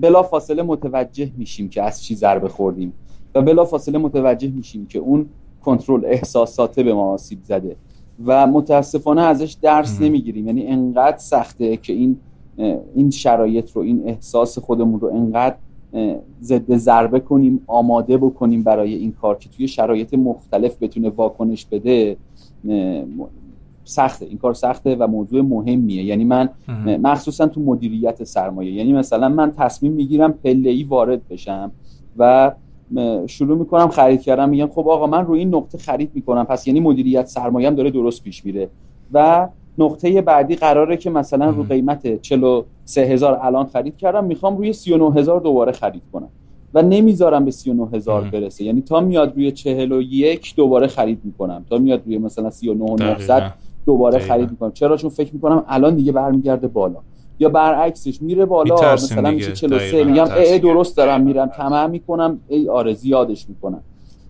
بلا 0.00 0.22
فاصله 0.22 0.62
متوجه 0.62 1.30
میشیم 1.36 1.68
که 1.68 1.82
از 1.82 2.02
چی 2.02 2.14
ضربه 2.14 2.48
خوردیم 2.48 2.92
و 3.34 3.42
بلا 3.42 3.64
فاصله 3.64 3.98
متوجه 3.98 4.50
میشیم 4.50 4.86
که 4.86 4.98
اون 4.98 5.26
کنترل 5.64 6.04
احساساته 6.04 6.82
به 6.82 6.94
ما 6.94 7.12
آسیب 7.12 7.38
زده 7.42 7.76
و 8.26 8.46
متاسفانه 8.46 9.22
ازش 9.22 9.56
درس. 9.62 10.00
نمی‌گیریم 10.00 10.46
یعنی 10.46 10.66
انقدر 10.66 11.18
سخته 11.18 11.76
که 11.76 11.92
این 11.92 12.16
این 12.94 13.10
شرایط 13.10 13.70
رو 13.70 13.82
این 13.82 14.02
احساس 14.06 14.58
خودمون 14.58 15.00
رو 15.00 15.08
انقدر 15.08 15.56
ضد 16.42 16.76
ضربه 16.76 17.20
کنیم 17.20 17.60
آماده 17.66 18.16
بکنیم 18.16 18.62
برای 18.62 18.94
این 18.94 19.12
کار 19.12 19.38
که 19.38 19.48
توی 19.48 19.68
شرایط 19.68 20.14
مختلف 20.14 20.76
بتونه 20.82 21.08
واکنش 21.08 21.66
بده 21.66 22.16
سخته. 23.84 24.26
این 24.26 24.38
کار 24.38 24.54
سخته 24.54 24.96
و 24.96 25.06
موضوع 25.06 25.42
مهمیه. 25.42 26.04
یعنی 26.04 26.24
من 26.24 26.48
مخصوصا 27.02 27.46
تو 27.46 27.60
مدیریت 27.60 28.24
سرمایه. 28.24 28.72
یعنی 28.72 28.92
مثلا 28.92 29.28
من 29.28 29.52
تصمیم 29.56 29.92
می‌گیرم 29.92 30.32
پله 30.32 30.70
ای 30.70 30.82
وارد 30.82 31.28
بشم 31.28 31.72
و 32.16 32.52
شروع 33.26 33.58
می‌کنم 33.58 33.88
خرید 33.88 34.22
کردم 34.22 34.48
میگم 34.48 34.66
خب 34.66 34.88
آقا 34.88 35.06
من 35.06 35.26
روی 35.26 35.38
این 35.38 35.54
نقطه 35.54 35.78
خرید 35.78 36.10
می‌کنم. 36.14 36.44
پس 36.44 36.66
یعنی 36.66 36.80
مدیریت 36.80 37.26
سرمایه‌ام 37.26 37.74
داره 37.74 37.90
درست 37.90 38.22
پیش 38.22 38.44
میره. 38.44 38.68
و 39.12 39.48
نقطه 39.78 40.22
بعدی 40.22 40.56
قراره 40.56 40.96
که 40.96 41.10
مثلا 41.10 41.50
رو. 41.50 41.62
قیمت 41.62 42.22
43 42.22 43.00
هزار 43.00 43.38
الان 43.42 43.66
خرید 43.66 43.96
کردم 43.96 44.24
می‌خوام 44.24 44.56
روی 44.56 44.72
39 44.72 45.12
هزار 45.20 45.40
دوباره 45.40 45.72
خرید 45.72 46.02
کنم 46.12 46.28
و 46.74 46.82
نمی‌ذارم 46.82 47.44
به 47.44 47.50
39 47.50 47.88
هزار. 47.92 48.22
برسه 48.22 48.64
یعنی 48.64 48.80
تا 48.80 49.00
میاد 49.00 49.34
روی 49.36 49.52
41 49.52 50.54
دوباره 50.56 50.86
خرید 50.86 51.20
می‌کنم 51.24 51.64
تا 51.70 51.78
میاد 51.78 52.02
روی 52.06 52.18
مثلا 52.18 52.50
39 52.50 52.84
900 52.84 53.30
دقیقاً. 53.30 53.50
دوباره 53.86 54.18
دقیقاً. 54.18 54.34
خرید 54.34 54.50
می‌کنم 54.50 54.72
چرا 54.72 54.96
چون 54.96 55.10
فکر 55.10 55.34
می‌کنم 55.34 55.64
الان 55.68 55.94
دیگه 55.94 56.12
برمیگرده 56.12 56.66
بالا 56.68 56.96
یا 57.40 57.48
برعکسش 57.48 58.22
میره 58.22 58.44
بالا 58.46 58.94
مثلا. 58.94 59.30
میشه 59.30 59.52
43 59.52 59.90
دقیقاً. 59.92 60.10
میگم. 60.10 60.26
ای 60.36 60.58
درست 60.58 60.96
دارم 60.96 61.20
میرم 61.20 61.46
طمع 61.46 61.86
می‌کنم 61.86 62.38
ای 62.48 62.68
آره 62.68 62.94
زیادش 62.94 63.48
می‌کنم 63.48 63.80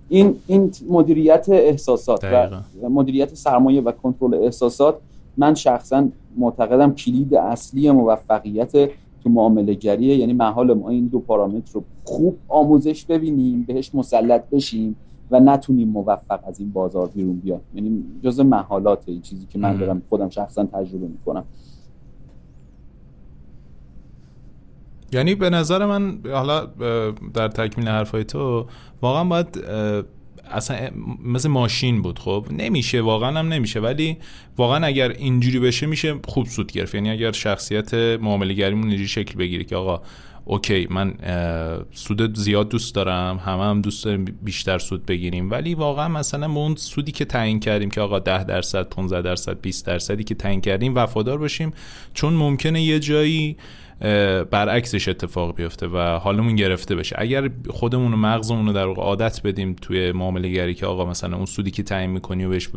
این 0.08 0.34
این 0.46 0.70
مدیریت 0.90 1.46
احساسات 1.48 2.24
دقیقاً. 2.24 2.56
و 2.82 2.88
مدیریت 2.88 3.34
سرمایه 3.34 3.80
و 3.80 3.92
کنترل 3.92 4.34
احساسات 4.34 4.94
من 5.38 5.54
شخصا 5.54 6.08
معتقدم 6.36 6.94
کلید 6.94 7.34
اصلی 7.34 7.90
موفقیت 7.90 8.72
تو 9.22 9.30
معامله 9.30 9.74
گریه 9.74 10.16
یعنی 10.16 10.32
محال 10.32 10.74
ما 10.74 10.88
این 10.88 11.06
دو 11.06 11.18
پارامتر 11.18 11.72
رو 11.72 11.84
خوب 12.04 12.38
آموزش 12.48 13.04
ببینیم 13.04 13.62
بهش 13.62 13.94
مسلط 13.94 14.50
بشیم 14.50 14.96
و 15.30 15.40
نتونیم 15.40 15.88
موفق 15.88 16.40
از 16.48 16.60
این 16.60 16.70
بازار 16.70 17.08
بیرون 17.08 17.36
بیایم 17.36 17.60
یعنی 17.74 18.04
جز 18.22 18.40
محالات 18.40 19.02
این 19.06 19.20
چیزی 19.20 19.46
که 19.46 19.58
من. 19.58 19.76
دارم 19.76 20.02
خودم 20.08 20.28
شخصا 20.28 20.64
تجربه 20.64 21.06
می‌کنم 21.06 21.44
یعنی 25.12 25.34
به 25.34 25.50
نظر 25.50 25.86
من 25.86 26.18
حالا 26.32 26.66
در 27.34 27.48
تکمیل 27.48 27.88
حرفای 27.88 28.24
تو 28.24 28.66
واقعا 29.02 29.24
باید 29.24 29.64
اصلا 30.50 30.90
مثل 31.24 31.48
ماشین 31.48 32.02
بود 32.02 32.18
خب؟ 32.18 32.46
نمیشه 32.50 33.00
واقعا 33.00 33.38
هم 33.38 33.52
نمیشه. 33.52 33.80
ولی 33.80 34.16
واقعا 34.56 34.86
اگر 34.86 35.08
اینجوری 35.08 35.58
بشه 35.58 35.86
میشه 35.86 36.14
خوب 36.24 36.46
سود 36.46 36.72
گرفت. 36.72 36.94
یعنی 36.94 37.10
اگر 37.10 37.32
شخصیت 37.32 37.94
معامله 37.94 38.54
گریمون 38.54 38.88
اینجوری 38.88 39.08
شکل 39.08 39.34
بگیره 39.34 39.64
که 39.64 39.76
آقا 39.76 40.02
اوکی 40.44 40.86
من 40.90 41.14
سود 41.92 42.38
زیاد 42.38 42.68
دوست 42.68 42.94
دارم 42.94 43.40
همه 43.44 43.62
هم 43.62 43.80
دوست 43.80 44.04
داریم 44.04 44.24
بیشتر 44.42 44.78
سود 44.78 45.06
بگیریم. 45.06 45.50
ولی 45.50 45.74
واقعا 45.74 46.08
مثلا 46.08 46.48
ما 46.48 46.60
اون 46.60 46.76
سودی 46.76 47.12
که 47.12 47.24
تعیین 47.24 47.60
کردیم 47.60 47.90
که 47.90 48.00
آقا 48.00 48.18
10 48.18 48.44
درصد 48.44 48.88
15 48.88 49.22
درصد 49.22 49.60
20 49.60 49.86
درصدی 49.86 50.24
که 50.24 50.34
تعیین 50.34 50.60
کردیم 50.60 50.94
وفادار 50.94 51.38
باشیم. 51.38 51.72
چون 52.14 52.34
ممکنه 52.34 52.82
یه 52.82 52.98
جایی 52.98 53.56
برعکسش 54.50 55.08
اتفاق 55.08 55.56
بیفته 55.56 55.86
و 55.86 55.98
حالمون 55.98 56.56
گرفته 56.56 56.94
بشه. 56.94 57.16
اگر 57.18 57.50
خودمون 57.70 58.12
و 58.12 58.16
مغزمون 58.16 58.66
رو 58.66 58.72
در 58.72 58.86
عادت 58.86 59.40
بدیم 59.44 59.76
توی 59.82 60.12
معامله 60.12 60.48
گری 60.48 60.74
که 60.74 60.86
آقا 60.86 61.04
مثلا 61.04 61.36
اون 61.36 61.46
سودی 61.46 61.70
که 61.70 61.82
تعیین 61.82 62.10
می‌کنی 62.10 62.44
و 62.44 62.48
بهش 62.48 62.68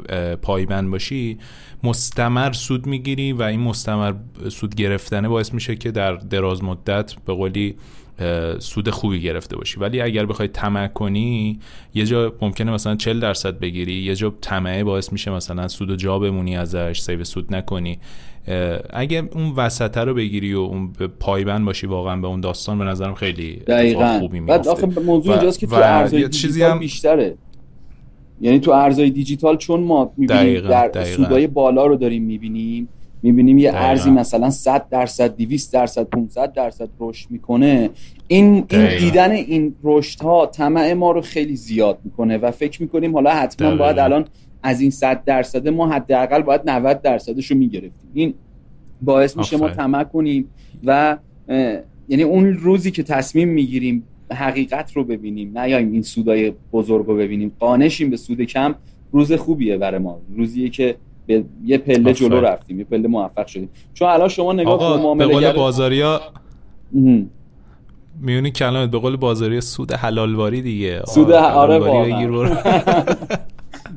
پایبند 0.42 0.92
باشی 0.92 1.38
مستمر 1.84 2.52
سود 2.52 2.86
می‌گیری 2.86 3.34
و 3.34 3.42
این 3.42 3.60
مستمر 3.60 4.14
سود 4.50 4.76
گرفتنه 4.76 5.30
باعث 5.30 5.54
میشه 5.54 5.76
که 5.76 5.92
در 5.92 6.16
دراز 6.16 6.64
مدت 6.64 7.14
به 7.26 7.34
قولی 7.34 7.76
سود 8.60 8.90
خوبی 8.90 9.22
گرفته 9.22 9.58
باشی. 9.58 9.80
ولی 9.80 10.02
اگر 10.02 10.26
بخوای 10.26 10.48
طمع 10.48 10.88
کنی 10.88 11.60
یه 11.94 12.06
جا 12.06 12.34
ممکنه 12.42 12.72
مثلا 12.72 12.96
40 12.96 13.20
درصد 13.20 13.60
بگیری 13.60 13.94
یه 13.94 14.16
جا 14.16 14.34
طمعه 14.42 14.84
باعث 14.84 15.12
میشه 15.12 15.32
مثلا 15.32 15.68
سود 15.68 15.90
و 15.90 15.96
جا 15.96 16.20
بمونی 16.20 16.58
ازش 16.58 17.00
سیو 17.02 17.24
سود 17.24 17.56
نکنی. 17.56 18.00
اگه 18.90 19.30
اون 19.36 19.52
وسطه 19.58 20.02
رو 20.02 20.14
بگیری 20.14 20.54
و 20.54 20.60
اون 20.60 20.94
پایبند 21.20 21.66
باشی 21.66 21.88
واقعا 21.88 22.22
به 22.22 22.28
اون 22.28 22.42
داستان 22.42 22.80
به 22.80 22.86
نظرم 22.86 23.14
خیلی 23.14 23.56
دقیقاً. 23.56 24.20
خوبی 24.20 24.40
بعد 24.40 24.68
آخه 24.68 24.88
موضوع 25.06 25.34
اینجاست 25.34 25.60
که 25.60 25.68
تو 25.68 25.76
ارزهای 25.76 26.28
دیجیتال 26.28 26.72
هم... 26.72 26.80
بیشتره. 26.80 27.36
یعنی 28.42 28.60
تو 28.60 28.72
ارزهای 28.72 29.10
دیجیتال 29.10 29.58
چون 29.58 29.80
ما 29.80 30.14
می‌بینیم 30.18 30.62
در 30.62 31.04
سودای 31.04 31.48
بالا 31.48 31.86
رو 31.86 31.96
داریم 31.96 32.24
می‌بینیم 32.24 32.90
می‌بینیم 33.24 33.58
یه 33.58 33.72
ارزی 33.74 34.10
مثلا 34.10 34.50
100 34.50 34.90
درصد 34.90 35.36
200 35.36 35.74
درصد 35.74 36.04
500 36.04 36.54
درصد 36.54 36.90
رشد 37.00 37.32
می‌کنه. 37.32 37.90
این 38.28 38.66
این 38.70 38.98
دیدن 38.98 39.32
این 39.32 39.76
رشد 39.84 40.22
ها 40.22 40.46
طمع 40.46 40.94
ما 40.94 41.12
رو 41.12 41.22
خیلی 41.22 41.56
زیاد 41.56 42.00
می‌کنه 42.04 42.38
و 42.38 42.52
فکر 42.52 42.82
می‌کنیم 42.82 43.14
حالا 43.14 43.30
حتما 43.30 43.76
باید 43.76 44.00
الان 44.00 44.26
از 44.64 44.82
این 44.82 44.90
100 44.92 45.24
درصد 45.24 45.68
ما 45.68 45.90
حداقل 45.90 46.42
باید 46.42 46.62
90 46.66 47.02
درصدش 47.02 47.52
رو 47.52 47.58
می‌گرفتیم. 47.58 48.10
این 48.14 48.34
باعث 49.02 49.38
میشه 49.38 49.58
ما 49.58 49.70
طمع 49.70 50.04
کنیم 50.04 50.48
و 50.84 51.18
یعنی 52.10 52.24
اون 52.24 52.54
روزی 52.54 52.92
که 52.92 53.04
تصمیم 53.04 53.48
می‌گیریم 53.48 54.04
حقیقت 54.32 54.92
رو 54.94 55.04
ببینیم 55.04 55.58
نیایم 55.58 55.92
این 55.92 56.02
سودای 56.02 56.54
بزرگ 56.74 57.06
رو 57.06 57.16
ببینیم. 57.16 57.52
قانشیم 57.60 58.10
به 58.10 58.18
سود 58.18 58.42
کم 58.42 58.76
روز 59.12 59.34
خوبیه 59.34 59.78
برای 59.78 60.00
ما. 60.00 60.20
روزیه 60.38 60.70
که 60.70 60.96
به 61.28 61.44
یه 61.66 61.78
پله 61.78 62.14
جلو 62.14 62.40
رفتیم 62.42 62.80
یه 62.80 62.84
پله 62.84 63.08
موفق 63.08 63.48
شدیم. 63.48 63.70
چون 63.94 64.08
الان 64.08 64.28
شما 64.28 64.54
نگاه 64.54 64.80
کن 64.80 65.02
معامله 65.02 65.28
به 65.28 65.34
قول 65.34 65.52
بازاریا 65.52 66.22
میونی 68.22 68.52
کلامت 68.52 68.92
به 68.92 69.00
قول 69.00 69.16
بازاری 69.16 69.62
سود 69.62 69.92
حلالواری 69.92 70.62
دیگه. 70.62 71.02
سود 71.06 71.32
آره 71.32 71.80
واقعا. 71.80 72.56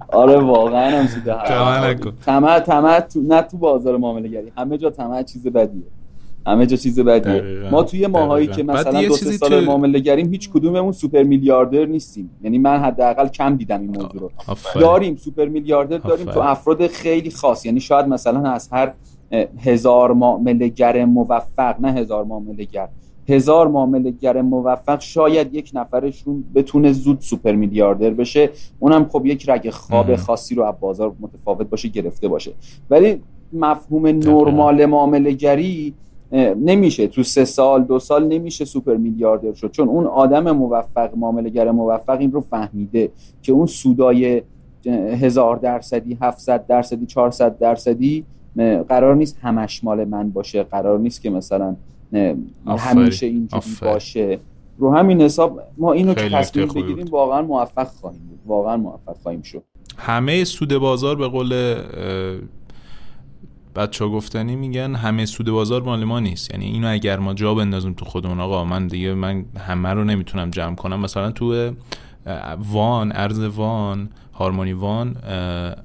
آره 0.09 0.37
واقعا 0.37 0.99
هم 1.01 1.07
سود 1.07 1.29
حلال 1.29 1.95
طمع 2.27 2.61
طمع 2.61 3.03
نه 3.17 3.43
تو 3.43 3.59
بازار 3.59 3.97
معامله 3.97 4.29
گری. 4.29 4.53
همه 4.57 4.79
جا 4.79 4.91
طمع 4.91 5.23
چیز 5.23 5.47
بدیه. 5.47 5.83
همه 6.47 6.67
جا 6.67 6.77
چیز 6.77 7.01
بدیه. 7.01 7.69
ما 7.71 7.83
توی 7.83 8.07
ماهایی 8.07 8.47
که 8.47 8.63
مثلا 8.63 9.03
دو 9.03 9.15
سه 9.15 9.33
سال 9.33 9.61
تو... 9.61 9.67
معامله 9.67 9.99
گریم 9.99 10.31
هیچ 10.31 10.51
کدوممون 10.51 10.93
سوپر 10.93 11.23
میلیاردر 11.23 11.85
نیستیم. 11.85 12.31
یعنی 12.43 12.59
من 12.59 12.79
حداقل 12.79 13.29
کم 13.29 13.57
دیدم 13.57 13.81
این 13.81 13.91
موضوع 13.91 14.21
رو. 14.21 14.31
داریم 14.81 15.17
سوپر 15.17 15.45
میلیاردر 15.45 15.99
داریم 15.99 16.27
تو 16.27 16.41
افراد 16.41 16.87
خیلی 16.87 17.31
خاص. 17.31 17.67
یعنی 17.67 17.81
شاید 17.81 18.07
مثلا 18.07 18.51
از 18.51 18.69
هر 18.73 18.93
هزار 19.65 20.13
معامله 20.13 20.69
گر 20.69 21.05
موفق 21.05 21.81
نه 21.81 21.93
هزار 21.93 22.25
معامله 22.25 22.65
گر 22.65 22.89
هزار 23.29 23.69
معامله 23.69 24.11
گر 24.11 24.43
موفق 24.43 25.01
شاید 25.01 25.55
یک 25.55 25.71
نفرشون 25.75 26.45
بتونه 26.55 26.93
زود 26.93 27.21
سوپر 27.21 27.53
میلیاردر 27.53 28.11
بشه. 28.11 28.51
اونم 28.79 29.09
خب 29.09 29.27
یک 29.27 29.49
رگ 29.49 29.71
خواب 29.71 30.17
خاصی 30.17 30.55
رو 30.55 30.63
از 30.63 30.75
بازار 30.81 31.13
متفاوت 31.21 31.71
باشه 31.71 31.89
گرفته 31.89 32.29
باشه. 32.29 32.53
ولی 32.91 33.21
مفهوم 33.53 34.07
نرمال 34.07 34.87
معامله 34.87 35.33
گری 35.33 35.95
نمیشه. 36.57 37.07
تو 37.07 37.23
سه 37.23 37.45
سال 37.45 37.85
دو 37.85 37.99
سال 37.99 38.27
نمیشه 38.27 38.65
سوپر 38.65 38.97
میلیاردر 38.97 39.53
شد. 39.53 39.71
چون 39.71 39.89
اون 39.89 40.07
آدم 40.07 40.51
موفق 40.51 41.11
گر 41.55 41.71
موفق 41.71 42.19
این 42.21 42.33
رو 42.33 42.41
فهمیده 42.41 43.11
که 43.43 43.53
اون 43.53 43.67
سودای 43.67 44.43
هزار 45.21 45.57
درصدی 45.57 46.19
700 46.21 46.67
درصدی 46.67 47.07
400 47.07 47.59
درصدی 47.59 48.25
قرار 48.89 49.15
نیست 49.15 49.39
همش 49.43 49.85
مال 49.85 50.05
من 50.05 50.31
باشه. 50.31 50.63
قرار 50.63 50.99
نیست 50.99 51.23
که 51.23 51.31
مثلا 51.31 51.77
همیشه 52.67 53.27
اینجوری 53.27 53.77
باشه. 53.83 54.39
رو 54.79 54.95
همین 54.95 55.23
حساب 55.23 55.61
ما 55.79 55.93
اینو 55.93 56.15
که 56.15 56.29
تصمیم 56.29 56.69
بگیریم 56.69 57.07
واقعا 57.07 57.43
موفق 57.43 57.87
خواهیم 57.89 58.21
بود. 58.29 58.39
واقعا 58.47 58.77
موفق 58.77 59.17
خواهیم 59.23 59.43
شد. 59.43 59.63
همه 59.99 60.45
سود 60.45 60.77
بازار 60.77 61.17
به 61.17 61.29
قول 61.29 61.75
بچه 63.77 64.05
ها 64.05 64.11
گفتنی 64.11 64.57
میگن 64.57 64.95
همه 64.95 65.27
سود 65.27 65.51
بازار 65.51 65.83
مال 65.83 66.05
ما 66.05 66.21
نیست. 66.21 66.51
یعنی 66.51 66.65
اینو 66.65 66.91
اگر 66.91 67.19
ما 67.19 67.35
جا 67.35 67.55
بندازیم 67.55 67.93
تو 67.93 68.05
خودمون 68.05 68.41
آقا 68.41 68.65
من 68.65 68.87
دیگه 68.87 69.15
من 69.15 69.45
همه 69.59 69.89
رو 69.89 70.05
نمی‌تونم 70.05 70.51
جمع 70.51 70.75
کنم. 70.75 71.01
مثلا 71.01 71.31
تو 71.31 71.71
وان 72.73 73.13
ارز 73.13 73.39
وان 73.39 74.09
هارمونی 74.35 74.73
وان 74.73 75.17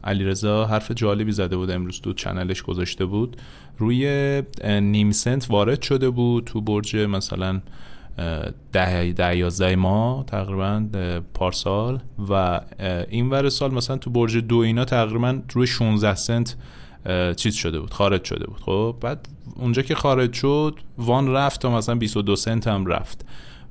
علیرضا 0.03 0.65
حرف 0.65 0.91
جالبی 0.91 1.31
زده 1.31 1.57
بود 1.57 1.71
امروز 1.71 2.01
تو 2.01 2.13
چنلش 2.13 2.61
گذاشته 2.61 3.05
بود. 3.05 3.37
روی 3.77 4.43
نیم 4.65 5.11
سنت 5.11 5.51
وارد 5.51 5.81
شده 5.81 6.09
بود 6.09 6.43
تو 6.43 6.61
برج 6.61 6.95
مثلا 6.95 7.61
ده 8.71 9.11
ده 9.11 9.37
یازده 9.37 9.75
ماه 9.75 10.25
تقریبا 10.25 10.85
پارسال 11.33 11.99
و 12.29 12.61
این 13.09 13.29
ور 13.29 13.49
سال 13.49 13.73
مثلا 13.73 13.97
تو 13.97 14.09
برج 14.09 14.37
دو 14.37 14.57
اینا 14.57 14.85
تقریبا 14.85 15.39
روی 15.53 15.67
16 15.67 16.15
سنت 16.15 16.55
چیز 17.35 17.55
شده 17.55 17.79
بود 17.79 17.93
خارج 17.93 18.23
شده 18.23 18.47
بود. 18.47 18.61
خب 18.61 18.95
بعد 19.01 19.27
اونجا 19.55 19.81
که 19.81 19.95
خارج 19.95 20.33
شد 20.33 20.75
وان 20.97 21.31
رفت 21.31 21.61
تا 21.61 21.77
مثلا 21.77 21.95
22 21.95 22.35
سنت 22.35 22.67
هم 22.67 22.85
رفت. 22.85 23.25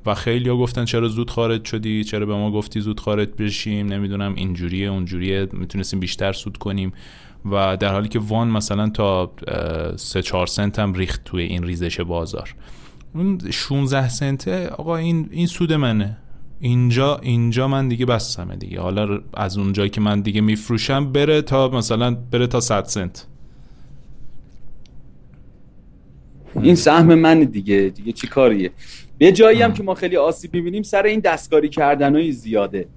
و 0.08 0.14
خیلی 0.14 0.48
ها 0.48 0.56
گفتن 0.56 0.84
چرا 0.84 1.08
زود 1.08 1.30
خارج 1.30 1.64
شدی 1.64 2.04
چرا 2.04 2.26
به 2.26 2.34
ما 2.34 2.50
گفتی 2.50 2.80
زود 2.80 3.00
خارج 3.00 3.28
بشیم 3.38 3.86
نمی‌دونم 3.86 4.34
اینجوریه 4.34 4.88
اونجوریه 4.88 5.48
می‌تونستیم 5.52 6.00
بیشتر 6.00 6.32
سود 6.32 6.56
کنیم. 6.56 6.92
و 7.50 7.76
در 7.76 7.92
حالی 7.92 8.08
که 8.08 8.18
وان 8.18 8.48
مثلا 8.48 8.88
تا 8.88 9.32
3 9.96 10.22
4 10.22 10.46
سنت 10.46 10.78
هم 10.78 10.94
ریخت 10.94 11.24
توی 11.24 11.42
این 11.42 11.62
ریزش 11.62 12.00
بازار. 12.00 12.54
اون 13.14 13.38
16 13.50 14.08
سنت 14.08 14.48
آقا 14.48 14.96
این 14.96 15.28
این 15.30 15.46
سود 15.46 15.72
منه. 15.72 16.16
اینجا 16.60 17.16
اینجا 17.16 17.68
من 17.68 17.88
دیگه 17.88 18.06
بستمه 18.06 18.56
دیگه. 18.56 18.80
حالا 18.80 19.20
از 19.34 19.58
اونجایی 19.58 19.90
که 19.90 20.00
من 20.00 20.20
دیگه 20.20 20.40
میفروشم 20.40 21.12
بره 21.12 21.42
تا 21.42 21.68
مثلا 21.68 22.14
بره 22.30 22.46
تا 22.46 22.60
100 22.60 22.84
سنت. 22.84 23.26
این 26.62 26.74
سهم 26.74 27.14
من 27.14 27.40
دیگه. 27.40 27.92
دیگه 27.96 28.12
چی 28.12 28.26
کاریه؟ 28.26 28.70
به 29.18 29.32
جایی 29.32 29.62
هم 29.62 29.72
که 29.72 29.82
ما 29.82 29.94
خیلی 29.94 30.16
آسیب 30.16 30.54
می‌بینیم 30.54 30.82
سر 30.82 31.02
این 31.02 31.20
دستکاری 31.20 31.68
کردن 31.68 32.30
زیاده. 32.30 32.88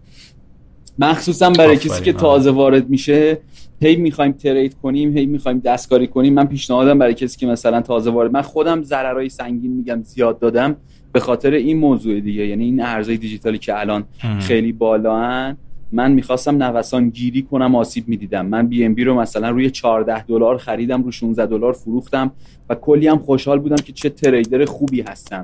مخصوصا 0.99 1.49
برای 1.49 1.77
کسی 1.77 2.03
که 2.03 2.13
تازه 2.13 2.51
وارد 2.51 2.89
میشه 2.89 3.37
هی 3.81 3.95
می‌خوایم 3.95 4.31
ترید 4.31 4.75
کنیم 4.83 5.17
هی 5.17 5.25
می‌خوایم 5.25 5.59
دستکاری 5.59 6.07
کنیم. 6.07 6.33
من 6.33 6.45
پیشنهادم 6.45 6.99
برای 6.99 7.13
کسی 7.13 7.39
که 7.39 7.47
مثلا 7.47 7.81
تازه 7.81 8.11
وارد 8.11 8.31
من 8.31 8.41
خودم 8.41 8.83
ضررهای 8.83 9.29
سنگین 9.29 9.71
میگم 9.71 10.01
زیاد 10.03 10.39
دادم 10.39 10.75
به 11.11 11.19
خاطر 11.19 11.53
این 11.53 11.77
موضوع 11.77 12.19
دیگه. 12.19 12.47
یعنی 12.47 12.63
این 12.63 12.81
ارزهای 12.81 13.17
دیجیتالی 13.17 13.57
که 13.57 13.79
الان 13.79 14.03
خیلی 14.39 14.71
بالا 14.71 15.55
من 15.91 16.11
می‌خواستم 16.11 16.63
نوسان 16.63 17.09
گیری 17.09 17.41
کنم 17.41 17.75
آسیب 17.75 18.07
می‌دیدم. 18.07 18.45
من 18.45 18.67
بی 18.67 18.85
ام 18.85 18.93
بی 18.93 19.03
رو 19.03 19.19
مثلا 19.19 19.49
روی 19.49 19.69
14 19.69 20.23
دلار 20.23 20.57
خریدم 20.57 21.03
رو 21.03 21.11
16 21.11 21.45
دلار 21.45 21.73
فروختم 21.73 22.31
و 22.69 22.75
کلی 22.75 23.07
هم 23.07 23.17
خوشحال 23.17 23.59
بودم 23.59 23.75
که 23.75 23.93
چه 23.93 24.09
تریدر 24.09 24.65
خوبی 24.65 25.01
هستم. 25.01 25.43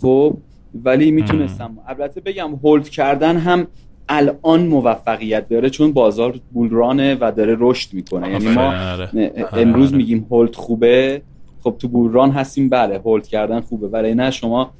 خب 0.00 0.36
ولی 0.84 1.10
می‌تونستم. 1.10 1.78
البته 1.86 2.20
بگم 2.20 2.54
هولد 2.62 2.88
کردن 2.88 3.36
هم 3.36 3.66
الان 4.08 4.66
موفقیت 4.66 5.48
داره 5.48 5.70
چون 5.70 5.92
بازار 5.92 6.40
بولرانه 6.52 7.16
و 7.20 7.32
داره 7.36 7.56
رشد 7.58 7.94
می‌کنه. 7.94 8.30
یعنی 8.30 8.48
ما 8.48 8.92
آره. 8.92 9.32
امروز 9.52 9.88
آره. 9.88 9.96
میگیم 9.96 10.26
هولد 10.30 10.54
خوبه. 10.54 11.22
خب 11.60 11.74
تو 11.78 11.88
بولران 11.88 12.30
هستیم 12.30 12.68
بله 12.68 12.98
هولد 12.98 13.26
کردن 13.26 13.60
خوبه. 13.60 13.88
ولی 13.88 14.14
نه 14.14 14.30
شما 14.30 14.70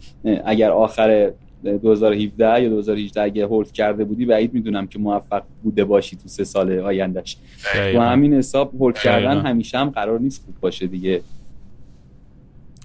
اگر 0.45 0.71
آخر 0.71 1.33
2017 1.83 2.63
یا 2.63 2.69
2018 2.69 3.23
اگه 3.23 3.47
هولد 3.47 3.73
کرده 3.73 4.05
بودی 4.05 4.27
بعید 4.27 4.55
می‌دونم 4.55 4.87
که 4.87 4.99
موفق 4.99 5.43
بوده 5.63 5.85
باشی 5.85 6.17
تو 6.17 6.29
سه 6.29 6.45
سال 6.45 6.79
آیندهش. 6.79 7.37
با 7.95 8.03
همین 8.03 8.35
حساب 8.35 8.75
هولد 8.75 8.99
کردن 8.99 9.41
همیشه 9.41 9.79
هم 9.79 9.91
قرار 9.91 10.21
نیست 10.21 10.45
خوب 10.45 10.55
باشه 10.61 10.87
دیگه. 10.87 11.21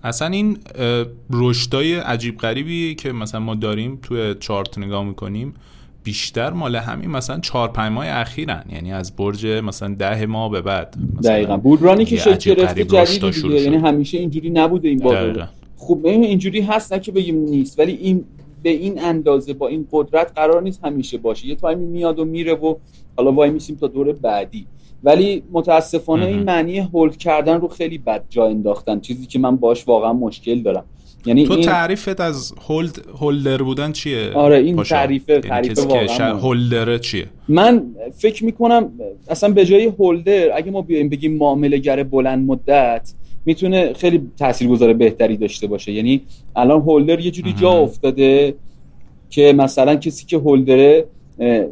اصلا 0.03 0.27
این 0.27 0.57
رشدای 1.29 1.95
عجیب 1.95 2.37
غریبی 2.37 2.95
که 2.95 3.11
مثلا 3.11 3.39
ما 3.39 3.55
داریم 3.55 3.99
توی 4.01 4.35
چارت 4.39 4.77
نگاه 4.77 5.03
می‌کنیم 5.03 5.53
بیشتر 6.03 6.49
مال 6.49 6.75
همین 6.75 7.09
مثلا 7.09 7.39
چهار 7.39 7.69
پنج 7.69 7.91
ماه 7.91 8.05
اخیرن. 8.07 8.63
یعنی 8.73 8.93
از 8.93 9.15
برج 9.15 9.45
مثلا 9.45 9.95
ده 9.99 10.25
ماه 10.25 10.51
به 10.51 10.61
بعد. 10.61 10.95
دقیقا. 11.23 11.57
بودرانی 11.57 12.05
که 12.05 12.17
شکل 12.17 12.55
گرفته 12.55 12.83
جدید 12.83 13.31
دیگه. 13.31 13.61
یعنی 13.61 13.77
همیشه 13.77 14.17
اینجوری 14.17 14.49
نبوده 14.49 14.89
این 14.89 14.99
بازار 14.99 15.49
خب 15.77 15.99
اینجوری 16.05 16.61
هست 16.61 16.93
نه 16.93 16.99
که 16.99 17.11
بگیم 17.11 17.35
نیست 17.35 17.79
ولی 17.79 17.91
این 17.91 18.23
به 18.63 18.69
این 18.69 19.03
اندازه 19.03 19.53
با 19.53 19.67
این 19.67 19.87
قدرت 19.91 20.31
قرار 20.35 20.61
نیست 20.61 20.85
همیشه 20.85 21.17
باشه. 21.17 21.47
یه 21.47 21.55
تایمی 21.55 21.85
میاد 21.85 22.19
و 22.19 22.25
میره 22.25 22.53
و 22.53 22.75
حالا 23.17 23.31
وای 23.31 23.49
میسیم 23.49 23.75
تا 23.75 23.87
دور 23.87 24.13
بعدی. 24.13 24.65
ولی 25.03 25.43
متاسفانه 25.51 26.25
این 26.25 26.43
معنی 26.43 26.79
هولد 26.79 27.17
کردن 27.17 27.61
رو 27.61 27.67
خیلی 27.67 27.97
بد 27.97 28.23
جا 28.29 28.45
انداختن. 28.45 28.99
چیزی 28.99 29.25
که 29.25 29.39
من 29.39 29.55
باش 29.55 29.87
واقعا 29.87 30.13
مشکل 30.13 30.61
دارم. 30.61 30.85
یعنی 31.25 31.45
تو 31.45 31.53
این... 31.53 31.61
تعریفت 31.61 32.19
از 32.19 32.53
هولد 32.67 33.05
هولدر 33.19 33.61
بودن 33.61 33.91
چیه؟ 33.91 34.31
آره 34.33 34.57
این 34.57 34.83
تعریفه 34.83 35.33
یعنی 35.33 35.47
تعریف 35.47 35.79
واقعا 35.79 36.37
هولدر 36.37 36.97
چیه؟ 36.97 37.25
من 37.47 37.83
فکر 38.17 38.45
می‌کنم 38.45 38.91
اصلا 39.29 39.49
به 39.49 39.65
جای 39.65 39.85
هولدر 39.85 40.57
اگه 40.57 40.71
ما 40.71 40.81
بیایم 40.81 41.09
بگیم 41.09 41.37
معامله 41.37 41.77
گر 41.77 42.03
بلند 42.03 42.47
مدت 42.47 43.13
می‌تونه 43.45 43.93
خیلی 43.93 44.21
تاثیرگذار 44.37 44.93
بهتری 44.93 45.37
داشته 45.37 45.67
باشه. 45.67 45.91
یعنی 45.91 46.21
الان 46.55 46.81
هولدر 46.81 47.19
یه 47.19 47.31
جوری 47.31 47.53
جا 47.53 47.71
افتاده 47.71 48.55
که 49.29 49.53
مثلا 49.53 49.95
کسی 49.95 50.25
که 50.25 50.37
هولدره 50.37 51.05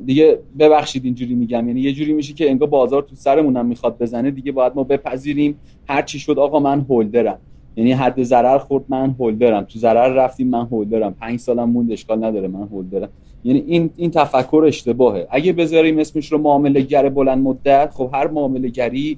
دیگه 0.06 0.39
ببخشید 0.60 1.06
اینجوری 1.06 1.36
میگم. 1.36 1.67
یعنی 1.67 1.82
یه 1.82 1.93
جوری 1.93 2.13
میشه 2.13 2.34
که 2.34 2.50
انگار 2.50 2.67
بازار 2.67 3.02
تو 3.02 3.15
سرمونم 3.15 3.65
می‌خواد 3.65 3.97
بزنه 3.97 4.32
دیگه 4.32 4.52
باید 4.52 4.74
ما 4.76 4.84
بپذیریم. 4.84 5.60
هر 5.88 6.02
چی 6.02 6.19
شد 6.19 6.39
آقا 6.39 6.60
من 6.60 6.82
هولدرم. 6.89 7.38
یعنی 7.76 7.91
حد 7.91 8.24
ضرر 8.24 8.58
خورد 8.58 8.84
من 8.89 9.15
هولدرم. 9.19 9.63
تو 9.63 9.80
ضرر 9.80 10.13
رفتیم 10.13 10.47
من 10.47 10.65
هولدرم. 10.65 11.13
پنج 11.13 11.39
سالم 11.39 11.69
موند 11.69 11.91
اشکال 11.91 12.24
نداره 12.24 12.47
من 12.47 12.67
هولدرم. 12.67 13.10
یعنی 13.43 13.63
این 13.67 13.89
این 13.97 14.12
تفکر 14.12 14.63
اشتباهه. 14.67 15.28
اگه 15.30 15.54
بذاریم 15.54 15.97
اسمش 16.00 16.32
رو 16.32 16.38
معامله 16.38 16.82
گر 16.82 17.10
بلند 17.10 17.43
مدت 17.43 17.91
خب 17.93 18.10
هر 18.13 18.28
معامله 18.28 18.69
گری 18.69 19.17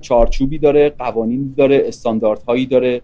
چارچوبی 0.00 0.58
داره 0.58 0.90
قوانین 0.90 1.54
داره 1.56 1.82
استانداردهایی 1.86 2.66
داره 2.66 3.02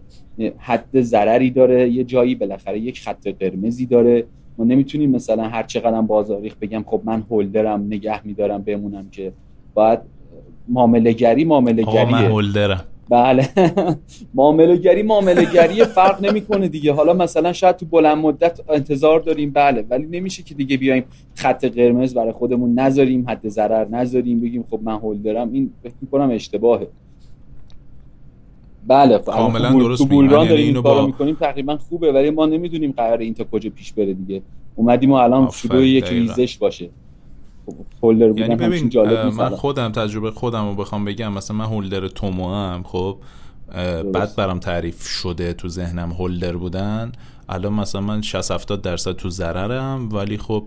حد 0.57 1.01
ضرری 1.01 1.49
داره. 1.49 1.89
یه 1.89 2.03
جایی 2.03 2.35
بالاخره 2.35 2.79
یک 2.79 2.99
خط 2.99 3.27
قرمزی 3.27 3.85
داره. 3.85 4.25
ما 4.57 4.65
نمی‌تونیم 4.65 5.11
مثلا 5.11 5.43
هر 5.43 5.63
چقدر 5.63 6.01
بازاریخ 6.01 6.55
بگم 6.61 6.83
خب 6.87 7.01
من 7.05 7.23
هولدرم 7.31 7.85
نگه 7.85 8.27
میدارم 8.27 8.61
بمونم 8.61 9.09
که 9.11 9.31
باید 9.73 9.99
معامله 10.67 11.11
گری 11.11 11.45
معامله 11.45 11.83
گریه 11.83 12.11
من 12.11 12.25
هولدرم. 12.25 12.83
بله. 13.09 13.49
معامله 14.35 14.77
گری 14.77 15.03
معامله 15.03 15.45
گری 15.53 15.83
فرق 15.83 16.25
نمی‌کنه 16.25 16.67
دیگه. 16.67 16.93
حالا 16.93 17.13
مثلا 17.13 17.53
شاید 17.53 17.75
تو 17.75 17.85
بلند 17.85 18.17
مدت 18.17 18.59
انتظار 18.69 19.19
داریم 19.19 19.51
بله 19.51 19.85
ولی 19.89 20.05
نمیشه 20.05 20.43
که 20.43 20.53
دیگه 20.53 20.77
بیایم 20.77 21.03
خط 21.35 21.65
قرمز 21.65 22.13
برای 22.13 22.31
خودمون 22.31 22.79
نذاریم 22.79 23.29
حد 23.29 23.47
ضرر 23.47 23.87
نذاریم 23.87 24.39
بگیم 24.39 24.65
خب 24.69 24.79
من 24.83 24.95
هولدرم. 24.95 25.53
این 25.53 25.71
فکر 25.83 25.93
می‌کنم 26.01 26.31
اشتباهه. 26.31 26.87
بله 28.87 29.17
کاملا 29.17 29.71
درست 29.71 30.03
تو 30.03 30.09
بولران 30.09 30.45
یعنی 30.45 30.61
اینو 30.61 30.81
با... 30.81 31.05
می‌کنیم 31.05 31.35
تقریبا 31.35 31.77
خوبه 31.77 32.11
ولی 32.11 32.29
ما 32.29 32.45
نمی‌دونیم 32.45 32.91
قرار 32.97 33.17
این 33.17 33.33
تا 33.33 33.43
کجا 33.51 33.69
پیش 33.69 33.93
بره 33.93 34.13
دیگه. 34.13 34.41
اومدیم 34.75 35.11
و 35.11 35.13
الان 35.13 35.49
شروع 35.49 35.87
یک 35.87 36.05
ریزش 36.05 36.57
باشه. 36.57 36.89
هولدر 38.03 38.39
یعنی 38.39 38.55
ببین 38.55 38.91
من 39.37 39.49
خودم 39.49 39.91
تجربه 39.91 40.31
خودم 40.31 40.69
رو 40.69 40.75
بخوام 40.75 41.05
بگم. 41.05 41.33
مثلا 41.33 41.57
من 41.57 41.65
هولدر 41.65 42.07
تومو 42.07 42.53
هم 42.53 42.83
خب 42.83 43.17
بعد 44.13 44.35
برام 44.35 44.59
تعریف 44.59 45.07
شده 45.07 45.53
تو 45.53 45.67
ذهنم 45.67 46.11
هولدر 46.11 46.55
بودن. 46.55 47.11
الان 47.49 47.73
مثلا 47.73 48.01
من 48.01 48.21
60 48.21 48.51
70 48.51 48.81
درصد 48.81 49.11
تو 49.11 49.29
ضررم 49.29 50.09
ولی 50.11 50.37
خب 50.37 50.63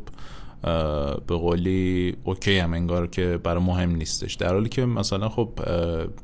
به 1.27 1.37
قولی 1.37 2.17
اوکی 2.25 2.59
هم 2.59 2.75
انگار 2.75 3.07
که 3.07 3.39
برای 3.43 3.63
مهم 3.63 3.95
نیستش. 3.97 4.35
در 4.35 4.55
حالی 4.55 4.69
که 4.69 4.85
مثلا 4.85 5.29
خب 5.29 5.49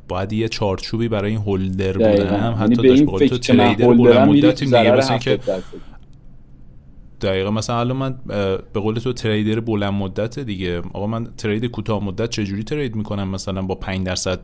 باید 0.08 0.32
یه 0.32 0.48
چارچوبی 0.48 1.08
برای 1.08 1.30
این 1.30 1.40
هولدر 1.40 1.92
بودن. 1.92 2.40
هم 2.40 2.64
حتی 2.64 2.88
یعنی 2.88 3.04
داشت 3.04 3.30
تو 3.30 3.38
تریدر 3.38 3.86
بلند 3.86 4.28
مدتی 4.28 4.64
میگه. 4.64 5.18
که 5.18 5.38
دقیقا 7.20 7.50
مثلا 7.50 7.80
الان 7.80 7.96
من 7.96 8.14
به 8.72 8.80
قول 8.80 8.94
تو 8.94 9.12
تریدر 9.12 9.60
بلند 9.60 9.92
مدت 9.92 10.38
دیگه. 10.38 10.78
آقا 10.78 11.06
من 11.06 11.24
ترید 11.24 11.64
کوتاه 11.64 12.04
مدت 12.04 12.30
چجوری 12.30 12.62
ترید 12.62 12.96
می‌کنم؟ 12.96 13.28
مثلا 13.28 13.62
با 13.62 13.74
5 13.74 14.06
درصد 14.06 14.40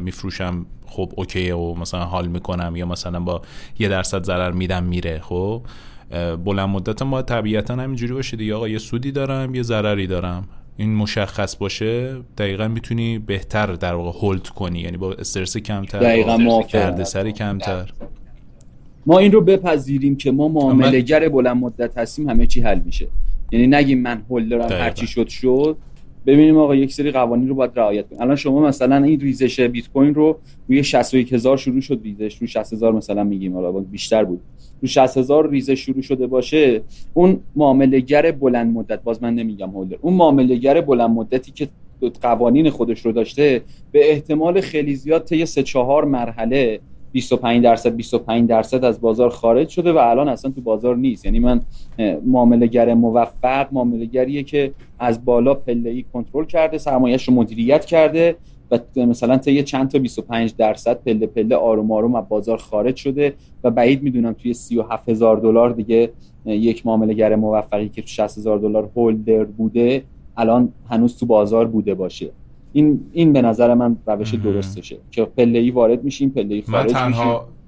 میفروشم 0.00 0.66
خب 0.86 1.12
اوکیه 1.16 1.54
و 1.54 1.74
مثلا 1.74 2.04
حال 2.04 2.28
می‌کنم 2.28 2.76
یا 2.76 2.86
مثلا 2.86 3.20
با 3.20 3.42
یه 3.78 3.88
درصد 3.88 4.24
ضرر 4.24 4.50
میدم 4.50 4.84
میره 4.84 5.20
خب؟ 5.20 5.62
بلند 6.44 6.68
مدت 6.68 7.02
ما 7.02 7.22
طبیعتا 7.22 7.74
همینجوری 7.76 8.12
باشه 8.12 8.36
دیگه. 8.36 8.54
آقا 8.54 8.68
یه 8.68 8.78
سودی 8.78 9.12
دارم 9.12 9.54
یه 9.54 9.62
ضرری 9.62 10.06
دارم. 10.06 10.48
این 10.76 10.94
مشخص 10.94 11.56
باشه 11.56 12.16
دقیقا 12.38 12.68
می‌تونی 12.68 13.18
بهتر 13.18 13.72
در 13.72 13.94
واقع 13.94 14.18
هولد 14.18 14.48
کنی. 14.48 14.80
یعنی 14.80 14.96
با 14.96 15.12
استرس 15.12 15.56
کمتر 15.56 15.98
دقیقا 15.98 16.62
کرده 16.62 17.04
سری 17.04 17.32
کمتر. 17.32 17.92
ما 19.06 19.18
این 19.18 19.32
رو 19.32 19.40
بپذیریم 19.40 20.16
که 20.16 20.30
ما 20.30 20.48
معاملهگر 20.48 21.28
بلند 21.28 21.56
مدت 21.56 21.98
هستیم 21.98 22.28
همه 22.28 22.46
چی 22.46 22.60
حل 22.60 22.80
میشه. 22.84 23.08
یعنی 23.52 23.66
نگیم 23.66 24.02
من 24.02 24.22
هولدرم 24.30 24.72
هر 24.72 24.90
چی 24.90 25.06
شد 25.06 25.28
شد. 25.28 25.76
ببینیم 26.26 26.56
آقا 26.56 26.74
یک 26.74 26.92
سری 26.92 27.10
قوانین 27.10 27.48
رو 27.48 27.54
باید 27.54 27.70
رعایت 27.76 28.08
کنیم. 28.08 28.22
الان 28.22 28.36
شما 28.36 28.60
مثلا 28.60 28.96
این 28.96 29.20
ریزش 29.20 29.60
بیت 29.60 29.88
کوین 29.88 30.14
رو 30.14 30.38
روی 30.68 30.84
61000 30.84 31.34
هزار 31.34 31.56
شروع 31.56 31.80
شد 31.80 32.00
ریزش. 32.04 32.36
روی 32.38 32.48
60 32.48 32.72
هزار 32.72 32.92
مثلا 32.92 33.24
میگیم. 33.24 33.54
حالا 33.54 33.72
بیشتر 33.72 34.24
بود. 34.24 34.40
رو 34.82 34.88
60 34.88 35.18
هزار 35.18 35.50
ریزش 35.50 35.78
شروع 35.80 36.02
شده 36.02 36.26
باشه 36.26 36.80
اون 37.14 37.40
معاملهگر 37.56 38.32
بلند 38.32 38.74
مدت 38.74 39.02
باز 39.02 39.22
من 39.22 39.34
نمیگم 39.34 39.70
هولدر 39.70 39.96
اون 40.00 40.14
معاملهگر 40.14 40.80
بلند 40.80 41.10
مدتی 41.10 41.52
که 41.52 41.68
قوانین 42.22 42.70
خودش 42.70 43.00
رو 43.00 43.12
داشته 43.12 43.62
به 43.92 44.10
احتمال 44.10 44.60
خیلی 44.60 44.94
زیاد 44.94 45.24
طی 45.24 45.46
سه 45.46 45.62
چهار 45.62 46.04
مرحله 46.04 46.80
25 47.12 47.64
درصد 47.64 47.96
25 47.96 48.48
درصد 48.48 48.84
از 48.84 49.00
بازار 49.00 49.30
خارج 49.30 49.68
شده 49.68 49.92
و 49.92 49.96
الان 49.96 50.28
اصلا 50.28 50.50
تو 50.50 50.60
بازار 50.60 50.96
نیست. 50.96 51.24
یعنی 51.24 51.38
من 51.38 51.60
معامله 52.26 52.66
گر 52.66 52.94
موفق 52.94 53.72
معامله 53.72 54.04
گریه 54.04 54.42
که 54.42 54.72
از 54.98 55.24
بالا 55.24 55.54
پله 55.54 55.90
ای 55.90 56.04
کنترل 56.12 56.44
کرده 56.44 56.78
سرمایه‌اش 56.78 57.28
رو 57.28 57.34
مدیریت 57.34 57.84
کرده 57.84 58.36
و 58.70 58.78
مثلا 58.96 59.36
طی 59.36 59.62
چند 59.62 59.88
تا 59.88 59.98
25 59.98 60.54
درصد 60.56 61.02
پله 61.02 61.26
پله 61.26 61.56
آروم 61.56 61.92
آروم 61.92 62.14
از 62.14 62.24
بازار 62.28 62.58
خارج 62.58 62.96
شده 62.96 63.34
و 63.64 63.70
بعید 63.70 64.02
می‌دونم 64.02 64.32
توی 64.32 64.54
37 64.54 65.08
هزار 65.08 65.36
دلار 65.36 65.70
دیگه 65.70 66.12
یک 66.46 66.86
معامله 66.86 67.14
گر 67.14 67.36
موفقی 67.36 67.88
که 67.88 68.02
تو 68.02 68.08
60 68.08 68.38
هزار 68.38 68.58
دلار 68.58 68.90
هولدر 68.96 69.44
بوده 69.44 70.02
الان 70.36 70.72
هنوز 70.90 71.16
تو 71.16 71.26
بازار 71.26 71.66
بوده 71.66 71.94
باشه 71.94 72.30
این 72.72 73.00
این 73.12 73.32
به 73.32 73.42
نظر 73.42 73.74
من 73.74 73.96
روش 74.06 74.34
درستشه 74.34 74.96
که 75.10 75.24
پله 75.24 75.58
ای 75.58 75.70
وارد 75.70 76.04
میشیم 76.04 76.30
پله 76.30 76.54
ای 76.54 76.62
خارج 76.62 76.92
تنها 76.92 77.08
میشیم. 77.08 77.59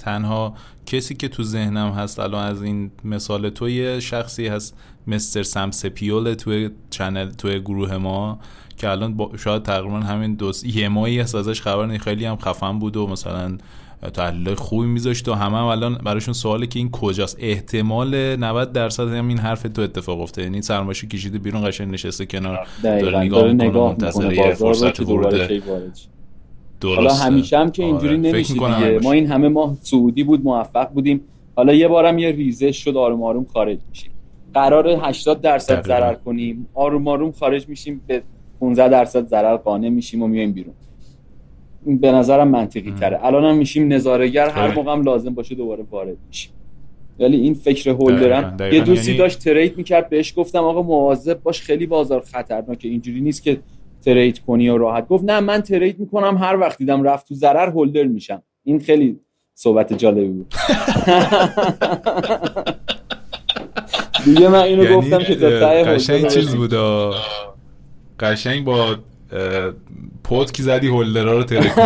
تنها 0.00 0.54
کسی 0.86 1.14
که 1.14 1.28
تو 1.28 1.42
ذهنم 1.42 1.88
هست 1.88 2.18
الان 2.18 2.46
از 2.46 2.62
این 2.62 2.90
مثال 3.04 3.50
توی 3.50 4.00
شخصی 4.00 4.46
هست 4.46 4.76
مستر 5.06 5.42
سم 5.42 5.70
سپیول 5.70 6.34
توی 6.34 6.70
چنل 6.90 7.30
توی 7.30 7.60
گروه 7.60 7.96
ما 7.96 8.38
که 8.76 8.88
الان 8.88 9.16
با 9.16 9.30
شاید 9.36 9.62
تقریبا 9.62 10.00
همین 10.00 10.34
دو 10.34 10.52
یه 10.64 10.88
ماهی 10.88 11.20
هست 11.20 11.34
ازش 11.34 11.60
خبر 11.60 11.98
خیلی 11.98 12.24
هم 12.24 12.36
خفن 12.36 12.78
بود 12.78 12.96
و 12.96 13.06
مثلا 13.06 13.58
تحلیل 14.14 14.54
خوبی 14.54 14.86
میذاشت 14.86 15.28
و 15.28 15.34
همه 15.34 15.56
هم 15.56 15.64
الان 15.64 15.94
براشون 15.94 16.34
سواله 16.34 16.66
که 16.66 16.78
این 16.78 16.90
کجاست. 16.90 17.36
احتمال 17.40 18.36
90 18.36 18.72
درصد 18.72 19.08
هم 19.08 19.28
این 19.28 19.38
حرف 19.38 19.62
تو 19.62 19.82
اتفاق 19.82 20.20
افته 20.20 20.42
یعنی 20.42 20.62
سرمایه‌شو 20.62 21.06
کشیده 21.06 21.38
بیرون 21.38 21.68
قشنگ 21.68 21.92
نشسته 21.92 22.26
کنار 22.26 22.66
داره 22.82 23.18
نگاه 23.18 23.52
می‌کنه 23.52 23.70
منتظر 23.70 24.54
فرصت 24.54 25.00
ورود 25.00 25.62
حالا 26.82 27.14
همیشه 27.14 27.58
هم 27.58 27.70
که 27.70 27.84
اینجوری 27.84 28.08
آره. 28.08 28.16
نمیشه 28.16 28.54
دیگه. 28.54 28.98
ما 29.02 29.12
این 29.12 29.26
همه 29.26 29.48
ماه 29.48 29.76
سعودی 29.82 30.24
بود 30.24 30.44
موفق 30.44 30.88
بودیم. 30.88 31.20
حالا 31.56 31.74
یه 31.74 31.88
بارم 31.88 32.18
یه 32.18 32.30
ریزش 32.30 32.84
شد 32.84 32.96
آروم 32.96 33.22
آروم 33.22 33.46
خارج 33.52 33.78
میشیم. 33.88 34.10
قرار 34.54 34.88
80 34.88 35.40
درصد 35.40 35.86
ضرر 35.86 36.14
کنیم. 36.14 36.66
آروم 36.74 37.08
آروم 37.08 37.32
خارج 37.32 37.68
میشیم 37.68 38.00
به 38.06 38.22
15 38.60 38.88
درصد 38.88 39.26
ضرر 39.26 39.56
قانع 39.56 39.88
میشیم 39.88 40.22
و 40.22 40.26
میایم 40.26 40.52
بیرون. 40.52 40.74
به 41.86 42.12
نظرم 42.12 42.48
منطقی 42.48 42.94
تره. 43.00 43.24
الان 43.24 43.44
هم 43.44 43.56
میشیم 43.56 43.92
نظارگر 43.92 44.48
هر 44.48 44.74
موقع 44.74 44.92
هم 44.92 45.02
لازم 45.02 45.34
باشه 45.34 45.54
دوباره 45.54 45.84
وارد 45.90 46.16
میشیم. 46.28 46.52
ولی 47.20 47.36
این 47.36 47.54
فکر 47.54 47.90
هولدرم 47.90 48.56
یه 48.72 48.80
دوستی 48.80 49.06
یعنی... 49.06 49.18
داشت 49.18 49.38
ترید 49.38 49.76
می‌کرد 49.76 50.08
بهش 50.08 50.34
گفتم 50.36 50.58
آقا 50.58 50.82
مواظب 50.82 51.42
باش 51.42 51.60
خیلی 51.62 51.86
بازار 51.86 52.20
خطرناکه. 52.20 52.88
اینجوری 52.88 53.20
نیست 53.20 53.42
که 53.42 53.60
ترید 54.00 54.38
کنی 54.38 54.68
و 54.68 54.78
راحت. 54.78 55.08
گفت 55.08 55.24
نه 55.24 55.40
من 55.40 55.60
ترید 55.60 55.98
می‌کنم 55.98 56.36
هر 56.36 56.56
وقت 56.56 56.78
دیدم 56.78 57.02
رفت 57.02 57.28
تو 57.28 57.34
ضرر 57.34 57.68
هولدر 57.68 58.04
میشم. 58.04 58.42
این 58.64 58.80
خیلی 58.80 59.20
صحبت 59.54 59.92
جالبی 59.92 60.28
بود. 60.28 60.54
دیگه 64.24 64.48
من 64.48 64.62
اینو 64.62 64.84
یعنی 64.84 64.96
گفتم 64.96 65.18
که 65.18 65.34
تا 65.34 65.68
قشنگ 65.68 66.26
چیز 66.26 66.54
بود 66.56 66.74
قشنگ 68.20 68.64
با 68.64 68.96
پود 70.24 70.52
کی 70.52 70.62
زدی 70.62 70.88
هولدرا 70.88 71.36
رو 71.36 71.44
ترک 71.44 71.72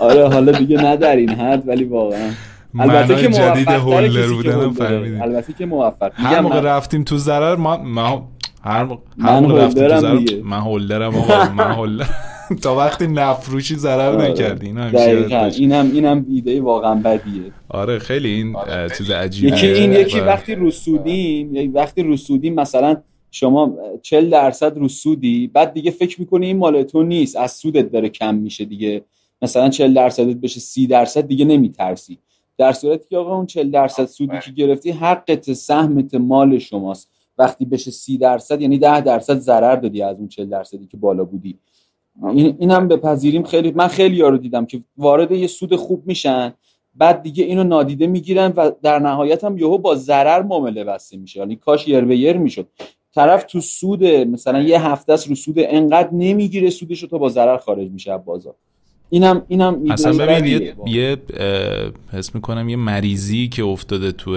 آره 0.00 0.28
حالا 0.28 0.52
دیگه 0.52 0.76
نه 0.82 0.96
در 0.96 1.16
این 1.16 1.30
حد 1.30 1.68
ولی 1.68 1.84
واقعا. 1.84 2.30
البته 2.78 3.16
که 3.16 3.28
جدید 3.28 3.68
هولدر 3.68 4.26
بودن 4.26 4.70
فهمیدیم 4.70 5.22
البته 5.22 5.52
که 5.52 5.66
موفق. 5.66 6.12
هر 6.14 6.40
موقع 6.40 6.60
رفتیم 6.60 7.04
تو 7.04 7.16
ضرر 7.16 7.56
ما, 7.56 7.76
ما 7.76 8.28
هر 8.62 8.84
موقع 8.84 9.02
هر 9.20 9.40
موقع 9.40 9.66
رفتیم 9.86 10.24
تو 10.24 10.44
من 10.44 10.58
هولدرم 10.58 11.16
آقا 11.16 11.52
من 11.52 11.72
هولدر 11.72 12.06
تا 12.62 12.76
وقتی 12.76 13.06
نفروشی 13.06 13.76
ضرر 13.76 14.16
آره. 14.16 14.30
نکردی 14.30 14.66
اینا 14.66 15.44
اینم 15.44 15.90
اینم 15.92 16.26
ایده 16.28 16.60
واقعا 16.60 16.94
بدیه. 16.94 17.42
آره 17.68 17.98
خیلی 17.98 18.28
این 18.28 18.56
آره، 18.56 18.88
چیز 18.98 19.10
عجیبه 19.10 19.56
یکی 19.56 19.66
این 19.66 19.92
یکی 19.92 20.20
وقتی 20.20 20.54
رسودیم 20.54 21.74
وقتی 21.74 22.02
رسودیم 22.02 22.54
مثلا 22.54 22.96
شما 23.30 23.74
40 24.02 24.30
درصد 24.30 24.78
رو 24.78 24.88
سودی 24.88 25.46
بعد 25.46 25.72
دیگه 25.72 25.90
فکر 25.90 26.20
می‌کنی 26.20 26.46
این 26.46 26.56
مال 26.56 26.82
تو 26.82 27.02
نیست 27.02 27.36
از 27.36 27.52
سودت 27.52 27.92
داره 27.92 28.08
کم 28.08 28.34
میشه 28.34 28.64
دیگه. 28.64 29.04
مثلا 29.42 29.68
40 29.68 29.94
درصدت 29.94 30.36
بشه 30.36 30.60
30 30.60 30.86
درصد 30.86 31.26
دیگه 31.26 31.44
نمیترسی. 31.44 32.18
در 32.58 32.72
صورتی 32.72 33.04
که 33.10 33.16
آقا 33.16 33.36
اون 33.36 33.46
40 33.46 33.70
درصد 33.70 34.04
سودی 34.04 34.38
که 34.44 34.50
گرفتی 34.50 34.90
حقت 34.90 35.52
سهمت 35.52 36.14
مال 36.14 36.58
شماست. 36.58 37.10
وقتی 37.40 37.64
بشه 37.64 37.90
30 37.90 38.18
درصد 38.18 38.60
یعنی 38.60 38.78
10 38.78 39.00
درصد 39.00 39.38
ضرر 39.38 39.76
دادی 39.76 40.02
از 40.02 40.16
اون 40.16 40.28
40 40.28 40.48
درصدی 40.48 40.86
که 40.86 40.96
بالا 40.96 41.24
بودی. 41.24 41.58
این 42.22 42.56
اینم 42.58 42.88
بپذیریم. 42.88 43.42
خیلی 43.42 43.70
من 43.70 43.88
خیلی 43.88 44.16
یارو 44.16 44.38
دیدم 44.38 44.66
که 44.66 44.80
وارد 44.96 45.32
یه 45.32 45.46
سود 45.46 45.76
خوب 45.76 46.02
میشن 46.06 46.54
بعد 46.94 47.22
دیگه 47.22 47.44
اینو 47.44 47.64
نادیده 47.64 48.06
می‌گیرن 48.06 48.52
و 48.56 48.70
در 48.82 48.98
نهایت 48.98 49.44
هم 49.44 49.58
یهو 49.58 49.78
با 49.78 49.94
ضرر 49.94 50.42
معامله 50.42 50.84
بسته 50.84 51.16
میشه. 51.16 51.40
یعنی 51.40 51.56
کاش 51.56 51.88
یر 51.88 52.04
به 52.04 52.16
یر 52.16 52.36
می‌شد. 52.36 52.66
طرف 53.14 53.44
تو 53.44 53.60
سود 53.60 54.04
مثلا 54.04 54.62
یه 54.62 54.86
هفته 54.86 55.12
است 55.12 55.28
رو 55.28 55.34
سود 55.34 55.54
انقدر 55.58 56.08
نمی‌گیره 56.12 56.70
سودش 56.70 57.02
رو 57.02 57.08
تا 57.08 57.18
با 57.18 57.28
ضرر 57.28 57.56
خارج 57.56 57.90
میشه 57.90 58.12
از 58.12 58.24
بازار 58.24 58.54
اینم 59.10 59.42
اینم 59.48 59.90
اصلا 59.90 60.26
ببین 60.26 60.62
یه, 60.62 60.74
یه 60.86 61.16
حس 62.12 62.34
می‌کنم 62.34 62.68
یه 62.68 62.76
مریضی 62.76 63.48
که 63.48 63.64
افتاده 63.64 64.12
تو 64.12 64.36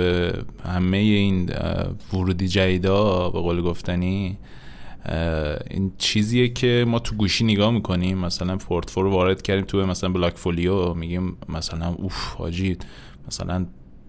همه 0.66 0.98
این 0.98 1.50
ورودی 2.14 2.48
جدیدا 2.48 3.30
به 3.30 3.40
قول 3.40 3.62
گفتنی 3.62 4.38
این 5.70 5.92
چیزیه 5.98 6.50
که 6.50 6.86
ما 6.88 7.00
تو 7.00 7.16
گوشی 7.16 7.44
نگاه 7.44 7.72
می‌کنیم. 7.72 8.18
مثلا 8.18 8.58
پورتفولو 8.58 9.10
وارد 9.10 9.42
کردیم 9.42 9.66
تو 9.66 9.86
مثلا 9.86 10.10
بلاک 10.10 10.38
فولیو 10.38 10.94
میگیم 10.94 11.38
مثلا 11.50 11.96
اوف 11.98 12.34
حاجی 12.34 12.78
مثلا 13.28 13.66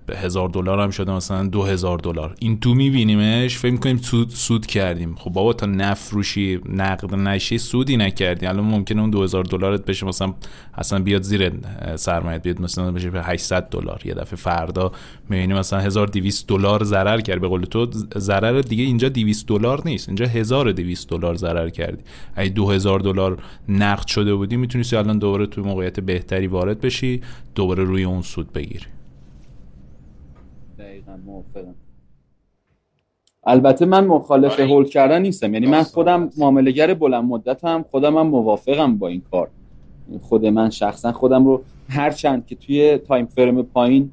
به 0.06 0.16
هزار 0.18 0.48
دلار 0.48 0.80
هم 0.80 0.90
شده 0.90 1.12
مثلا 1.12 1.46
دو 1.46 1.62
هزار 1.62 1.98
دلار. 1.98 2.34
این 2.38 2.60
تو 2.60 2.74
میبینیمش؟ 2.74 3.58
فکر 3.58 3.72
می‌کنیم 3.72 3.96
سود, 3.96 4.30
سود 4.30 4.66
کردیم. 4.66 5.14
خب 5.14 5.30
بابا 5.30 5.52
تا 5.52 5.66
نفروشی 5.66 6.60
نقد 6.68 7.14
نشی 7.14 7.58
سودی 7.58 7.96
نکردی. 7.96 8.46
الان 8.46 8.64
ممکنه 8.64 9.00
اون 9.00 9.10
دو 9.10 9.22
هزار 9.22 9.44
دلارت 9.44 9.84
بشه 9.84 10.06
مثلا 10.06 10.34
اصلا 10.74 10.98
بیاد 10.98 11.22
زیر 11.22 11.52
سرمایت 11.96 12.42
بیاد 12.42 12.60
مثلا 12.60 12.92
بشه 12.92 13.10
به 13.10 13.22
800 13.22 13.68
دلار. 13.68 14.00
یه 14.04 14.14
دفعه 14.14 14.36
فردا 14.36 14.92
می‌بینی 15.28 15.54
مثلا 15.54 15.80
1200 15.80 16.48
دلار 16.48 16.84
ضرر 16.84 17.20
کرد. 17.20 17.40
به 17.40 17.48
قول 17.48 17.64
تو 17.64 17.90
ضرر 18.18 18.60
دیگه 18.60 18.84
اینجا 18.84 19.08
200 19.08 19.48
دلار 19.48 19.82
نیست. 19.84 20.08
اینجا 20.08 20.26
1200 20.26 21.10
دلار 21.10 21.34
ضرر 21.34 21.68
کردی. 21.68 22.02
اگه 22.34 22.50
2000 22.50 23.00
دلار 23.00 23.38
نقد 23.68 24.06
شده 24.06 24.34
بودی 24.34 24.56
می‌تونی 24.56 24.84
الان 24.92 25.18
دوباره 25.18 25.46
تو 25.46 25.62
موقعیت 25.62 26.00
بهتری 26.00 26.46
وارد 26.46 26.80
بشی 26.80 27.20
دوباره 27.54 27.84
روی 27.84 28.04
اون 28.04 28.22
سود 28.22 28.52
بگیری. 28.52 28.86
البته 33.46 33.86
من 33.86 34.06
مخالف 34.06 34.52
آره. 34.52 34.66
hold 34.66 34.88
کردن 34.88 35.22
نیستم. 35.22 35.54
یعنی 35.54 35.66
من 35.66 35.82
خودم 35.82 36.30
معامله‌گر 36.38 36.94
بلند 36.94 37.24
مدتم 37.24 37.84
خودم 37.90 38.16
هم 38.16 38.26
موافقم 38.26 38.96
با 38.96 39.08
این 39.08 39.22
کار. 39.30 39.50
خود 40.20 40.46
من 40.46 40.70
شخصا 40.70 41.12
خودم 41.12 41.44
رو 41.44 41.62
هر 41.88 42.10
چند 42.10 42.46
که 42.46 42.54
توی 42.54 42.98
time 42.98 43.26
frame 43.26 43.62
پایین 43.62 44.10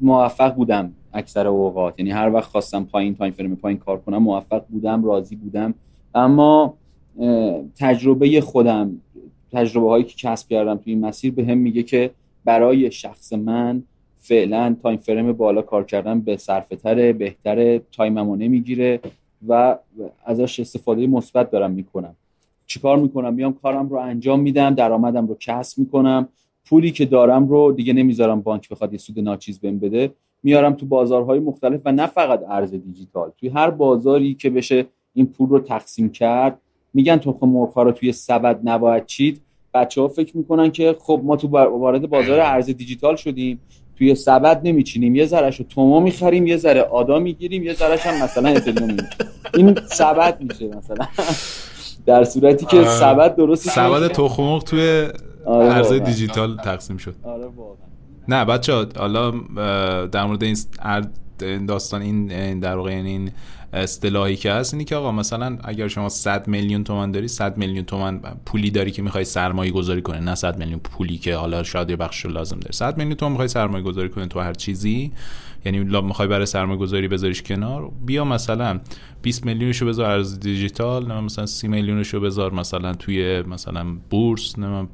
موفق 0.00 0.54
بودم 0.54 0.92
اکثر 1.12 1.46
اوقات. 1.46 1.98
یعنی 1.98 2.10
هر 2.10 2.32
وقت 2.32 2.50
خواستم 2.50 2.84
پایین 2.84 3.14
time 3.14 3.32
frame 3.32 3.56
پایین 3.56 3.78
کار 3.78 3.98
کنم 4.00 4.18
موفق 4.18 4.64
بودم 4.68 5.04
راضی 5.04 5.36
بودم. 5.36 5.74
اما 6.14 6.74
تجربه 7.78 8.40
خودم 8.40 9.00
تجربه 9.52 9.88
هایی 9.88 10.04
که 10.04 10.14
کسب 10.16 10.48
کردم 10.48 10.76
توی 10.76 10.92
این 10.92 11.04
مسیر 11.06 11.32
بهم 11.32 11.58
میگه 11.58 11.82
که 11.82 12.10
برای 12.44 12.90
شخص 12.90 13.32
من 13.32 13.82
فعلا 14.28 14.76
time 14.82 14.98
frame 14.98 15.32
بالا 15.32 15.62
کار 15.62 15.84
کردن 15.84 16.20
به 16.20 16.36
صرفه 16.36 16.76
تره 16.76 17.12
بهتره 17.12 17.82
time 17.92 18.21
مو 18.21 18.36
نمی‌گیره 18.36 19.00
و 19.48 19.78
ازش 20.24 20.60
استفاده 20.60 21.06
مثبت 21.06 21.50
دارم 21.50 21.70
می‌کنم. 21.70 22.14
چیکار 22.66 22.98
می‌کنم؟ 22.98 23.34
میام 23.34 23.52
کارم 23.62 23.88
رو 23.88 23.96
انجام 23.96 24.40
میدم 24.40 24.74
درآمدم 24.74 25.26
رو 25.26 25.36
کسب 25.40 25.78
می‌کنم. 25.78 26.28
پولی 26.64 26.90
که 26.90 27.04
دارم 27.04 27.48
رو 27.48 27.72
دیگه 27.72 27.92
نمی‌ذارم 27.92 28.40
بانک 28.40 28.68
بخواد 28.68 28.92
یه 28.92 28.98
سود 28.98 29.20
ناچیز 29.20 29.60
بهم 29.60 29.78
بده. 29.78 30.12
میارم 30.42 30.74
تو 30.74 30.86
بازارهای 30.86 31.38
مختلف 31.38 31.80
و 31.84 31.92
نه 31.92 32.06
فقط 32.06 32.42
ارز 32.48 32.70
دیجیتال. 32.74 33.30
توی 33.40 33.48
هر 33.48 33.70
بازاری 33.70 34.34
که 34.34 34.50
بشه 34.50 34.86
این 35.14 35.26
پول 35.26 35.48
رو 35.48 35.60
تقسیم 35.60 36.10
کرد 36.10 36.58
میگن 36.94 37.16
تو 37.16 37.38
مرغ 37.42 37.78
رو 37.78 37.92
توی 37.92 38.12
سبد 38.12 38.60
نباید 38.64 39.06
چید. 39.06 39.40
بچه 39.74 40.00
ها 40.00 40.08
فکر 40.08 40.36
می‌کنن 40.36 40.70
که 40.70 40.96
خب 40.98 41.20
ما 41.24 41.36
تو 41.36 41.48
وارد 41.48 42.10
بازار 42.10 42.40
ارز 42.40 42.70
دیجیتال 42.70 43.16
شدیم. 43.16 43.60
توی 43.98 44.14
سبد 44.14 44.60
نمیچینیم. 44.64 45.14
یه 45.14 45.26
ذرهشو 45.26 45.64
توما 45.64 46.00
می‌خریم 46.00 46.46
یه 46.46 46.56
ذره 46.56 46.82
آدا 46.82 47.18
می‌گیریم 47.18 47.62
یه 47.62 47.74
ذرهش 47.74 48.06
هم 48.06 48.24
مثلا 48.24 48.48
اتریوم 48.48 48.96
این 49.54 49.78
سبد 49.86 50.40
میشه 50.40 50.66
مثلا. 50.66 51.06
در 52.06 52.24
صورتی 52.24 52.66
که 52.66 52.84
سبد 52.84 53.36
درست 53.36 53.68
سبد 53.68 54.08
تخم 54.08 54.58
توی 54.58 55.08
آره 55.46 55.74
ارز 55.74 55.92
دیجیتال 55.92 56.56
تقسیم 56.56 56.96
شد. 56.96 57.14
آره 57.22 57.44
نه 58.28 58.44
بچه 58.44 58.86
حالا 58.96 59.30
در 60.06 60.24
مورد 60.24 60.42
این 60.42 60.56
داستان 61.66 62.02
این 62.02 62.60
در 62.60 62.76
واقع 62.76 62.92
یعنی 62.92 63.10
این 63.10 63.30
اصطلاحی 63.72 64.36
که 64.36 64.52
هست 64.52 64.74
اینی 64.74 64.84
که 64.84 64.96
آقا 64.96 65.12
مثلا 65.12 65.58
اگر 65.64 65.88
شما 65.88 66.08
100 66.08 66.48
میلیون 66.48 66.84
تومان 66.84 67.10
داری 67.10 67.28
100 67.28 67.56
میلیون 67.56 67.84
تومان 67.84 68.20
پولی 68.46 68.70
داری 68.70 68.90
که 68.90 69.02
می‌خوای 69.02 69.24
سرمایه 69.24 69.70
گذاری 69.72 70.02
کنه 70.02 70.20
نه 70.20 70.34
100 70.34 70.58
میلیون 70.58 70.78
پولی 70.78 71.18
که 71.18 71.36
حالا 71.36 71.62
شاید 71.62 71.90
یه 71.90 71.96
بخش 71.96 72.26
لازم 72.26 72.58
داری. 72.58 72.72
100 72.72 72.96
میلیون 72.96 73.16
تومان 73.16 73.32
می‌خوای 73.32 73.48
سرمایه 73.48 73.84
گذاری 73.84 74.08
کنه 74.08 74.26
تو 74.26 74.40
هر 74.40 74.54
چیزی 74.54 75.12
یعنی 75.64 75.78
می‌خوای 75.78 76.28
برای 76.28 76.46
سرمایه 76.46 76.78
گذاری 76.78 77.08
بذاریش 77.08 77.42
کنار 77.42 77.90
بیا 78.06 78.24
مثلا 78.24 78.80
20 79.22 79.46
میلیونشو 79.46 79.86
بذار 79.86 80.10
ارز 80.10 80.40
دیجیتال 80.40 81.06
نه 81.06 81.20
مثلا 81.20 81.46
30 81.46 81.68
میلیونشو 81.68 82.20
بذار 82.20 82.52
مثلا 82.52 82.94
توی 82.94 83.42
مثلا 83.42 83.86
بورس 84.10 84.58
نه 84.58 84.88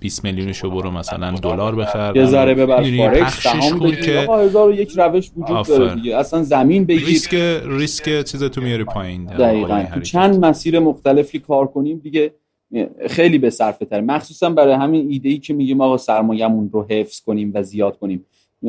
20 0.00 0.24
میلیونشو 0.24 0.70
برو 0.70 0.90
مثلا 0.90 1.30
دلار 1.30 1.74
بخر. 1.74 2.16
یه 2.16 2.26
ذره 2.26 2.54
ببر 2.54 2.96
فارکس 2.96 3.40
سهام 3.42 3.90
که 3.90 4.28
هزار 4.30 4.70
و 4.70 4.74
یک 4.74 4.92
روش 4.96 5.30
وجود 5.36 5.56
آفر. 5.56 5.76
داره 5.76 5.94
دیگه. 5.94 6.16
اصلا 6.16 6.42
زمین 6.42 6.84
بگیر. 6.84 7.06
ریسک 7.06 7.34
ریسک 7.66 8.24
چیز 8.24 8.44
تو 8.44 8.60
میاری 8.60 8.84
پایین. 8.84 9.24
دقیقاً. 9.24 9.84
تو 9.94 10.00
چند 10.00 10.44
مسیر 10.44 10.78
مختلفی 10.78 11.38
کار 11.38 11.66
کنیم 11.66 11.98
دیگه 11.98 12.34
خیلی 13.08 13.38
به 13.38 13.50
صرفه 13.50 13.84
تر 13.84 14.00
مخصوصا 14.00 14.50
برای 14.50 14.74
همین 14.74 15.10
ایده 15.10 15.28
ای 15.28 15.38
که 15.38 15.54
میگیم 15.54 15.80
آقا 15.80 15.96
سرمایه‌مون 15.96 16.70
رو 16.72 16.86
حفظ 16.90 17.20
کنیم 17.20 17.50
و 17.54 17.62
زیاد 17.62 17.98
کنیم. 17.98 18.24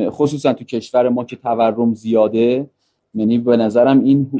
خصوصا 0.10 0.54
تو 0.54 0.64
کشور 0.64 1.10
ما 1.10 1.24
که 1.24 1.36
تورم 1.36 1.94
زیاده 1.94 2.70
یعنی 3.14 3.38
به 3.38 3.58
نظرم 3.58 4.04
این 4.04 4.32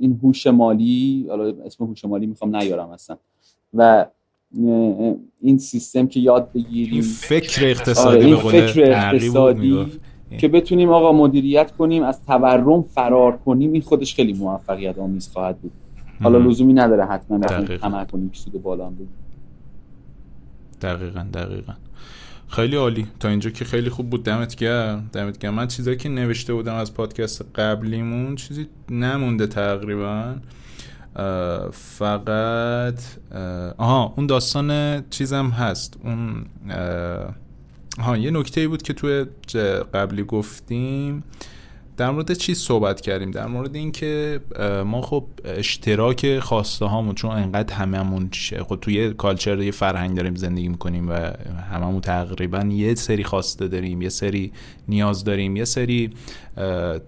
این 0.00 0.20
هوش 0.22 0.46
مالی 0.46 1.26
حالا 1.28 1.54
اسم 1.66 1.84
هوش 1.84 2.04
مالی 2.04 2.26
می‌خوام 2.26 2.56
نیارم 2.56 2.88
اصلا. 2.88 3.16
و 3.74 4.06
این 5.40 5.58
سیستم 5.58 6.06
که 6.06 6.20
یاد 6.20 6.52
بگیریم. 6.52 6.92
این 6.92 7.02
فکر 7.02 7.64
اقتصادی 7.64 8.16
آره 8.16 8.26
این 8.26 8.36
فکر 8.36 8.92
اقتصادی 8.92 9.86
که 10.38 10.48
بتونیم 10.48 10.90
آقا 10.90 11.12
مدیریت 11.12 11.70
کنیم 11.70 12.02
از 12.02 12.22
تورم 12.24 12.82
فرار 12.82 13.36
کنیم 13.36 13.72
این 13.72 13.82
خودش 13.82 14.14
خیلی 14.14 14.32
موفقیت 14.32 14.98
آمیز 14.98 15.28
خواهد 15.28 15.58
بود. 15.58 15.72
حالا 16.22 16.38
لزومی 16.38 16.72
نداره 16.72 17.04
حتما 17.04 17.38
بخویم 17.38 18.04
کنیم 18.04 18.30
که 18.30 18.38
سود 18.38 18.62
بالا 18.62 18.86
هم 18.86 18.96
دقیقا 20.82 21.26
دقیقا. 21.34 21.72
خیلی 22.52 22.76
عالی. 22.76 23.06
تا 23.20 23.28
اینجا 23.28 23.50
که 23.50 23.64
خیلی 23.64 23.90
خوب 23.90 24.10
بود. 24.10 24.24
دمت 24.24 24.54
گرم. 24.54 25.10
دمت 25.12 25.38
گرم. 25.38 25.54
من 25.54 25.68
چیزایی 25.68 25.96
که 25.96 26.08
نوشته 26.08 26.54
بودم 26.54 26.74
از 26.74 26.94
پادکست 26.94 27.44
قبلیمون 27.54 28.36
چیزی 28.36 28.66
نمونده 28.90 29.46
تقریبا. 29.46 30.34
فقط 31.72 33.02
آها 33.78 34.14
اون 34.16 34.26
داستان 34.26 35.02
چیزم 35.10 35.46
هست. 35.46 35.96
اون 36.04 36.46
آها 37.98 38.16
یه 38.16 38.30
نکته 38.30 38.68
بود 38.68 38.82
که 38.82 38.92
توی 38.92 39.26
قبلی 39.94 40.24
گفتیم. 40.24 41.22
در 41.96 42.10
مورد 42.10 42.32
چی 42.32 42.54
صحبت 42.54 43.00
کردیم؟ 43.00 43.30
در 43.30 43.46
مورد 43.46 43.74
اینکه 43.74 44.40
ما 44.86 45.02
خب 45.02 45.24
اشتراک 45.44 46.38
خواسته 46.38 46.84
هامون 46.86 47.14
چون 47.14 47.30
انقدر 47.30 47.74
هممون 47.74 48.30
خب 48.68 48.78
توی 48.80 49.14
کالچر 49.14 49.58
یه 49.58 49.70
فرهنگ 49.70 50.16
داریم 50.16 50.34
زندگی 50.34 50.68
می‌کنیم 50.68 51.08
و 51.08 51.12
هممون 51.72 52.00
تقریبا 52.00 52.60
یه 52.60 52.94
سری 52.94 53.24
خواسته 53.24 53.68
داریم 53.68 54.02
یه 54.02 54.08
سری 54.08 54.52
نیاز 54.88 55.24
داریم 55.24 55.56
یه 55.56 55.64
سری 55.64 56.10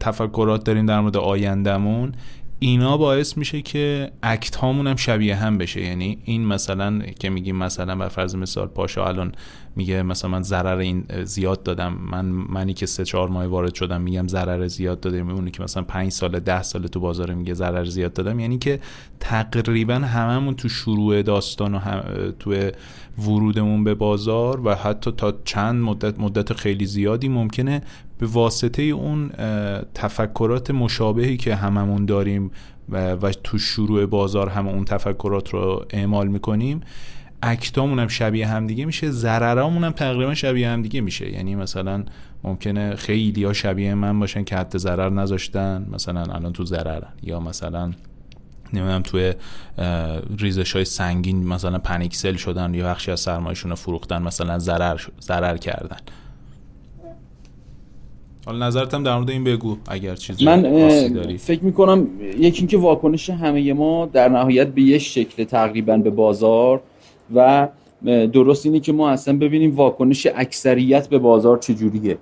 تفکرات 0.00 0.64
داریم 0.64 0.86
در 0.86 1.00
مورد 1.00 1.16
آیندهمون. 1.16 2.12
اینا 2.58 2.96
باعث 2.96 3.36
میشه 3.36 3.62
که 3.62 4.10
اکت 4.22 4.56
هامون 4.56 4.86
هم 4.86 4.96
شبیه 4.96 5.36
هم 5.36 5.58
بشه. 5.58 5.80
یعنی 5.80 6.18
این 6.24 6.46
مثلا 6.46 6.98
که 6.98 7.30
میگیم 7.30 7.56
مثلا 7.56 7.96
بر 7.96 8.08
فرض 8.08 8.34
مثال 8.34 8.66
پاشا 8.66 9.06
الان 9.06 9.32
میگه 9.76 10.02
مثلا 10.02 10.30
من 10.30 10.42
ضرر 10.42 10.78
این 10.78 11.04
زیاد 11.24 11.62
دادم 11.62 11.98
من 12.10 12.24
منی 12.24 12.74
که 12.74 12.86
سه 12.86 13.04
چهار 13.04 13.28
ماه 13.28 13.46
وارد 13.46 13.74
شدم 13.74 14.00
میگم 14.00 14.28
ضرر 14.28 14.66
زیاد 14.66 15.00
داده 15.00 15.18
اونی 15.18 15.50
که 15.50 15.62
مثلا 15.62 15.82
پنج 15.82 16.12
سال 16.12 16.40
ده 16.40 16.62
سال 16.62 16.86
تو 16.86 17.00
بازار 17.00 17.34
میگه 17.34 17.54
ضرر 17.54 17.84
زیاد 17.84 18.12
دادم. 18.12 18.40
یعنی 18.40 18.58
که 18.58 18.80
تقریبا 19.20 19.94
هممون 19.94 20.54
تو 20.54 20.68
شروع 20.68 21.22
داستان 21.22 21.74
و 21.74 21.80
تو 22.38 22.70
ورودمون 23.18 23.84
به 23.84 23.94
بازار 23.94 24.60
و 24.66 24.74
حتی 24.74 25.12
تا 25.12 25.34
چند 25.44 25.82
مدت 25.82 26.20
مدت 26.20 26.52
خیلی 26.52 26.86
زیادی 26.86 27.28
ممکنه 27.28 27.82
به 28.18 28.26
واسطه 28.26 28.82
اون 28.82 29.28
تفکرات 29.94 30.70
مشابهی 30.70 31.36
که 31.36 31.54
هممون 31.54 32.06
داریم 32.06 32.50
و, 32.88 33.32
تو 33.44 33.58
شروع 33.58 34.06
بازار 34.06 34.48
هم 34.48 34.68
اون 34.68 34.84
تفکرات 34.84 35.48
رو 35.48 35.84
اعمال 35.90 36.28
می‌کنیم 36.28 36.80
اکتامون 37.44 37.98
هم 37.98 38.08
شبیه 38.08 38.46
همدیگه 38.46 38.84
میشه 38.84 39.10
ضررامون 39.10 39.84
هم 39.84 39.92
تقریبا 39.92 40.34
شبیه 40.34 40.68
همدیگه 40.68 41.00
میشه. 41.00 41.32
یعنی 41.32 41.54
مثلا 41.54 42.04
ممکنه 42.44 42.96
خیلی 42.96 43.44
ها 43.44 43.52
شبیه 43.52 43.94
من 43.94 44.20
باشن 44.20 44.44
که 44.44 44.56
حتی 44.56 44.78
ضرر 44.78 45.10
نذاشتن 45.10 45.86
مثلا 45.92 46.20
الان 46.20 46.52
تو 46.52 46.64
ضررن. 46.64 47.12
یا 47.22 47.40
مثلا 47.40 47.92
نمی‌دونم 48.72 49.02
توی 49.02 49.32
ریزش 50.38 50.72
های 50.72 50.84
سنگین 50.84 51.46
مثلا 51.46 51.78
پنیکسل 51.78 52.34
شدن 52.36 52.74
یا 52.74 52.86
بخشی 52.86 53.10
از 53.10 53.20
سرمایشون 53.20 53.70
رو 53.70 53.76
فروختن 53.76 54.22
مثلا 54.22 54.58
ضرر 54.58 55.00
ضرر 55.20 55.56
کردن. 55.56 55.96
حالا 58.46 58.66
نظرتم 58.66 59.02
در 59.02 59.16
مورد 59.16 59.30
این 59.30 59.44
بگو 59.44 59.76
اگر 59.88 60.14
چیزی 60.14 60.44
من 60.44 60.62
داری. 61.08 61.38
فکر 61.38 61.64
می‌کنم 61.64 62.06
یکی 62.38 62.58
اینکه 62.58 62.78
واکنش 62.78 63.30
همه 63.30 63.72
ما 63.72 64.06
در 64.06 64.28
نهایت 64.28 64.68
به 64.68 64.82
یه 64.82 64.98
شکل 64.98 65.44
تقریبا 65.44 65.96
به 65.96 66.10
بازار 66.10 66.82
و 67.34 67.68
درست 68.32 68.66
اینه 68.66 68.80
که 68.80 68.92
ما 68.92 69.10
اصلا 69.10 69.36
ببینیم 69.36 69.74
واکنش 69.74 70.26
اکثریت 70.36 71.08
به 71.08 71.18
بازار 71.18 71.58
چجوریه. 71.58 72.18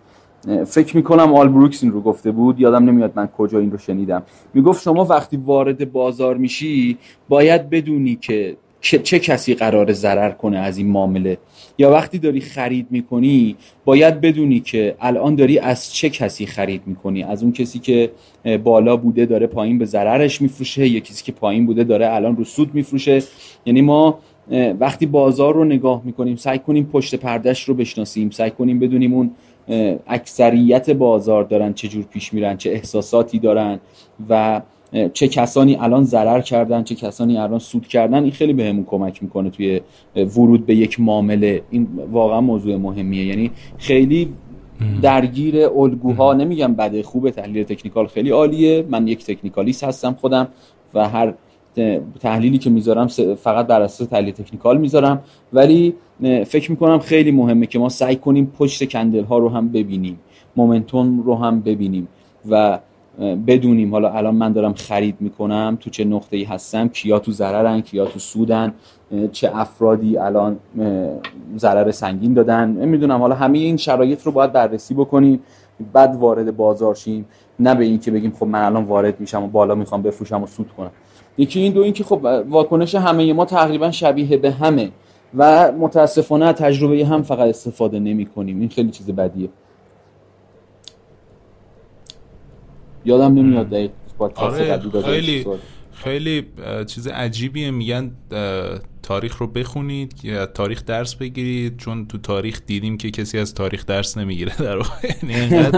فکر 0.66 0.96
می‌کنم 0.96 1.34
آل 1.34 1.48
بروکس 1.48 1.82
این 1.82 1.92
رو 1.92 2.00
گفته 2.00 2.30
بود 2.30 2.60
یادم 2.60 2.84
نمیاد 2.84 3.12
من 3.14 3.26
کجا 3.26 3.58
این 3.58 3.70
رو 3.70 3.78
شنیدم. 3.78 4.22
می‌گفت 4.54 4.82
شما 4.82 5.04
وقتی 5.04 5.36
وارد 5.36 5.92
بازار 5.92 6.36
میشی 6.36 6.98
باید 7.28 7.70
بدونی 7.70 8.18
که 8.20 8.56
چه 8.80 9.18
کسی 9.18 9.54
قرار 9.54 9.92
ضرر 9.92 10.30
کنه 10.30 10.58
از 10.58 10.78
این 10.78 10.86
معامله. 10.86 11.38
یا 11.78 11.90
وقتی 11.90 12.18
داری 12.18 12.40
خرید 12.40 12.86
می‌کنی 12.90 13.56
باید 13.84 14.20
بدونی 14.20 14.60
که 14.60 14.94
الان 15.00 15.34
داری 15.34 15.58
از 15.58 15.92
چه 15.92 16.10
کسی 16.10 16.46
خرید 16.46 16.82
می‌کنی. 16.86 17.22
از 17.22 17.42
اون 17.42 17.52
کسی 17.52 17.78
که 17.78 18.10
بالا 18.64 18.96
بوده 18.96 19.26
داره 19.26 19.46
پایین 19.46 19.78
به 19.78 19.84
ضررش 19.84 20.42
میفروشه 20.42 20.88
یا 20.88 21.00
کسی 21.00 21.24
که 21.24 21.32
پایین 21.32 21.66
بوده 21.66 21.84
داره 21.84 22.14
الان 22.14 22.36
رو 22.36 22.44
سود 22.44 22.74
میفروشه. 22.74 23.22
یعنی 23.66 23.82
ما 23.82 24.18
وقتی 24.80 25.06
بازار 25.06 25.54
رو 25.54 25.64
نگاه 25.64 26.02
می‌کنیم 26.04 26.36
سعی 26.36 26.58
کنیم 26.58 26.84
پشت 26.92 27.14
پردش 27.14 27.64
رو 27.64 27.74
بشناسیم 27.74 28.30
سعی 28.30 28.50
کنیم 28.50 28.78
بدونیم 28.78 29.14
اون 29.14 29.30
اکثریت 30.06 30.90
بازار 30.90 31.44
دارن 31.44 31.72
چه 31.72 31.88
جور 31.88 32.04
پیش 32.04 32.32
میرن 32.32 32.56
چه 32.56 32.70
احساساتی 32.70 33.38
دارن 33.38 33.80
و 34.28 34.62
چه 35.12 35.28
کسانی 35.28 35.76
الان 35.76 36.04
ضرر 36.04 36.40
کردن 36.40 36.82
چه 36.82 36.94
کسانی 36.94 37.38
الان 37.38 37.58
سود 37.58 37.86
کردن 37.86 38.22
این 38.22 38.32
خیلی 38.32 38.52
بهمون 38.52 38.84
کمک 38.84 39.22
می‌کنه 39.22 39.50
توی 39.50 39.80
ورود 40.16 40.66
به 40.66 40.74
یک 40.74 41.00
معامله. 41.00 41.62
این 41.70 41.88
واقعا 42.12 42.40
موضوع 42.40 42.76
مهمیه. 42.76 43.26
یعنی 43.26 43.50
خیلی 43.78 44.28
درگیر 45.02 45.66
الگوها 45.66 46.32
نمیگم 46.32 46.74
بده 46.74 47.02
خوبه 47.02 47.30
تحلیل 47.30 47.64
تکنیکال 47.64 48.06
خیلی 48.06 48.30
عالیه. 48.30 48.84
من 48.90 49.08
یک 49.08 49.24
تکنیکالیست 49.24 49.84
هستم 49.84 50.16
خودم 50.20 50.48
و 50.94 51.08
هر 51.08 51.34
تحلیلی 52.20 52.58
که 52.58 52.70
می‌ذارم 52.70 53.06
فقط 53.36 53.66
بر 53.66 53.82
اساس 53.82 54.08
تحلیل 54.08 54.34
تکنیکال 54.34 54.78
می‌ذارم. 54.78 55.22
ولی 55.52 55.94
فکر 56.46 56.70
می‌کنم 56.70 56.98
خیلی 56.98 57.30
مهمه 57.30 57.66
که 57.66 57.78
ما 57.78 57.88
سعی 57.88 58.16
کنیم 58.16 58.52
پشت 58.58 58.84
کندل 58.88 59.24
ها 59.24 59.38
رو 59.38 59.48
هم 59.48 59.68
ببینیم. 59.68 60.18
مومنتوم 60.56 61.22
رو 61.22 61.34
هم 61.34 61.60
ببینیم 61.60 62.08
و 62.50 62.78
بدونیم. 63.46 63.92
حالا 63.92 64.10
الان 64.10 64.34
من 64.34 64.52
دارم 64.52 64.72
خرید 64.72 65.16
می‌کنم 65.20 65.78
تو 65.80 65.90
چه 65.90 66.04
نقطه 66.04 66.36
ای 66.36 66.44
هستم 66.44 66.88
کیا 66.88 67.18
تو 67.18 67.32
ضررن 67.32 67.80
کیا 67.80 68.04
تو 68.04 68.18
سودن 68.18 68.74
چه 69.32 69.50
افرادی 69.56 70.16
الان 70.18 70.56
ضرر 71.56 71.90
سنگین 71.90 72.34
دادن. 72.34 72.68
می‌دونم 72.68 73.18
حالا 73.20 73.34
همه 73.34 73.58
این 73.58 73.76
شرایط 73.76 74.22
رو 74.22 74.32
باید 74.32 74.52
بررسی 74.52 74.94
بکنیم. 74.94 75.40
بعد 75.92 76.16
وارد 76.16 76.56
بازار 76.56 76.94
شیم. 76.94 77.24
نه 77.60 77.74
به 77.74 77.84
این 77.84 77.98
که 77.98 78.10
بگیم 78.10 78.30
خب 78.30 78.46
من 78.46 78.62
الان 78.64 78.84
وارد 78.84 79.20
میشم 79.20 79.42
و 79.42 79.46
بالا 79.46 79.74
می‌خوام 79.74 80.02
بفروشم 80.02 80.42
و 80.42 80.46
سود 80.46 80.70
کنم. 80.76 80.90
یکی 81.38 81.60
این 81.60 81.72
دو 81.72 81.80
این 81.80 81.92
که 81.92 82.04
خب 82.04 82.44
واکنش 82.48 82.94
همه 82.94 83.32
ما 83.32 83.44
تقریبا 83.44 83.90
شبیه 83.90 84.36
به 84.36 84.50
همه 84.50 84.90
و 85.36 85.72
متاسفانه 85.72 86.52
تجربه 86.52 87.06
هم 87.06 87.22
فقط 87.22 87.48
استفاده 87.48 87.98
نمی 87.98 88.26
کنیم. 88.26 88.60
این 88.60 88.68
خیلی 88.68 88.90
چیز 88.90 89.10
بدیه. 89.10 89.48
یادم 93.04 93.34
نمیاد 93.34 93.68
دقیق 93.68 93.90
آره 94.34 94.78
خیلی. 95.02 95.46
خیلی 96.04 96.46
چیز 96.86 97.06
عجیبیه. 97.06 97.70
میگن 97.70 98.10
تاریخ 99.02 99.38
رو 99.38 99.46
بخونید 99.46 100.20
یا 100.22 100.46
تاریخ 100.46 100.84
درس 100.84 101.14
بگیرید 101.14 101.76
چون 101.76 102.06
تو 102.06 102.18
تاریخ 102.18 102.60
دیدیم 102.66 102.96
که 102.96 103.10
کسی 103.10 103.38
از 103.38 103.54
تاریخ 103.54 103.86
درس 103.86 104.18
نمی‌گیره. 104.18 104.56
در 104.56 104.78
یعنی 105.28 105.68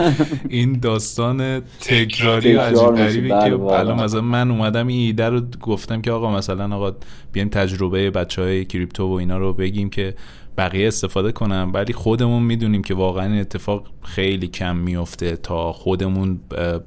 این 0.48 0.72
داستان 0.72 1.60
تکراری 1.60 2.54
و 2.54 2.60
عجیب 2.60 2.88
غریبی 2.88 3.28
که 3.28 3.34
بله، 3.34 3.72
الان 3.72 4.02
مثلا 4.02 4.20
من 4.20 4.50
اومدم 4.50 4.86
این 4.86 5.06
ایده 5.06 5.28
رو 5.28 5.40
گفتم 5.60 6.02
که 6.02 6.10
آقا 6.10 6.36
مثلا 6.36 6.76
آقا 6.76 6.96
بیایم 7.32 7.48
تجربه 7.48 8.10
بچه 8.10 8.42
های 8.42 8.64
کریپتو 8.64 9.08
و 9.08 9.12
اینا 9.12 9.38
رو 9.38 9.52
بگیم 9.52 9.90
که 9.90 10.14
بقیه 10.58 10.88
استفاده 10.88 11.32
کنم 11.32 11.70
ولی 11.74 11.92
خودمون 11.92 12.42
می‌دونیم 12.42 12.82
که 12.82 12.94
واقعا 12.94 13.26
این 13.26 13.40
اتفاق 13.40 13.86
خیلی 14.02 14.48
کم 14.48 14.76
میفته 14.76 15.36
تا 15.36 15.72
خودمون 15.72 16.40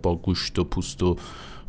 با 0.04 0.16
گوشت 0.16 0.60
و 0.60 0.64
پوست 0.64 1.04
و 1.04 1.16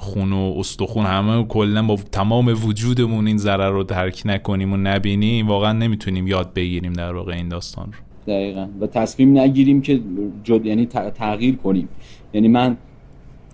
خون 0.01 0.33
و 0.33 0.55
استخون 0.59 1.07
همه 1.07 1.45
کلا 1.45 1.83
با 1.83 1.97
تمام 2.13 2.57
وجودمون 2.65 3.27
این 3.27 3.39
ضرر 3.39 3.71
رو 3.71 3.83
درک 3.83 4.23
نکنیم 4.25 4.73
و 4.73 4.77
نبینیم 4.77 5.49
واقعا 5.49 5.73
نمی‌تونیم 5.73 6.27
یاد 6.27 6.53
بگیریم 6.55 6.93
در 6.93 7.15
واقع 7.15 7.33
این 7.33 7.49
داستان 7.49 7.87
رو. 7.87 8.33
دقیقا. 8.35 8.69
و 8.81 8.87
تصمیم 8.87 9.39
نگیریم 9.39 9.83
که 9.83 10.01
جد 10.45 10.67
یعنی 10.67 10.87
تغییر 11.15 11.57
کنیم. 11.57 11.89
یعنی 12.35 12.49
من 12.49 12.77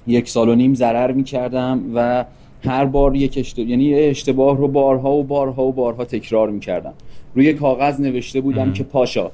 یک 0.07 0.28
سال 0.28 0.49
و 0.49 0.55
نیم 0.55 0.74
ضرر 0.74 1.12
می‌کردم 1.12 1.80
و 1.95 2.24
هر 2.64 2.84
بار 2.84 3.16
یک 3.16 3.34
اشتباه 3.38 3.68
یعنی 3.68 3.95
اشتباه 3.95 4.57
رو 4.57 4.68
بارها 4.68 5.11
و 5.11 5.22
بارها 5.22 5.62
و 5.64 5.72
بارها 5.72 6.05
تکرار 6.05 6.51
می‌کردم. 6.51 6.92
روی 7.34 7.53
کاغذ 7.53 8.01
نوشته 8.01 8.40
بودم 8.40 8.72
که 8.72 8.84
پاشا 8.84 9.30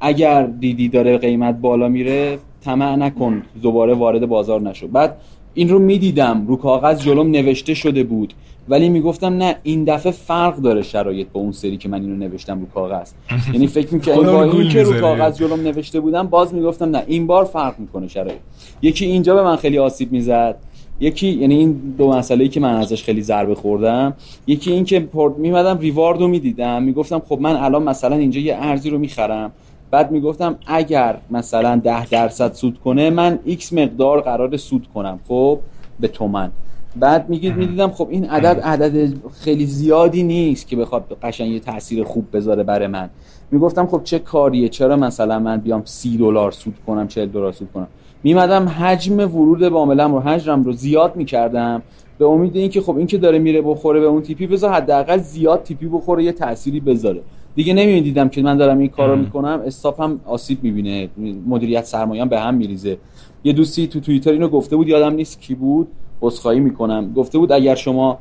اگر 0.00 0.46
دیدی 0.46 0.88
داره 0.88 1.18
قیمت 1.18 1.58
بالا 1.58 1.88
میره 1.88 2.38
طمع 2.60 2.96
نکن 2.96 3.42
دوباره 3.62 3.94
وارد 3.94 4.26
بازار 4.26 4.60
نشو. 4.60 4.88
بعد 4.88 5.16
این 5.54 5.68
رو 5.68 5.78
می‌دیدم. 5.78 6.46
رو 6.46 6.56
کاغذ 6.56 7.02
جلوم 7.02 7.30
نوشته 7.30 7.74
شده 7.74 8.02
بود. 8.04 8.34
ولی 8.68 8.88
می‌گفتم 8.88 9.26
نه 9.26 9.56
این 9.62 9.84
دفعه 9.84 10.12
فرق 10.12 10.56
داره 10.56 10.82
شرایط 10.82 11.26
با 11.32 11.40
اون 11.40 11.52
سری 11.52 11.76
که 11.76 11.88
من 11.88 12.00
اینو 12.00 12.16
نوشتم 12.16 12.60
رو 12.60 12.66
کاغذ. 12.66 13.10
یعنی 13.54 13.66
فکر 13.66 13.94
می‌کنم 13.94 14.22
با 14.22 14.42
این 14.44 14.68
که 14.68 14.82
رو 14.82 15.00
کاغذ 15.00 15.38
جلوم 15.38 15.60
نوشته 15.60 16.00
بودم 16.00 16.26
باز 16.26 16.54
می‌گفتم 16.54 16.90
نه 16.90 17.02
این 17.06 17.26
بار 17.26 17.44
فرق 17.44 17.78
می‌کنه 17.78 18.08
شرایط. 18.08 18.38
یکی 18.82 19.06
اینجا 19.06 19.34
به 19.34 19.42
من 19.42 19.56
خیلی 19.56 19.78
آسیب 19.78 20.12
می‌زد. 20.12 20.56
یکی 21.00 21.28
یعنی 21.28 21.54
این 21.54 21.94
دو 21.98 22.08
مسئله 22.12 22.42
ای 22.42 22.50
که 22.50 22.60
من 22.60 22.74
ازش 22.74 23.02
خیلی 23.02 23.22
ضربه 23.22 23.54
خوردم. 23.54 24.14
یکی 24.46 24.72
این 24.72 24.84
که 24.84 25.08
میمدم 25.38 25.78
ریوارد 25.78 26.20
رو 26.20 26.28
می‌دیدم. 26.28 26.82
می‌گفتم 26.82 27.22
خب 27.28 27.38
من 27.40 27.56
الان 27.56 27.82
مثلا 27.82 28.16
اینجا 28.16 28.40
یه 28.40 28.56
ارزی 28.56 28.90
رو 28.90 28.98
می‌خرم. 28.98 29.52
بعد 29.92 30.10
می‌گفتم 30.10 30.56
اگر 30.66 31.16
مثلا 31.30 31.80
ده 31.84 32.06
درصد 32.06 32.52
سود 32.52 32.78
کنه 32.78 33.10
من 33.10 33.38
x 33.46 33.72
مقدار 33.72 34.20
قرار 34.20 34.56
سود 34.56 34.88
کنم 34.94 35.18
خب؟ 35.28 35.58
به 36.00 36.08
تومن. 36.08 36.50
بعد 36.96 37.28
میگید 37.28 37.56
می‌دیدم 37.56 37.90
خب 37.90 38.08
این 38.10 38.24
عدد 38.24 38.60
عدد 38.60 39.14
خیلی 39.40 39.66
زیادی 39.66 40.22
نیست 40.22 40.68
که 40.68 40.76
بخواد 40.76 41.16
قشنگ 41.22 41.50
یه 41.50 41.60
تاثیر 41.60 42.04
خوب 42.04 42.26
بذاره 42.32 42.62
برای 42.62 42.86
من. 42.86 43.10
می‌گفتم 43.50 43.86
خب 43.86 44.00
چه 44.04 44.18
کاریه؟ 44.18 44.68
چرا 44.68 44.96
مثلا 44.96 45.38
من 45.38 45.56
بیام 45.56 45.82
سی 45.84 46.16
دلار 46.16 46.50
سود 46.50 46.74
کنم 46.86 47.08
40 47.08 47.26
دلار 47.26 47.52
سود 47.52 47.68
کنم؟ 47.74 47.88
میمدم 48.22 48.68
حجم 48.68 49.18
ورود 49.18 49.64
عاملم 49.64 50.14
رو 50.14 50.20
حجرم 50.20 50.62
رو 50.62 50.72
زیاد 50.72 51.16
می‌کردم 51.16 51.82
به 52.18 52.24
امید 52.26 52.56
اینکه 52.56 52.80
خب 52.80 52.96
این 52.96 53.06
که 53.06 53.18
داره 53.18 53.38
میره 53.38 53.62
بخوره 53.62 54.00
به 54.00 54.06
اون 54.06 54.22
تیپی 54.22 54.46
بذار 54.46 54.72
حداقل 54.72 55.18
زیاد 55.18 55.62
تیپی 55.62 55.88
بخوره 55.88 56.24
یه 56.24 56.32
تأثیری 56.32 56.80
بذاره. 56.80 57.20
دیگه 57.54 57.74
نمی‌دیدم 57.74 58.28
که 58.28 58.42
من 58.42 58.56
دارم 58.56 58.78
این 58.78 58.88
کارو 58.88 59.16
می‌کنم. 59.16 59.62
هم 59.98 60.20
آسیب 60.24 60.58
می‌بینه. 60.62 61.08
مدیریت 61.46 61.84
سرمایه‌ام 61.84 62.28
به 62.28 62.40
هم 62.40 62.54
میریزه. 62.54 62.98
یه 63.44 63.52
دوستی 63.52 63.86
تو 63.86 64.00
توییتر 64.00 64.32
اینو 64.32 64.48
گفته 64.48 64.76
بود 64.76 64.88
یادم 64.88 65.14
نیست 65.14 65.40
کی 65.40 65.54
بود 65.54 65.88
عذرخواهی 66.22 66.60
می‌کنم. 66.60 67.12
گفته 67.12 67.38
بود 67.38 67.52
اگر 67.52 67.74
شما 67.74 68.18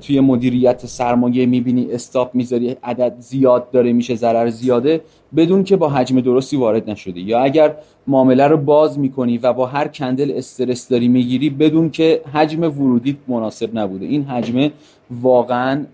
توی 0.00 0.20
مدیریت 0.20 0.86
سرمایه 0.86 1.46
می‌بینی 1.46 1.92
استاپ 1.92 2.34
می‌ذاری 2.34 2.76
عدد 2.82 3.14
زیاد 3.18 3.70
داره 3.70 3.92
میشه 3.92 4.14
ضرر 4.14 4.50
زیاده 4.50 5.00
بدون 5.36 5.64
که 5.64 5.76
با 5.76 5.88
حجم 5.88 6.20
درستی 6.20 6.56
وارد 6.56 6.90
نشده 6.90 7.20
یا 7.20 7.40
اگر 7.40 7.76
معامله 8.06 8.46
رو 8.46 8.56
باز 8.56 8.98
می‌کنی 8.98 9.38
و 9.38 9.52
با 9.52 9.66
هر 9.66 9.88
کندل 9.88 10.32
استرس 10.36 10.88
داری 10.88 11.08
می‌گیری 11.08 11.50
بدون 11.50 11.90
که 11.90 12.20
حجم 12.32 12.62
ورودی 12.62 13.16
مناسب 13.28 13.78
نبوده. 13.78 14.06
این 14.06 14.24
حجم 14.24 14.70
واقعا 15.10 15.84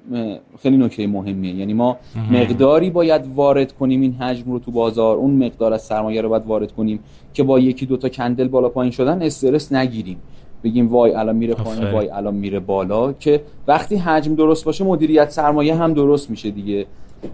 خیلی 0.62 0.76
نکته 0.76 1.07
مهمیه. 1.07 1.55
یعنی 1.55 1.74
ما 1.74 1.97
مقداری 2.31 2.91
باید 2.91 3.22
وارد 3.35 3.72
کنیم 3.72 4.01
این 4.01 4.12
حجم 4.12 4.53
رو 4.53 4.59
تو 4.59 4.70
بازار. 4.70 5.16
اون 5.16 5.31
مقدار 5.31 5.72
از 5.72 5.83
سرمایه 5.83 6.20
رو 6.20 6.29
باید 6.29 6.47
وارد 6.47 6.72
کنیم 6.72 7.01
که 7.35 7.43
با 7.43 7.59
یکی 7.59 7.87
دوتا 7.87 8.09
کندل 8.09 8.49
بالا 8.49 8.68
پایین 8.68 8.93
شدن 8.93 9.22
استرس 9.22 9.72
نگیریم. 9.72 10.16
بگیم 10.65 10.89
وای 10.89 11.13
الان 11.13 11.37
میره 11.37 11.55
پایین 11.55 11.91
وای 11.91 12.09
الان 12.09 12.35
میره 12.35 12.61
بالا 12.61 13.13
که 13.13 13.43
وقتی 13.69 13.97
حجم 13.97 14.35
درست 14.35 14.65
باشه 14.65 14.85
مدیریت 14.85 15.31
سرمایه 15.31 15.75
هم 15.75 15.95
درست 15.95 16.31
میشه 16.31 16.51
دیگه. 16.51 16.87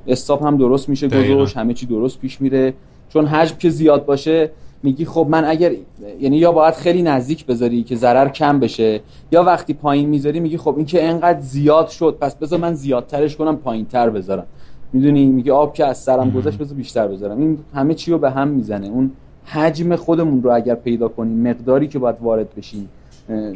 استاپ 0.07 0.47
هم 0.47 0.57
درست 0.57 0.89
میشه 0.89 1.09
گذاشت 1.09 1.57
همه 1.57 1.75
چی 1.75 1.87
درست 1.87 2.21
پیش 2.21 2.41
میره. 2.41 2.75
چون 3.09 3.27
حجم 3.27 3.57
که 3.57 3.71
زیاد 3.71 4.05
باشه 4.07 4.51
میگی 4.83 5.05
خب 5.05 5.27
من 5.31 5.45
اگر 5.45 5.73
یعنی 6.21 6.37
یا 6.37 6.53
باید 6.53 6.75
خیلی 6.75 7.03
نزدیک 7.03 7.47
بذاری 7.47 7.83
که 7.83 7.97
ضرر 7.97 8.29
کم 8.29 8.61
بشه 8.61 9.01
یا 9.33 9.43
وقتی 9.43 9.75
پایین 9.75 10.09
می‌ذاری 10.09 10.41
میگی 10.41 10.57
خب 10.57 10.75
این 10.77 10.87
که 10.87 11.09
انقدر 11.09 11.41
زیاد 11.41 11.89
شد 11.89 12.17
پس 12.21 12.35
بذار 12.35 12.59
من 12.59 12.75
زیادترش 12.75 13.37
کنم 13.37 13.57
پایین 13.57 13.85
تر 13.85 14.11
بذارم. 14.11 14.47
می‌دونی؟ 14.93 15.27
میگه 15.27 15.53
آب 15.53 15.75
که 15.75 15.87
از 15.87 15.99
سرم 15.99 16.31
گذشت 16.31 16.59
بذار 16.59 16.77
بیشتر 16.77 17.09
بذارم. 17.09 17.39
این 17.39 17.59
همه 17.75 17.95
چی 17.95 18.11
رو 18.11 18.19
به 18.19 18.31
هم 18.31 18.49
می‌زنه. 18.49 18.87
اون 18.87 19.11
حجم 19.45 19.97
خودمون 19.97 20.43
رو 20.43 20.55
اگر 20.55 20.75
پیدا 20.75 21.09
کنیم 21.09 21.49
مقداری 21.49 21.89
که 21.89 21.99
باید 21.99 22.17
وارد 22.21 22.55
بشیم 22.55 22.89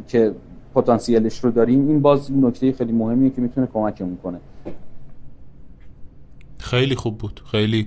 که 0.09 0.35
پتانسیلش 0.75 1.45
رو 1.45 1.51
داریم 1.51 1.89
این 1.89 2.03
باز 2.03 2.33
نکته 2.33 2.73
خیلی 2.73 2.93
مهمیه 2.93 3.31
که 3.31 3.41
می‌تونه 3.41 3.66
کمکمون 3.66 4.16
کنه. 4.23 4.39
خیلی 6.59 6.95
خوب 6.95 7.19
بود. 7.19 7.41
خیلی 7.51 7.87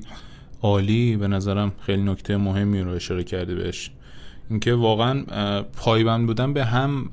عالی. 0.62 1.18
به 1.18 1.28
نظرم 1.28 1.72
خیلی 1.80 2.04
نکته 2.04 2.38
مهمی 2.38 2.82
رو 2.82 2.92
اشاره 2.92 3.24
کرده 3.24 3.56
بهش. 3.56 3.92
اینکه 4.50 4.74
واقعا 4.74 5.24
پایبند 5.62 6.28
بودن 6.28 6.54
به 6.54 6.66
هم 6.66 7.10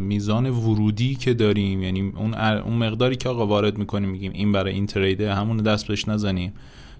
میزان 0.00 0.50
ورودی 0.50 1.14
که 1.14 1.34
داریم 1.34 1.82
یعنی 1.82 2.12
اون 2.16 2.34
اون 2.34 2.76
مقداری 2.76 3.16
که 3.16 3.28
آقا 3.28 3.46
وارد 3.46 3.78
می‌کنیم 3.78 4.08
میگیم 4.08 4.32
این 4.32 4.52
برای 4.52 4.72
این 4.72 4.86
تریده 4.86 5.34
همون 5.34 5.56
دست 5.56 5.88
بهش 5.88 6.08
نزنیم. 6.08 6.52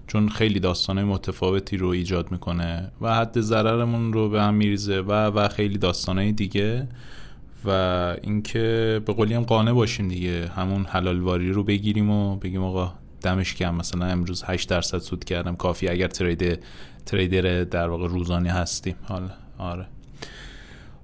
چون 0.07 0.29
خیلی 0.29 0.59
داستانه 0.59 1.03
متفاوتی 1.03 1.77
رو 1.77 1.87
ایجاد 1.87 2.31
می‌کنه 2.31 2.91
و 3.01 3.15
حد 3.15 3.41
ضررمون 3.41 4.13
رو 4.13 4.29
به 4.29 4.41
هم 4.41 4.53
میریزه 4.53 4.99
و 4.99 5.11
و 5.11 5.47
خیلی 5.47 5.77
داستانه 5.77 6.31
دیگه 6.31 6.87
و 7.65 7.69
اینکه 8.23 9.01
به 9.05 9.13
قولی 9.13 9.33
هم 9.33 9.43
قانع 9.43 9.73
باشیم 9.73 10.07
دیگه. 10.07 10.47
همون 10.55 10.85
حلال 10.85 11.19
واری 11.19 11.51
رو 11.51 11.63
بگیریم 11.63 12.09
و 12.09 12.35
بگیم 12.35 12.63
آقا 12.63 12.93
دمش 13.21 13.55
کم 13.55 13.75
مثلا 13.75 14.05
امروز 14.05 14.43
8 14.43 14.69
درصد 14.69 14.97
سود 14.97 15.23
کردم 15.23 15.55
کافی 15.55 15.87
اگر 15.87 16.07
ترید 16.07 16.59
تریدر 17.05 17.63
در 17.63 17.89
واقع 17.89 18.07
روزانه 18.07 18.51
هستیم. 18.51 18.95
حالا 19.03 19.29
آره. 19.57 19.85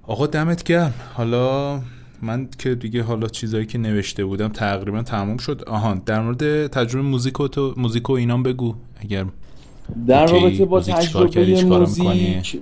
آقا 0.02 0.26
دمت 0.26 0.62
گرم. 0.62 0.94
حالا 1.14 1.80
من 2.24 2.48
که 2.58 2.74
دیگه 2.74 3.02
حالا 3.02 3.26
چیزایی 3.26 3.66
که 3.66 3.78
نوشته 3.78 4.24
بودم 4.24 4.48
تقریبا 4.48 5.02
تموم 5.02 5.36
شد. 5.36 5.62
آهان 5.66 6.02
در 6.06 6.20
مورد 6.20 6.66
تجربه 6.66 7.08
موزیک 7.08 7.40
و 7.40 7.48
تو 7.48 7.74
موزیک 7.76 8.10
و 8.10 8.12
اینام 8.12 8.42
بگو. 8.42 8.74
اگر 9.00 9.24
در 10.06 10.26
رابطه 10.26 10.64
با 10.64 10.80
تجربه 10.80 11.64
موزیک 11.64 12.60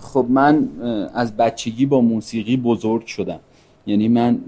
خب 0.00 0.26
من 0.28 0.68
از 1.14 1.36
بچگی 1.36 1.86
با 1.86 2.00
موسیقی 2.00 2.56
بزرگ 2.56 3.06
شدم. 3.06 3.40
یعنی 3.86 4.08
من 4.08 4.38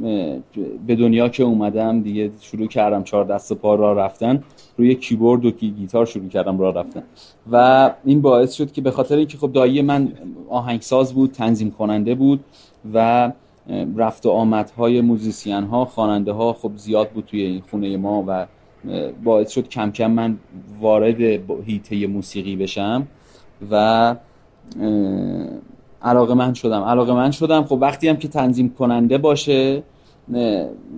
به 0.86 0.96
دنیا 0.96 1.28
که 1.28 1.42
اومدم 1.42 2.00
دیگه 2.00 2.30
شروع 2.40 2.66
کردم 2.66 3.02
چهار 3.02 3.24
دست 3.24 3.52
پا 3.52 3.74
راه 3.74 3.92
رفتن. 3.92 4.42
روی 4.76 4.94
کیبورد 4.94 5.44
و 5.44 5.50
گیتار 5.50 6.06
شروع 6.06 6.28
کردم 6.28 6.58
راه 6.58 6.70
رفتن. 6.70 7.02
و 7.52 7.90
این 8.04 8.22
باعث 8.22 8.52
شد 8.52 8.72
که 8.72 8.80
به 8.80 8.90
خاطر 8.90 9.16
اینکه 9.16 9.38
خب 9.38 9.52
دایی 9.52 9.82
من 9.82 10.12
آهنگساز 10.50 11.14
بود 11.14 11.32
تنظیم 11.32 11.70
کننده 11.70 12.14
بود 12.14 12.40
و 12.94 13.32
رفت 13.96 14.26
و 14.26 14.30
آمدهای 14.30 15.00
musician 15.00 15.64
ها 15.64 15.84
خواننده 15.84 16.32
ها 16.32 16.52
خب 16.52 16.72
زیاد 16.76 17.10
بود 17.10 17.24
توی 17.24 17.42
این 17.42 17.62
خونه 17.70 17.96
ما 17.96 18.24
و 18.26 18.46
باعث 19.24 19.50
شد 19.50 19.68
کم 19.68 19.90
کم 19.90 20.10
من 20.10 20.38
وارد 20.80 21.20
حیطه 21.66 22.06
موسیقی 22.06 22.56
بشم 22.56 23.06
و 23.70 24.14
علاقه 26.02 26.34
من 26.34 26.54
شدم. 26.54 26.82
علاقه 26.82 27.12
من 27.12 27.30
شدم. 27.30 27.64
خب 27.64 27.78
وقتی 27.80 28.08
هم 28.08 28.16
که 28.16 28.28
تنظیم 28.28 28.68
کننده 28.78 29.18
باشه 29.18 29.82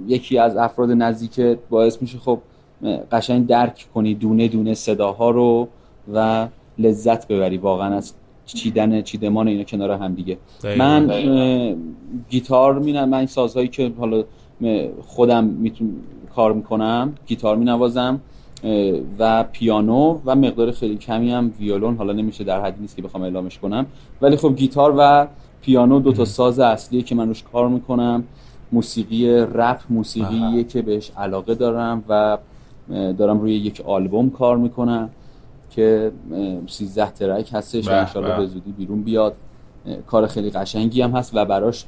یکی 0.06 0.38
از 0.38 0.56
افراد 0.56 0.90
نزدیک 0.90 1.40
باعث 1.70 2.02
میشه 2.02 2.18
خب 2.18 2.38
قشنگ 3.12 3.46
درک 3.46 3.86
کنی 3.94 4.14
دونه 4.14 4.48
دونه 4.48 4.74
صداها 4.74 5.30
رو 5.30 5.68
و 6.14 6.48
لذت 6.78 7.28
ببری. 7.28 7.58
واقعا 7.58 7.96
از 7.96 8.14
چیدن 8.46 9.02
چیدمان 9.02 9.48
اینا 9.48 9.64
کنار 9.64 9.90
هم 9.90 10.14
دیگه. 10.14 10.38
من 10.78 11.10
گیتار 12.30 12.78
مینم 12.78 13.08
من 13.08 13.26
سازهایی 13.26 13.68
که 13.68 13.92
حالا 13.98 14.24
خودم 15.06 15.44
می‌تونم 15.44 15.90
کار 16.34 16.52
می‌کنم 16.52 17.12
گیتار 17.26 17.56
مینوازم 17.56 18.20
و 19.18 19.44
پیانو 19.52 20.18
و 20.24 20.34
مقدار 20.34 20.70
خیلی 20.70 20.96
کمی 20.96 21.30
هم 21.30 21.52
ویولون 21.60 21.96
حالا 21.96 22.12
نمیشه 22.12 22.44
در 22.44 22.60
حدی 22.60 22.80
نیست 22.80 22.96
که 22.96 23.02
بخوام 23.02 23.22
اعلامش 23.22 23.58
کنم. 23.58 23.86
ولی 24.22 24.36
خب 24.36 24.56
گیتار 24.56 24.94
و 24.98 25.26
پیانو 25.62 26.00
دو 26.00 26.12
تا 26.12 26.24
ساز 26.24 26.58
اصلیه 26.58 27.02
که 27.02 27.14
من 27.14 27.28
روش 27.28 27.42
کار 27.42 27.68
می‌کنم. 27.68 28.24
موسیقی 28.72 29.28
رپ 29.28 29.80
موسیقیه 29.90 30.64
که 30.64 30.82
بهش 30.82 31.10
علاقه 31.16 31.54
دارم 31.54 32.04
و 32.08 32.38
دارم 33.18 33.40
روی 33.40 33.54
یک 33.54 33.80
آلبوم 33.86 34.30
کار 34.30 34.56
می‌کنم. 34.56 35.10
که 35.76 36.12
13 36.66 37.10
ترک 37.10 37.50
هستش 37.52 37.88
و 37.88 37.92
انشالله 37.92 38.36
به 38.36 38.46
زودی 38.46 38.72
بیرون 38.72 39.02
بیاد. 39.02 39.34
کار 40.06 40.26
خیلی 40.26 40.50
قشنگی 40.50 41.02
هم 41.02 41.10
هست 41.10 41.30
و 41.34 41.44
براش 41.44 41.84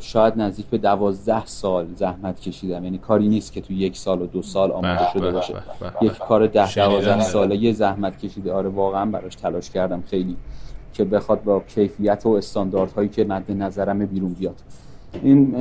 شاید 0.00 0.34
نزدیک 0.36 0.66
به 0.66 0.78
دوازده 0.78 1.46
سال 1.46 1.86
زحمت 1.96 2.40
کشیدم. 2.40 2.84
یعنی 2.84 2.98
کاری 2.98 3.28
نیست 3.28 3.52
که 3.52 3.60
تو 3.60 3.72
یک 3.72 3.96
سال 3.96 4.22
و 4.22 4.26
دو 4.26 4.42
سال 4.42 4.72
آماده 4.72 5.10
شده 5.12 5.30
باشه. 5.30 5.54
یک 6.02 6.18
کار 6.18 6.46
ده 6.46 6.74
دوازده 6.74 7.20
ساله 7.20 7.56
یه 7.56 7.72
زحمت 7.72 8.18
کشیده. 8.18 8.52
آره 8.52 8.68
واقعا 8.68 9.10
براش 9.10 9.34
تلاش 9.34 9.70
کردم 9.70 10.02
خیلی 10.10 10.36
که 10.92 11.04
بخواد 11.04 11.44
با 11.44 11.60
کیفیت 11.60 12.26
و 12.26 12.28
استانداردهایی 12.28 13.08
که 13.08 13.24
مد 13.24 13.52
نظرم 13.52 14.06
بیرون 14.06 14.32
بیاد. 14.32 14.56
این 15.22 15.54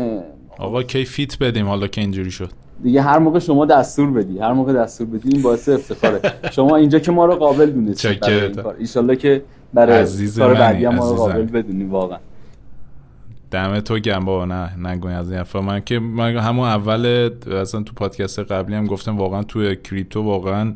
آقا 0.57 0.83
کیفیت 0.83 1.39
بدیم 1.39 1.67
حالا 1.67 1.87
که 1.87 2.01
اینجوری 2.01 2.31
شد. 2.31 2.49
دیگه 2.83 3.01
هر 3.01 3.19
موقع 3.19 3.39
شما 3.39 3.65
دستور 3.65 4.11
بدی 4.11 4.39
هر 4.39 4.53
موقع 4.53 4.73
دستور 4.73 5.07
بدی 5.07 5.29
این 5.29 5.41
باعث 5.41 5.69
افتخاره. 5.69 6.21
شما 6.55 6.75
اینجا 6.75 6.99
که 6.99 7.11
ما 7.11 7.25
رو 7.25 7.35
قابل 7.35 7.71
دونستید 7.71 8.19
برای 8.19 8.41
این 8.41 8.55
کار. 8.55 9.15
که 9.15 9.43
برای 9.73 10.05
کار 10.37 10.53
بعدی 10.53 10.87
ما 10.87 11.09
رو 11.09 11.15
قابل 11.15 11.45
بدونی 11.45 11.83
واقعا. 11.83 12.17
دم 13.51 13.79
تو 13.79 13.99
گم 13.99 14.25
با 14.25 14.45
نه 14.45 14.87
نگوی 14.87 15.13
از 15.13 15.29
این 15.29 15.37
حرفا. 15.37 15.61
من 15.61 15.79
که 15.79 15.99
من 15.99 16.37
همون 16.37 16.67
اول 16.67 17.29
اصلا 17.51 17.83
تو 17.83 17.93
پادکست 17.93 18.39
قبلی 18.39 18.75
هم 18.75 18.85
گفتم 18.85 19.17
واقعا 19.17 19.43
تو 19.43 19.75
کریپتو 19.75 20.21
واقعا 20.21 20.73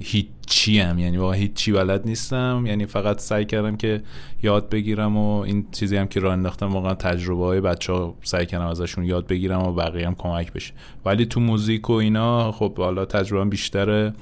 هیچی 0.00 0.78
هم 0.78 0.98
یعنی 0.98 1.16
واقعا 1.16 1.34
هیچی 1.34 1.72
بلد 1.72 2.06
نیستم. 2.06 2.64
یعنی 2.66 2.86
فقط 2.86 3.20
سعی 3.20 3.44
کردم 3.44 3.76
که 3.76 4.02
یاد 4.42 4.68
بگیرم 4.68 5.16
و 5.16 5.40
این 5.40 5.66
چیزی 5.72 5.96
هم 5.96 6.06
که 6.06 6.20
راه 6.20 6.32
انداختم 6.32 6.72
واقعا 6.72 6.94
تجربه 6.94 7.44
های 7.44 7.60
بچه 7.60 7.92
ها 7.92 8.14
سعی 8.22 8.46
کردم 8.46 8.66
ازشون 8.66 9.04
یاد 9.04 9.26
بگیرم 9.26 9.62
و 9.62 9.72
بقیه 9.72 10.06
هم 10.06 10.14
کمک 10.14 10.52
بشه. 10.52 10.72
ولی 11.04 11.26
تو 11.26 11.40
موزیک 11.40 11.90
و 11.90 11.92
اینا 11.92 12.52
خب 12.52 12.78
حالا 12.78 13.04
تجربه 13.04 13.50
بیشتره. 13.50 14.12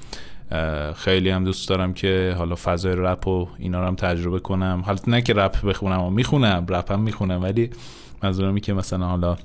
خیلی 0.95 1.29
هم 1.29 1.43
دوست 1.43 1.69
دارم 1.69 1.93
که 1.93 2.35
حالا 2.37 2.55
فضای 2.55 2.93
رپ 2.95 3.27
و 3.27 3.47
اینا 3.57 3.81
رو 3.81 3.87
هم 3.87 3.95
تجربه 3.95 4.39
کنم. 4.39 4.83
حالا 4.85 4.99
نه 5.07 5.21
که 5.21 5.33
رپ 5.33 5.65
بخونم 5.65 6.01
و 6.01 6.09
می‌خونم 6.09 6.65
رپ 6.69 6.91
هم 6.91 6.99
می‌خونم 6.99 7.43
ولی 7.43 7.69
منظورمی 8.23 8.61
که 8.61 8.73
مثلا 8.73 9.05
حالا 9.05 9.37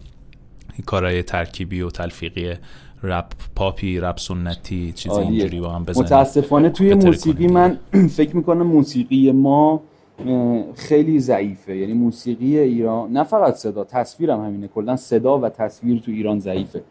کارهای 0.86 1.22
ترکیبی 1.22 1.80
و 1.80 1.90
تلفیقی 1.90 2.54
رپ 3.02 3.26
پاپی 3.56 4.00
رپ 4.00 4.18
سنتی 4.18 4.92
چیزی 4.92 5.20
اینجوری 5.20 5.60
با 5.60 5.68
هم 5.68 5.84
بزنیم. 5.84 6.04
متاسفانه 6.06 6.70
توی 6.70 6.94
موسیقی 6.94 7.46
من 7.46 7.78
فکر 8.18 8.36
می‌کنم 8.36 8.66
موسیقی 8.66 9.32
ما 9.32 9.82
خیلی 10.74 11.20
ضعیفه. 11.20 11.76
یعنی 11.76 11.92
موسیقی 11.92 12.58
ایران 12.58 13.12
نه 13.12 13.24
فقط 13.24 13.54
صدا 13.54 13.84
تصویرم 13.84 14.44
همینه. 14.44 14.68
کلا 14.68 14.96
صدا 14.96 15.38
و 15.38 15.48
تصویر 15.48 16.00
تو 16.00 16.10
ایران 16.10 16.38
ضعیفه. 16.38 16.82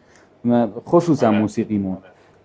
خصوصا 0.86 1.30
موسیقیمون 1.30 1.96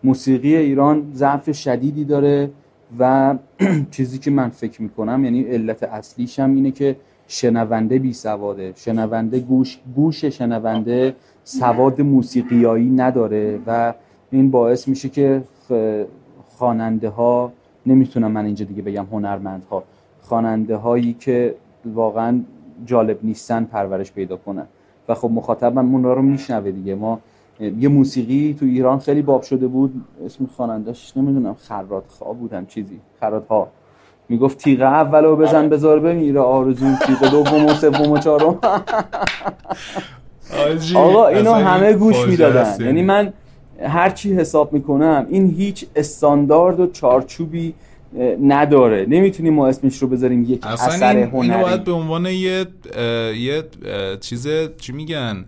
موسیقی 0.04 0.56
ایران 0.56 1.12
ضعف 1.14 1.52
شدیدی 1.58 2.06
داره 2.06 2.52
و 3.00 3.36
چیزی 3.92 4.20
که 4.20 4.32
من 4.32 4.50
فکر 4.50 4.82
می‌کنم 4.82 5.24
یعنی 5.26 5.42
علت 5.42 5.84
اصلیش 5.84 6.40
هم 6.40 6.56
اینه 6.56 6.72
که 6.72 6.96
شنونده 7.28 8.00
بی 8.00 8.14
سواده. 8.14 8.74
شنونده 8.76 9.40
گوش 9.40 9.80
گوش 9.96 10.26
شنونده 10.26 11.16
سواد 11.44 12.02
موسیقیایی 12.02 12.90
نداره 12.90 13.60
و 13.68 13.94
این 14.32 14.52
باعث 14.52 14.88
میشه 14.88 15.10
که 15.10 15.44
خواننده 16.46 17.10
ها 17.10 17.52
نمی‌تونم 17.86 18.32
من 18.32 18.46
اینجا 18.46 18.66
دیگه 18.66 18.82
بگم 18.82 19.06
هنرمندها. 19.12 19.84
خواننده 20.22 20.76
هایی 20.76 21.14
که 21.14 21.56
واقعا 21.86 22.40
جالب 22.86 23.20
نیستن 23.24 23.64
پرورش 23.64 24.12
پیدا 24.12 24.38
کنن. 24.38 24.66
و 25.10 25.16
خب 25.16 25.32
مخاطبم 25.32 25.94
اونا 25.94 26.14
رو 26.14 26.22
میشنوه 26.22 26.72
دیگه. 26.72 26.96
ما 26.96 27.20
یه 27.60 27.90
موسیقی 27.90 28.56
تو 28.60 28.66
ایران 28.66 29.00
خیلی 29.00 29.22
باب 29.22 29.42
شده 29.42 29.68
بود. 29.68 30.04
اسم 30.26 30.46
خواننده‌اش 30.46 31.18
نمی‌دونم 31.18 31.54
خرات 31.54 32.04
خواه 32.08 32.36
بودم 32.36 32.66
چیزی. 32.66 33.00
خرات 33.20 33.48
ها 33.48 33.68
می‌گفت 34.30 34.58
تیغه 34.58 34.86
اولو 34.86 35.36
بزن 35.36 35.70
بذار 35.70 36.00
بمیره 36.00 36.40
آرزو 36.40 36.86
تیغه 37.06 37.30
دوم 37.30 37.66
و 37.66 37.74
سوم 37.74 38.12
و 38.12 38.18
چهارم. 38.18 38.60
آقا 40.96 41.28
اینو 41.28 41.54
همه 41.54 41.94
گوش 41.94 42.28
می‌دادن. 42.28 42.86
یعنی 42.86 43.04
من 43.04 43.34
هر 43.84 44.10
چی 44.10 44.34
حساب 44.34 44.74
می‌کنم 44.74 45.28
این 45.30 45.56
هیچ 45.58 45.86
استاندارد 45.96 46.80
و 46.80 46.88
چارچوبی 46.88 47.74
نداره. 48.44 49.06
نمی‌تونیم 49.10 49.54
ما 49.54 49.68
اسمش 49.68 49.98
رو 49.98 50.08
بذاریم 50.08 50.44
یک 50.44 50.68
اثر 50.68 51.18
هنری 51.18 51.52
اینو 51.52 51.64
باید 51.64 51.84
به 51.84 51.92
عنوان 51.92 52.26
یه 52.26 52.66
یه 53.36 53.64
چیز 54.22 54.48
چی 54.78 54.94
میگن؟ 54.94 55.46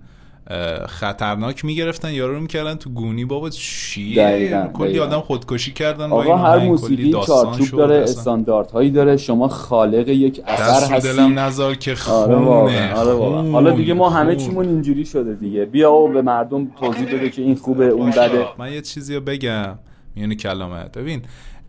خطرناک 0.87 1.65
می‌گرفتن 1.65 2.11
یارو 2.11 2.33
رو 2.33 2.41
می‌کردن 2.41 2.75
تو 2.75 2.89
گونی. 2.89 3.25
بابا 3.25 3.49
چیه؟ 3.49 4.69
کلی 4.73 4.99
آدم 4.99 5.19
خودکشی 5.19 5.73
کردن 5.73 6.11
آقا 6.11 6.37
هر 6.37 6.57
موسیقی 6.59 7.11
چارچوب 7.11 7.79
داره 7.79 7.95
استانداردهایی 7.95 8.91
داره. 8.91 9.17
شما 9.17 9.47
خالق 9.47 10.07
یک 10.07 10.41
اثر 10.47 10.95
هستی 10.95 11.13
دلم 11.13 11.39
نزار 11.39 11.75
که 11.75 11.91
آره 11.91 12.35
خونه 12.35 12.93
آره 12.93 13.13
خون. 13.13 13.51
حالا 13.51 13.71
دیگه 13.71 13.93
ما 13.93 14.09
همه 14.09 14.35
چیمون 14.35 14.67
اینجوری 14.67 15.05
شده 15.05 15.33
دیگه. 15.33 15.65
بیا 15.65 15.93
و 15.93 16.07
به 16.07 16.21
مردم 16.21 16.67
توضیح 16.79 17.05
بده 17.05 17.29
که 17.29 17.41
این 17.41 17.55
خوبه 17.55 17.85
اون 17.85 18.11
بده. 18.11 18.45
من 18.57 18.73
یه 18.73 18.81
چیزی 18.81 19.15
رو 19.15 19.21
بگم. 19.21 19.79
میونه 20.15 20.35
کلامت. 20.35 20.97
ببین 20.97 21.21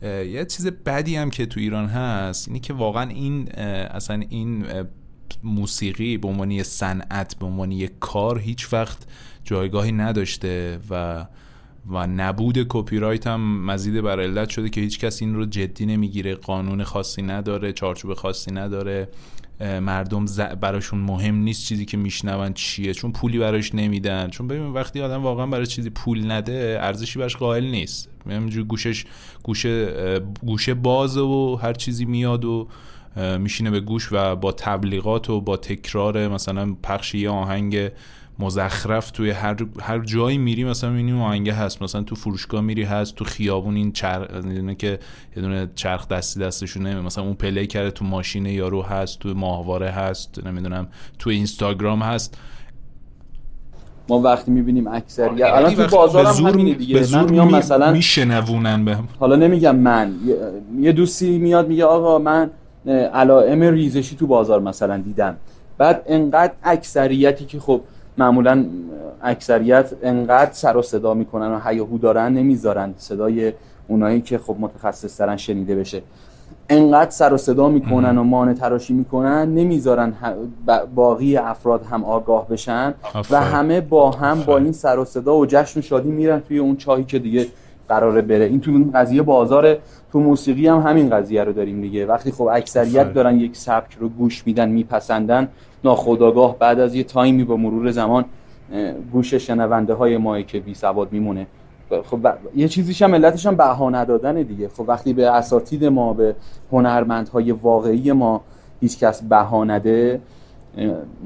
یه 0.03 0.45
چیز 0.45 0.67
بدی 0.67 1.17
هم 1.17 1.31
که 1.31 1.47
تو 1.47 1.61
ایران 1.61 1.87
هست 1.87 2.49
اینی 2.49 2.61
که 2.61 2.73
واقعا 2.73 3.09
این 3.09 3.49
اصلا 3.91 4.23
این 4.29 4.65
موسیقی 5.43 6.17
به 6.17 6.29
عنوان 6.29 6.63
صنعت 6.63 7.35
به 7.39 7.47
عنوان 7.47 7.73
یک 7.73 7.91
کار 8.01 8.39
هیچ 8.39 8.73
وقت 8.73 8.99
جایگاهی 9.45 9.93
نداشته 9.93 10.79
و 10.91 11.27
و 11.91 12.07
نبود 12.07 12.67
کپی 12.69 12.99
رایت 12.99 13.27
هم 13.27 13.65
مزید 13.67 14.01
بر 14.01 14.21
علت 14.21 14.49
شده 14.49 14.69
که 14.69 14.81
هیچ 14.81 14.99
کس 14.99 15.23
این 15.23 15.35
رو 15.35 15.47
جدی 15.47 15.87
نمی‌گیره 15.87 16.35
قانون 16.35 16.85
خاصی 16.85 17.23
نداره 17.23 17.73
چارچوب 17.73 18.15
خاصی 18.15 18.53
نداره. 18.53 19.09
مردم 19.61 20.25
براشون 20.61 20.99
مهم 20.99 21.35
نیست 21.35 21.67
چیزی 21.67 21.85
که 21.85 21.97
میشنون 21.97 22.53
چیه 22.53 22.95
چون 22.95 23.13
پولی 23.13 23.39
براش 23.39 23.75
نمیدن. 23.75 24.29
چون 24.31 24.49
ببین 24.49 24.67
وقتی 24.67 25.01
آدم 25.01 25.23
واقعا 25.23 25.47
برای 25.47 25.67
چیزی 25.67 25.91
پول 25.91 26.31
نده 26.31 26.79
ارزشی 26.81 27.19
براش 27.19 27.37
قائل 27.37 27.65
نیست. 27.65 28.09
همینجور 28.27 28.65
گوشش 28.65 29.05
گوشه 29.43 30.21
گوشه 30.43 30.75
بازه 30.75 31.21
و 31.21 31.59
هر 31.63 31.73
چیزی 31.73 32.05
میاد 32.05 32.45
و 32.45 32.69
میشینه 33.39 33.71
به 33.71 33.81
گوش 33.81 34.09
و 34.13 34.37
با 34.37 34.53
تبلیغات 34.53 35.31
و 35.31 35.41
با 35.41 35.57
تکرار 35.57 36.29
مثلا 36.29 36.77
پخش 36.83 37.15
یه 37.15 37.31
آهنگ 37.31 37.91
مزخرف 38.39 39.11
توی 39.11 39.31
هر 39.31 39.57
هر 39.81 39.99
جایی 39.99 40.39
میری 40.39 40.65
مثلا 40.65 40.91
می‌بینی 40.91 41.21
آهنگ 41.21 41.51
هست. 41.51 41.83
مثلا 41.83 42.03
تو 42.03 42.15
فروشگاه 42.15 42.61
میری 42.61 42.83
هست. 42.83 43.15
تو 43.15 43.25
خیابون 43.25 43.77
این 43.77 43.93
چرخ 43.93 44.27
که 44.79 44.99
یه 45.37 45.43
دونه 45.43 45.69
چرخ 45.75 46.09
دستی 46.09 46.41
دستشونه 46.41 47.01
مثلا 47.01 47.25
اون 47.25 47.35
پلی 47.35 47.67
کرده 47.67 47.91
تو 47.91 48.05
ماشین 48.05 48.47
یارو 48.47 48.83
هست 48.83 49.19
تو 49.19 49.35
ماهواره 49.35 49.91
هست 49.91 50.47
نمی‌دونم 50.47 50.89
تو 51.19 51.31
اینستاگرام 51.31 52.03
هست. 52.03 52.39
ما 54.09 54.21
وقتی 54.21 54.51
می‌بینیم 54.51 54.87
اکثریت 54.87 55.47
الان 55.47 55.75
تو 55.75 55.97
بازار 55.97 56.27
هم 56.27 56.47
همینه 56.47 56.75
دیگه. 56.75 57.13
من 57.13 57.31
میام 57.31 57.55
مثلا 57.55 57.93
میشنوونن 57.93 58.85
بهم. 58.85 59.09
حالا 59.19 59.37
نمیگم 59.37 59.77
من. 59.77 60.15
یه 60.81 60.93
دوستی 60.93 61.39
میاد 61.39 61.69
میگه 61.69 61.85
آقا 61.85 62.19
من 62.19 62.51
علائم 62.87 63.63
ریزشی 63.63 64.17
تو 64.17 64.27
بازار 64.27 64.61
مثلا 64.61 64.97
دیدم. 64.99 65.37
بعد 65.79 66.03
انقدر 66.07 66.53
اکثریتی 66.63 67.45
که 67.45 67.61
خب 67.61 67.81
معمولا 68.19 68.65
اکثریت 69.23 69.93
انقدر 70.03 70.53
سر 70.53 70.77
و 70.77 70.83
صدا 70.83 71.15
می‌کنن 71.15 71.53
و 71.53 71.61
هیاهو 71.65 71.99
دارن 71.99 72.33
نمی‌ذارن 72.33 72.95
صدای 72.97 73.53
اونایی 73.89 74.21
که 74.21 74.39
خب 74.39 74.57
متخصص 74.61 75.19
ترن 75.19 75.37
شنیده 75.37 75.77
بشه. 75.77 76.03
انقدر 76.69 77.11
سر 77.11 77.33
و 77.33 77.37
صدا 77.37 77.69
می‌کنن 77.69 78.19
و 78.19 78.23
مانع 78.23 78.53
تراشی 78.53 78.93
می‌کنن 78.93 79.55
نمی‌ذارن 79.55 80.15
باقی 80.95 81.37
افراد 81.37 81.85
هم 81.85 82.05
آگاه 82.05 82.49
بشن 82.49 82.95
و 83.31 83.41
همه 83.41 83.81
با 83.81 84.11
هم 84.11 84.43
با 84.43 84.59
این 84.59 84.73
سر 84.73 84.99
و 84.99 85.05
صدا 85.05 85.37
و 85.37 85.47
جشن 85.47 85.81
و 85.81 85.83
شادی 85.83 86.11
میرن 86.11 86.41
توی 86.41 86.59
اون 86.59 86.77
چاهی 86.77 87.05
که 87.05 87.19
دیگه 87.19 87.47
قراره 87.91 88.23
بره. 88.23 88.45
این 88.45 88.61
تو 88.61 88.85
قضیه 88.95 89.23
بازار 89.23 89.77
تو 90.13 90.21
موسیقی 90.21 90.67
هم 90.67 90.79
همین 90.79 91.11
قضیه 91.11 91.45
رو 91.45 91.53
داریم 91.53 91.81
دیگه. 91.81 92.07
وقتی 92.07 92.31
خب 92.31 92.49
اکثریت 92.53 93.15
دارن 93.15 93.41
یک 93.41 93.57
سبک 93.57 93.97
رو 94.01 94.09
گوش 94.09 94.47
میدن 94.47 94.69
میپسندن 94.69 95.49
ناخداگاه 95.85 96.59
بعد 96.59 96.81
از 96.81 96.95
یه 96.95 97.05
تایمی 97.05 97.45
با 97.45 97.57
مرور 97.57 97.91
زمان 97.91 98.25
گوش 99.13 99.35
شنونده 99.35 99.95
های 99.95 100.17
ما 100.17 100.43
که 100.43 100.61
بی 100.61 100.75
سواد 100.75 101.13
میمونه. 101.13 101.47
خب 102.05 102.19
یه 102.57 102.69
چیزیش 102.69 103.03
هم 103.03 103.15
علتش 103.15 103.47
هم 103.47 103.57
بها 103.57 103.91
ندادن 103.91 104.43
دیگه. 104.43 104.69
خب 104.69 104.85
وقتی 104.89 105.13
به 105.13 105.31
اساتید 105.31 105.85
ما 105.85 106.13
به 106.13 106.35
هنرمندهای 106.73 107.53
واقعی 107.53 108.13
ما 108.13 108.41
هیچ 108.81 108.99
کس 108.99 109.23
بها 109.23 109.65
نده 109.65 110.21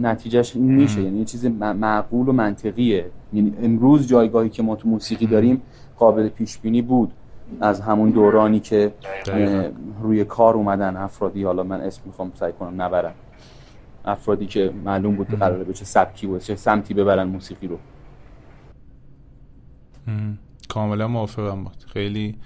نتیجهش 0.00 0.56
میشه. 0.56 1.00
یعنی 1.02 1.18
یه 1.18 1.24
چیز 1.24 1.46
معقول 1.80 2.28
و 2.28 2.32
منطقیه. 2.32 3.04
یعنی 3.32 3.52
امروز 3.62 4.08
جایگاهی 4.08 4.48
که 4.48 4.62
ما 4.62 4.76
تو 4.76 4.88
موسیقی 4.88 5.26
داریم 5.26 5.62
قابل 5.98 6.28
پیش 6.28 6.58
بینی 6.58 6.82
بود 6.82 7.12
از 7.60 7.80
همون 7.80 8.10
دورانی 8.10 8.60
که 8.60 8.94
روی 10.02 10.24
کار 10.24 10.54
اومدن 10.54 10.96
افرادی. 10.96 11.44
حالا 11.44 11.62
من 11.62 11.80
اسم 11.80 12.02
می‌خوام 12.06 12.32
سعی 12.34 12.52
کنم 12.52 12.82
نبرم. 12.82 13.14
افرادی 14.04 14.46
که 14.46 14.72
معلوم 14.84 15.16
بود 15.16 15.28
قراره 15.28 15.64
به 15.64 15.72
چه 15.72 15.84
سبکی 15.84 16.26
و 16.26 16.38
چه 16.38 16.56
سمتی 16.56 16.94
ببرن 16.94 17.24
موسیقی 17.24 17.66
رو. 17.66 17.78
کاملا 20.68 21.08
موافقم 21.08 21.64
بود 21.64 21.84
خیلی 21.92 22.36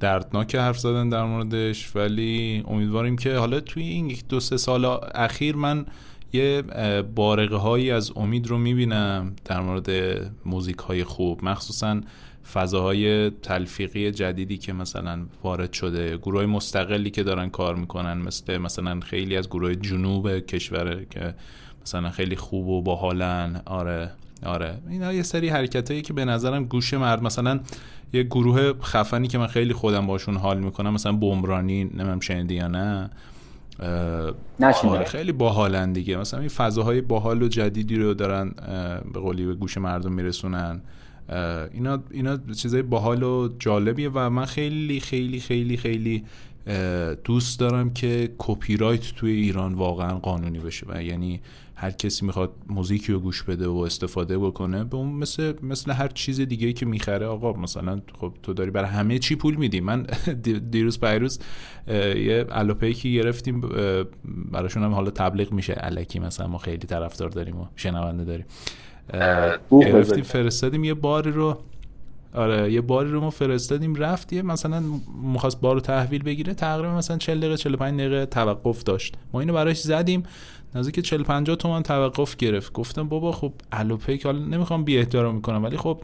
دردناک 0.00 0.54
حرف 0.54 0.78
زدن 0.78 1.08
در 1.08 1.24
موردش 1.24 1.96
ولی 1.96 2.64
امیدواریم 2.68 3.16
که 3.16 3.36
حالا 3.36 3.60
توی 3.60 3.82
این 3.82 4.16
دو 4.28 4.40
سه 4.40 4.56
سال 4.56 4.84
اخیر 5.14 5.56
من 5.56 5.86
یه 6.32 6.62
بارقه 7.14 7.56
هایی 7.56 7.90
از 7.90 8.12
امید 8.16 8.46
رو 8.46 8.58
می‌بینم 8.58 9.32
در 9.44 9.60
مورد 9.60 9.90
موزیک 10.46 10.78
های 10.78 11.04
خوب. 11.04 11.44
مخصوصا 11.44 12.00
فضاهای 12.52 13.30
تلفیقی 13.30 14.10
جدیدی 14.10 14.56
که 14.56 14.72
مثلا 14.72 15.26
وارد 15.42 15.72
شده 15.72 16.16
گروه 16.16 16.46
مستقلی 16.46 17.10
که 17.10 17.22
دارن 17.22 17.48
کار 17.48 17.76
می‌کنن 17.76 18.18
مثل 18.18 18.58
مثلا 18.58 19.00
خیلی 19.00 19.36
از 19.36 19.48
گروه 19.48 19.74
جنوب 19.74 20.38
کشور 20.38 21.04
که 21.10 21.34
مثلا 21.82 22.10
خیلی 22.10 22.36
خوب 22.36 22.68
و 22.68 22.82
باحالن. 22.82 23.62
آره 23.66 24.10
آره. 24.46 24.78
اینا 24.90 25.12
یه 25.12 25.22
سری 25.22 25.48
حرکت 25.48 26.02
که 26.02 26.12
به 26.12 26.24
نظرم 26.24 26.64
گوش 26.64 26.94
مرد 26.94 27.22
مثلا 27.22 27.60
یه 28.12 28.22
گروه 28.22 28.72
خفنی 28.82 29.28
که 29.28 29.38
من 29.38 29.46
خیلی 29.46 29.72
خودم 29.72 30.06
باشون 30.06 30.36
حال 30.36 30.58
می‌کنم 30.58 30.92
مثلا 30.92 31.12
بمرانی 31.12 31.84
نمیم 31.84 32.20
شنیدی 32.20 32.54
یا 32.54 32.68
نه؟ 32.68 33.10
آره 34.84 35.04
خیلی 35.04 35.32
باحالن 35.32 35.92
دیگه. 35.92 36.16
مثلا 36.16 36.40
این 36.40 36.48
فضاهای 36.48 37.00
باحال 37.00 37.42
و 37.42 37.48
جدیدی 37.48 37.96
رو 37.96 38.14
دارن 38.14 38.50
به 39.14 39.20
قولی 39.20 39.46
به 39.46 39.54
گوش 39.54 39.78
مردم 39.78 40.12
میرسونن. 40.12 40.80
اینا 41.72 42.02
اینا 42.10 42.38
چیزای 42.56 42.82
باحال 42.82 43.22
و 43.22 43.48
جالبیه 43.58 44.10
و 44.14 44.30
من 44.30 44.44
خیلی 44.44 45.00
خیلی 45.00 45.40
خیلی 45.40 45.76
خیلی 45.76 46.24
دوست 47.24 47.60
دارم 47.60 47.92
که 47.92 48.34
کپی 48.38 48.76
رایت 48.76 49.14
توی 49.16 49.32
ایران 49.32 49.74
واقعا 49.74 50.18
قانونی 50.18 50.58
بشه 50.58 50.86
و 50.88 51.02
یعنی 51.02 51.40
هر 51.74 51.90
کسی 51.90 52.26
می‌خواد 52.26 52.52
موزیکی 52.68 53.12
رو 53.12 53.20
گوش 53.20 53.42
بده 53.42 53.68
و 53.68 53.76
استفاده 53.76 54.38
بکنه 54.38 54.84
به 54.84 54.96
اون 54.96 55.08
مثل 55.08 55.54
مثل 55.62 55.92
هر 55.92 56.08
چیز 56.08 56.40
دیگه 56.40 56.72
که 56.72 56.86
می‌خره 56.86 57.26
آقا 57.26 57.52
مثلا 57.52 58.00
خب 58.20 58.32
تو 58.42 58.52
داری 58.52 58.70
برای 58.70 58.90
همه 58.90 59.18
چی 59.18 59.36
پول 59.36 59.54
میدی. 59.54 59.80
من 59.80 60.06
دیروز 60.70 61.00
پیروز 61.00 61.38
یه 61.88 62.46
الوپیکی 62.50 63.14
گرفتیم 63.14 63.60
براشون 64.52 64.82
هم 64.82 64.92
حالا 64.92 65.10
تبلیغ 65.10 65.52
میشه. 65.52 65.74
الکی 65.76 66.18
مثلا 66.18 66.46
ما 66.46 66.58
خیلی 66.58 66.86
طرفدار 66.86 67.28
داریم 67.28 67.56
و 67.56 67.66
شنونده 67.76 68.24
داریم. 68.24 68.46
گرفتیم 69.70 70.24
فرستادیم 70.24 70.84
یه 70.84 70.94
باری 70.94 71.30
رو. 71.30 71.56
آره 72.34 72.72
یه 72.72 72.80
باری 72.80 73.10
رو 73.10 73.20
ما 73.20 73.30
فرستادیم 73.30 73.94
رفت 73.94 74.32
یه 74.32 74.42
مثلا 74.42 74.82
می‌خواست 75.22 75.60
بار 75.60 75.74
رو 75.74 75.80
تحویل 75.80 76.22
بگیره 76.22 76.54
تقریبا 76.54 76.94
مثلا 76.94 77.16
40 77.16 77.38
دقیقه 77.40 77.56
45 77.56 78.00
دقیقه 78.00 78.26
توقف 78.26 78.82
داشت. 78.82 79.14
ما 79.32 79.40
اینو 79.40 79.52
براش 79.52 79.80
زدیم. 79.80 80.22
نزدیک 80.74 81.00
40 81.00 81.22
50 81.22 81.56
تومن 81.56 81.82
توقف 81.82 82.36
گرفت. 82.36 82.72
گفتم 82.72 83.08
بابا 83.08 83.32
خب 83.32 83.52
الوپیک 83.72 84.26
حالا 84.26 84.38
نمی‌خوام 84.38 84.84
بی 84.84 84.98
احترام 84.98 85.34
می‌کنم 85.34 85.64
ولی 85.64 85.76
خب 85.76 85.98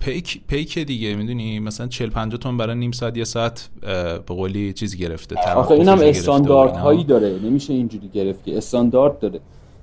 پیک 0.00 0.40
پیک 0.48 0.78
دیگه. 0.78 1.14
می‌دونی؟ 1.14 1.58
مثلا 1.58 1.86
40 1.86 2.10
50 2.10 2.38
تومن 2.38 2.56
برای 2.56 2.76
نیم 2.76 2.92
ساعت 2.92 3.16
یه 3.16 3.24
ساعت 3.24 3.68
به 3.80 4.18
قولی 4.34 4.72
چیز 4.72 4.96
گرفته 4.96 5.36
آخه 5.56 5.74
اینم 5.74 5.98
استاندارد 6.00 6.76
هایی 6.76 7.04
داره. 7.04 7.38
نمیشه 7.44 7.72
اینجوری 7.72 8.08
گرفت 8.08 8.44
که 8.44 8.56
استاندارد 8.56 9.18
داره. 9.18 9.40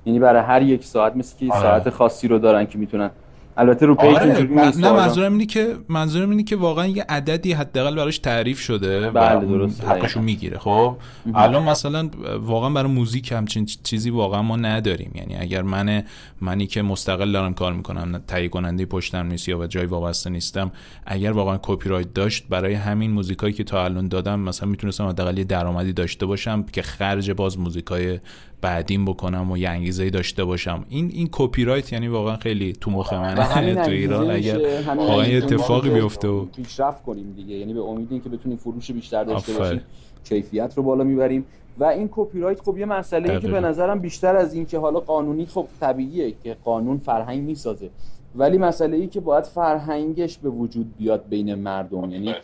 یعنی 0.08 0.20
برای 0.20 0.42
هر 0.42 0.62
یک 0.62 0.84
ساعت 0.84 1.16
مثل 1.16 1.38
که 1.40 1.54
آره. 1.54 1.62
ساعت 1.62 1.90
خاصی 1.90 2.28
رو 2.28 2.40
دارن 2.40 2.66
که 2.66 2.78
می‌تونن. 2.78 3.12
البته 3.60 3.86
رو 3.86 3.96
page 3.96 4.16
آره 4.16 4.44
نیست 4.44 4.80
نه 4.80 4.92
منظورم 4.92 5.32
اینه 5.32 5.46
که 5.46 5.76
منظورم 5.90 6.30
اینه 6.30 6.44
که 6.44 6.56
واقعا 6.56 6.88
یه 6.88 7.06
عددی 7.10 7.54
حداقل 7.54 7.96
براش 7.96 8.18
تعریف 8.20 8.60
شده 8.60 9.12
بله، 9.12 9.46
درسته. 9.46 9.88
حقشو 9.88 10.22
می‌گیره 10.22 10.58
خب؟ 10.58 10.96
الان 11.36 11.64
مثلا 11.64 12.10
واقعا 12.42 12.70
برای 12.70 12.92
موزیک 12.92 13.32
همچین 13.32 13.66
چیزی 13.66 14.10
واقعا 14.10 14.42
ما 14.42 14.56
نداریم. 14.56 15.12
یعنی 15.16 15.36
اگر 15.36 15.62
من 15.62 16.04
منی 16.42 16.68
که 16.68 16.82
مستقل 16.82 17.32
دارم 17.32 17.54
کار 17.54 17.74
می‌کنم 17.74 18.22
تهیه 18.28 18.48
کننده 18.48 18.86
پشتم 18.86 19.28
نیست 19.28 19.50
یا 19.50 19.58
به 19.58 19.68
جای 19.68 19.86
وابسته 19.86 20.30
نیستم 20.30 20.72
اگر 21.06 21.32
واقعا 21.32 21.60
کپی 21.62 21.90
رایت 21.90 22.14
داشت 22.14 22.48
برای 22.50 22.74
همین 22.74 23.12
موزیکایی 23.12 23.54
که 23.54 23.64
تا 23.64 23.86
الان 23.86 24.08
دادم 24.08 24.40
مثلا 24.40 24.70
می‌تونستم 24.70 25.08
حداقل 25.08 25.38
یه 25.38 25.44
درآمدی 25.44 25.94
داشته 25.94 26.26
باشم 26.26 26.64
که 26.64 26.82
خرج 26.82 27.32
باز 27.32 27.60
موزیکای 27.60 28.20
بعدیم 28.62 29.06
بکنم 29.06 29.52
و 29.52 29.58
یه 29.58 29.70
انگیزه 29.70 30.10
داشته 30.10 30.44
باشم. 30.44 30.86
این 30.90 31.12
این 31.14 31.30
کپی 31.32 31.64
رایت 31.64 31.94
یعنی 31.94 32.08
واقعا 32.08 32.36
خیلی 32.36 32.74
تو 32.74 32.92
مخ 32.92 33.14
همین 33.14 33.76
تو 33.84 33.92
ایران 33.92 34.32
اگر 34.32 34.60
واقعا 34.86 35.38
اتفاقی 35.38 35.90
که 35.90 35.96
بیفته 35.96 36.28
و 36.28 36.46
پیشرفت 36.46 37.04
کنیم 37.04 37.34
دیگه. 37.36 37.56
یعنی 37.56 37.74
به 37.74 37.82
امید 37.82 38.08
اینکه 38.12 38.30
بتونیم 38.30 38.58
فروش 38.58 38.92
بیشتر 38.92 39.24
داشته. 39.24 39.54
باشیم 39.54 39.82
کیفیت 40.24 40.74
رو 40.76 40.84
بالا 40.84 41.04
می‌بریم. 41.04 41.46
و 41.80 41.84
این 41.84 42.10
کپی 42.12 42.40
رایت 42.40 42.62
خب 42.62 42.78
یه 42.78 42.86
مسئله 42.86 43.28
که 43.28 43.34
دقیقاً. 43.34 43.62
به 43.62 43.68
نظرم 43.68 44.00
بیشتر 44.00 44.36
از 44.36 44.54
این 44.54 44.66
که 44.66 44.80
حالا 44.80 45.00
قانونی 45.00 45.46
خب 45.46 45.68
طبیعیه 45.80 46.34
که 46.44 46.58
قانون 46.64 46.98
فرهنگ 46.98 47.44
می‌سازه. 47.44 47.90
ولی 48.36 48.58
مسئله 48.58 48.98
ای 48.98 49.08
که 49.08 49.20
باید 49.20 49.44
فرهنگش 49.44 50.38
به 50.38 50.50
وجود 50.50 50.98
بیاد 50.98 51.24
بین 51.30 51.56
مردم. 51.56 52.12
یعنی 52.12 52.36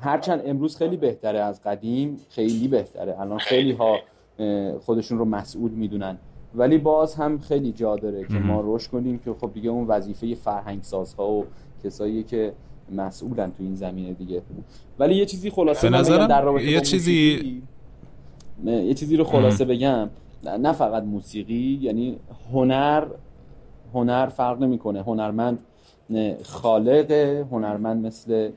هرچند 0.00 0.42
امروز 0.46 0.76
خیلی 0.76 0.96
بهتره 0.96 1.40
از 1.40 1.62
قدیم 1.62 2.16
خیلی 2.30 2.68
بهتره. 2.68 3.20
الان 3.20 3.38
خیلی 3.38 3.72
ها 3.72 3.98
خودشون 4.80 5.18
رو 5.18 5.24
مسئول 5.24 5.70
می‌دونن. 5.70 6.18
ولی 6.54 6.78
باز 6.78 7.14
هم 7.14 7.38
خیلی 7.38 7.72
جا 7.72 7.96
داره 7.96 8.24
که 8.24 8.34
ما 8.34 8.62
رشد 8.64 8.90
کنیم 8.90 9.18
که 9.18 9.34
خب 9.40 9.50
دیگه 9.54 9.70
اون 9.70 9.86
وظیفه 9.86 10.34
فرهنگ 10.34 10.82
سازها 10.82 11.30
و 11.30 11.44
کسایی 11.84 12.22
که 12.22 12.52
مسئولن 12.96 13.46
تو 13.46 13.62
این 13.62 13.74
زمینه 13.74 14.12
دیگه. 14.12 14.42
ولی 14.98 15.14
یه 15.14 15.26
چیزی 15.26 15.50
خلاصه 15.50 15.90
به 15.90 15.96
نظرم 15.96 16.26
در 16.26 16.42
رابطه 16.42 16.70
یه 16.70 16.80
چیزی- 16.80 17.62
یه 18.64 18.94
چیزی 18.94 19.16
رو 19.16 19.24
خلاصه 19.24 19.64
بگم. 19.64 20.08
نه 20.44 20.72
فقط 20.72 21.02
موسیقی 21.02 21.78
یعنی 21.82 22.18
هنر 22.52 23.06
هنر 23.94 24.26
فرق 24.26 24.62
نمی‌کنه. 24.62 25.02
هنرمند 25.02 25.58
خالق 26.42 27.10
هنرمند 27.52 28.06
مثل 28.06 28.50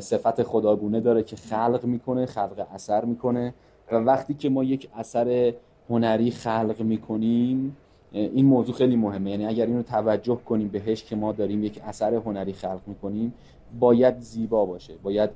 صفت 0.00 0.42
خداگونه 0.42 1.00
داره 1.00 1.22
که 1.22 1.36
خلق 1.36 1.80
می‌کنه 1.84 2.26
خلق 2.26 2.66
اثر 2.74 3.04
می‌کنه. 3.04 3.54
و 3.92 3.96
وقتی 3.96 4.34
که 4.34 4.48
ما 4.48 4.64
یک 4.64 4.88
اثر 4.96 5.52
هنری 5.90 6.30
خلق 6.30 6.76
می‌کنیم 6.80 7.76
این 8.12 8.46
موضوع 8.46 8.74
خیلی 8.74 8.96
مهمه. 8.96 9.30
یعنی 9.30 9.46
اگر 9.46 9.66
اینو 9.66 9.82
توجه 9.82 10.38
کنیم 10.46 10.68
بهش 10.68 11.04
که 11.04 11.16
ما 11.16 11.32
داریم 11.32 11.64
یک 11.64 11.80
اثر 11.86 12.14
هنری 12.14 12.52
خلق 12.52 12.80
می‌کنیم 12.86 13.34
باید 13.80 14.20
زیبا 14.20 14.64
باشه 14.64 14.94
باید 15.02 15.30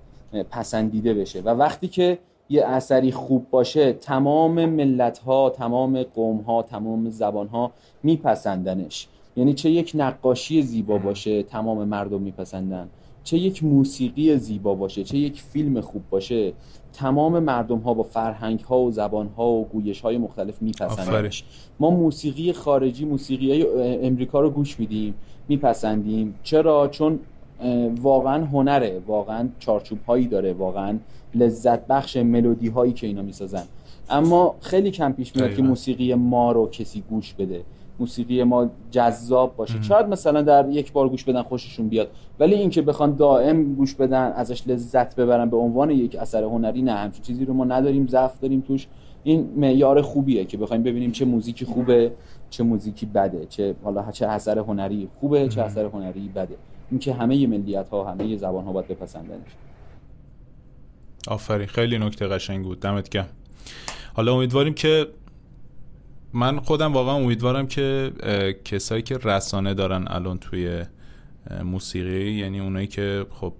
پسندیده 0.50 1.14
بشه. 1.14 1.40
و 1.40 1.48
وقتی 1.48 1.88
که 1.88 2.18
یه 2.48 2.66
اثری 2.66 3.12
خوب 3.12 3.46
باشه 3.50 3.92
تمام 3.92 4.66
ملت 4.66 5.18
ها 5.18 5.50
تمام 5.50 6.03
قوم 6.03 6.36
ها 6.36 6.62
تمام 6.62 7.11
زبان 7.11 7.48
ها 7.48 7.72
میپسندنش. 8.03 9.09
یعنی 9.36 9.55
چه 9.55 9.70
یک 9.70 9.92
نقاشی 9.94 10.62
زیبا 10.62 10.98
باشه 10.98 11.42
تمام 11.42 11.84
مردم 11.84 12.20
میپسندن. 12.20 12.88
چه 13.24 13.38
یک 13.38 13.64
موسیقی 13.64 14.36
زیبا 14.36 14.74
باشه 14.74 15.04
چه 15.04 15.18
یک 15.18 15.42
فیلم 15.42 15.80
خوب 15.80 16.02
باشه 16.10 16.52
تمام 16.92 17.38
مردم 17.38 17.78
ها 17.78 17.94
با 17.94 18.02
فرهنگ 18.02 18.60
ها 18.60 18.80
و 18.80 18.90
زبان 18.90 19.28
ها 19.36 19.50
و 19.50 19.64
گویش 19.64 20.00
های 20.00 20.18
مختلف 20.18 20.62
میپسندنش. 20.62 21.44
ما 21.80 21.90
موسیقی 21.90 22.52
خارجی 22.52 23.04
موسیقی 23.04 23.50
های 23.50 23.66
امریکا 24.06 24.40
رو 24.40 24.50
گوش 24.50 24.80
میدیم 24.80 25.14
میپسندیم. 25.48 26.34
چرا؟ 26.42 26.88
چون 26.88 27.18
واقعا 28.02 28.44
هنره 28.44 29.02
واقعا 29.06 29.48
چارچوب 29.58 29.98
هایی 30.06 30.26
داره 30.26 30.52
واقعا 30.52 30.98
لذت 31.34 31.86
بخش 31.86 32.16
ملودی 32.16 32.68
هایی 32.68 32.92
که 32.92 33.06
اینا 33.06 33.22
می‌سازن. 33.22 33.64
اما 34.10 34.54
خیلی 34.60 34.90
کم 34.90 35.12
پیش 35.12 35.36
میاد 35.36 35.54
که. 35.54 35.62
موسیقی 35.62 36.14
ما 36.14 36.52
رو 36.52 36.68
کسی 36.68 37.02
گوش 37.10 37.34
بده. 37.34 37.62
موسیقی 37.99 38.43
ما 38.43 38.70
جذاب 38.90 39.57
باشه. 39.57 39.82
شاید 39.82 40.07
مثلا 40.07 40.43
در 40.43 40.68
یک 40.68 40.93
بار 40.93 41.09
گوش 41.09 41.24
بدن 41.24 41.43
خوششون 41.43 41.88
بیاد 41.88 42.11
ولی 42.40 42.55
اینکه 42.55 42.82
بخوان 42.82 43.16
دائم 43.16 43.74
گوش 43.74 43.95
بدن 43.95 44.32
ازش 44.32 44.68
لذت 44.68 45.16
ببرن 45.16 45.51
به 45.51 45.57
عنوان 45.57 45.90
یک 45.90 46.16
اثر 46.16 46.45
هنری 46.45 46.82
نه 46.82 46.93
همچین 46.93 47.22
چیزی 47.22 47.45
رو 47.45 47.55
ما 47.55 47.64
نداریم 47.64 48.07
ضعف 48.07 48.40
داریم 48.40 48.61
توش. 48.61 48.86
این 49.24 49.53
معیار 49.57 50.03
خوبیه 50.03 50.45
که 50.45 50.57
بخوایم 50.57 50.82
ببینیم 50.82 51.12
چه 51.12 51.24
موزیکی 51.24 51.64
خوبه 51.64 52.12
چه 52.51 52.64
موزیکی 52.64 53.07
بده 53.07 53.47
چه 53.47 53.74
حالا 53.84 54.11
چه 54.11 54.26
اثر 54.26 54.59
هنری 54.59 55.09
خوبه 55.20 55.49
چه 55.49 55.62
اثر 55.62 55.84
هنری 55.84 56.28
بده. 56.28 56.57
اینکه 56.90 57.12
همه 57.12 57.47
ملیت 57.47 57.88
ها 57.88 58.11
همه 58.11 58.36
زبان 58.36 58.64
ها 58.64 58.72
باید 58.72 58.88
بپسندنش 58.88 59.57
آفرین. 61.28 61.66
خیلی 61.66 61.99
نکته 61.99 62.28
قشنگ 62.28 62.64
بود. 62.64 62.80
دمت 62.80 63.09
گرم. 63.09 63.28
حالا 64.14 64.34
امیدواریم 64.34 64.74
که 64.74 65.07
من 66.34 66.58
خودم 66.58 66.92
واقعا 66.92 67.14
امیدوارم 67.14 67.66
که 67.66 68.12
کسایی 68.64 69.02
که 69.02 69.18
رسانه 69.24 69.74
دارن 69.74 70.04
الان 70.08 70.38
توی 70.38 70.84
موسیقی 71.64 72.30
یعنی 72.30 72.60
اونایی 72.60 72.86
که 72.86 73.26
خب 73.30 73.54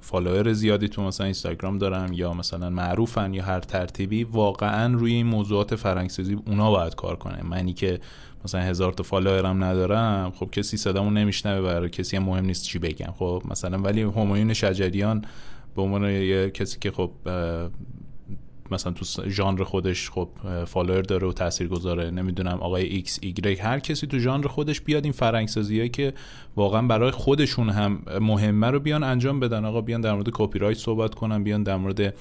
follower 0.00 0.52
زیادی 0.52 0.88
تو 0.88 1.02
مثلا 1.02 1.24
اینستاگرام 1.24 1.78
دارن 1.78 2.12
یا 2.12 2.32
مثلا 2.32 2.70
معروفن 2.70 3.34
یا 3.34 3.44
هر 3.44 3.60
ترتیبی 3.60 4.24
واقعا 4.24 4.94
روی 4.94 5.12
این 5.12 5.26
موضوعات 5.26 5.76
فرهنگسازی 5.76 6.38
اونا 6.46 6.70
باید 6.70 6.94
کار 6.94 7.16
کنه 7.16 7.42
منی 7.42 7.72
که 7.72 8.00
مثلا 8.44 8.60
هزار 8.60 8.92
تا 8.92 9.02
follower 9.02 9.57
م 9.57 9.64
ندارم 9.64 10.32
خب 10.36 10.50
کسی 10.50 10.76
صدامو 10.76 11.10
نمیشنوه 11.10 11.62
برای 11.62 11.88
کسی 11.88 12.16
هم 12.16 12.22
مهم 12.22 12.44
نیست 12.44 12.64
چی 12.64 12.78
بگم. 12.78 13.12
خب 13.18 13.42
مثلا 13.50 13.78
ولی 13.78 14.02
همایون 14.02 14.52
شجریان 14.52 15.24
به 15.76 15.82
عنوان 15.82 16.48
کسی 16.48 16.78
که 16.80 16.90
خب 16.90 17.10
مثلا 18.70 18.92
تو 18.92 19.04
ژانر 19.28 19.64
خودش 19.64 20.10
خب 20.10 20.28
follower 20.66 21.02
داره 21.02 21.28
و 21.28 21.32
تأثیر 21.32 21.68
گذاره 21.68 22.10
نمی‌دونم 22.10 22.58
آقای 22.60 22.84
ایکس 22.84 23.18
ایگرگ 23.22 23.58
هر 23.60 23.78
کسی 23.78 24.06
تو 24.06 24.18
ژانر 24.18 24.46
خودش 24.46 24.80
بیاد 24.80 25.04
این 25.04 25.12
فرهنگسازی 25.12 25.78
هایی 25.78 25.88
که 25.88 26.12
واقعا 26.56 26.82
برای 26.82 27.10
خودشون 27.10 27.68
هم 27.68 28.02
مهمه 28.20 28.66
رو 28.66 28.80
بیان 28.80 29.02
انجام 29.02 29.40
بدن. 29.40 29.64
آقا 29.64 29.80
بیان 29.80 30.00
در 30.00 30.14
مورد 30.14 30.28
کپی 30.32 30.58
رایت 30.58 30.78
صحبت 30.78 31.14
کنن 31.14 31.42
بیان 31.44 31.62
در 31.62 31.76
مورد 31.76 32.14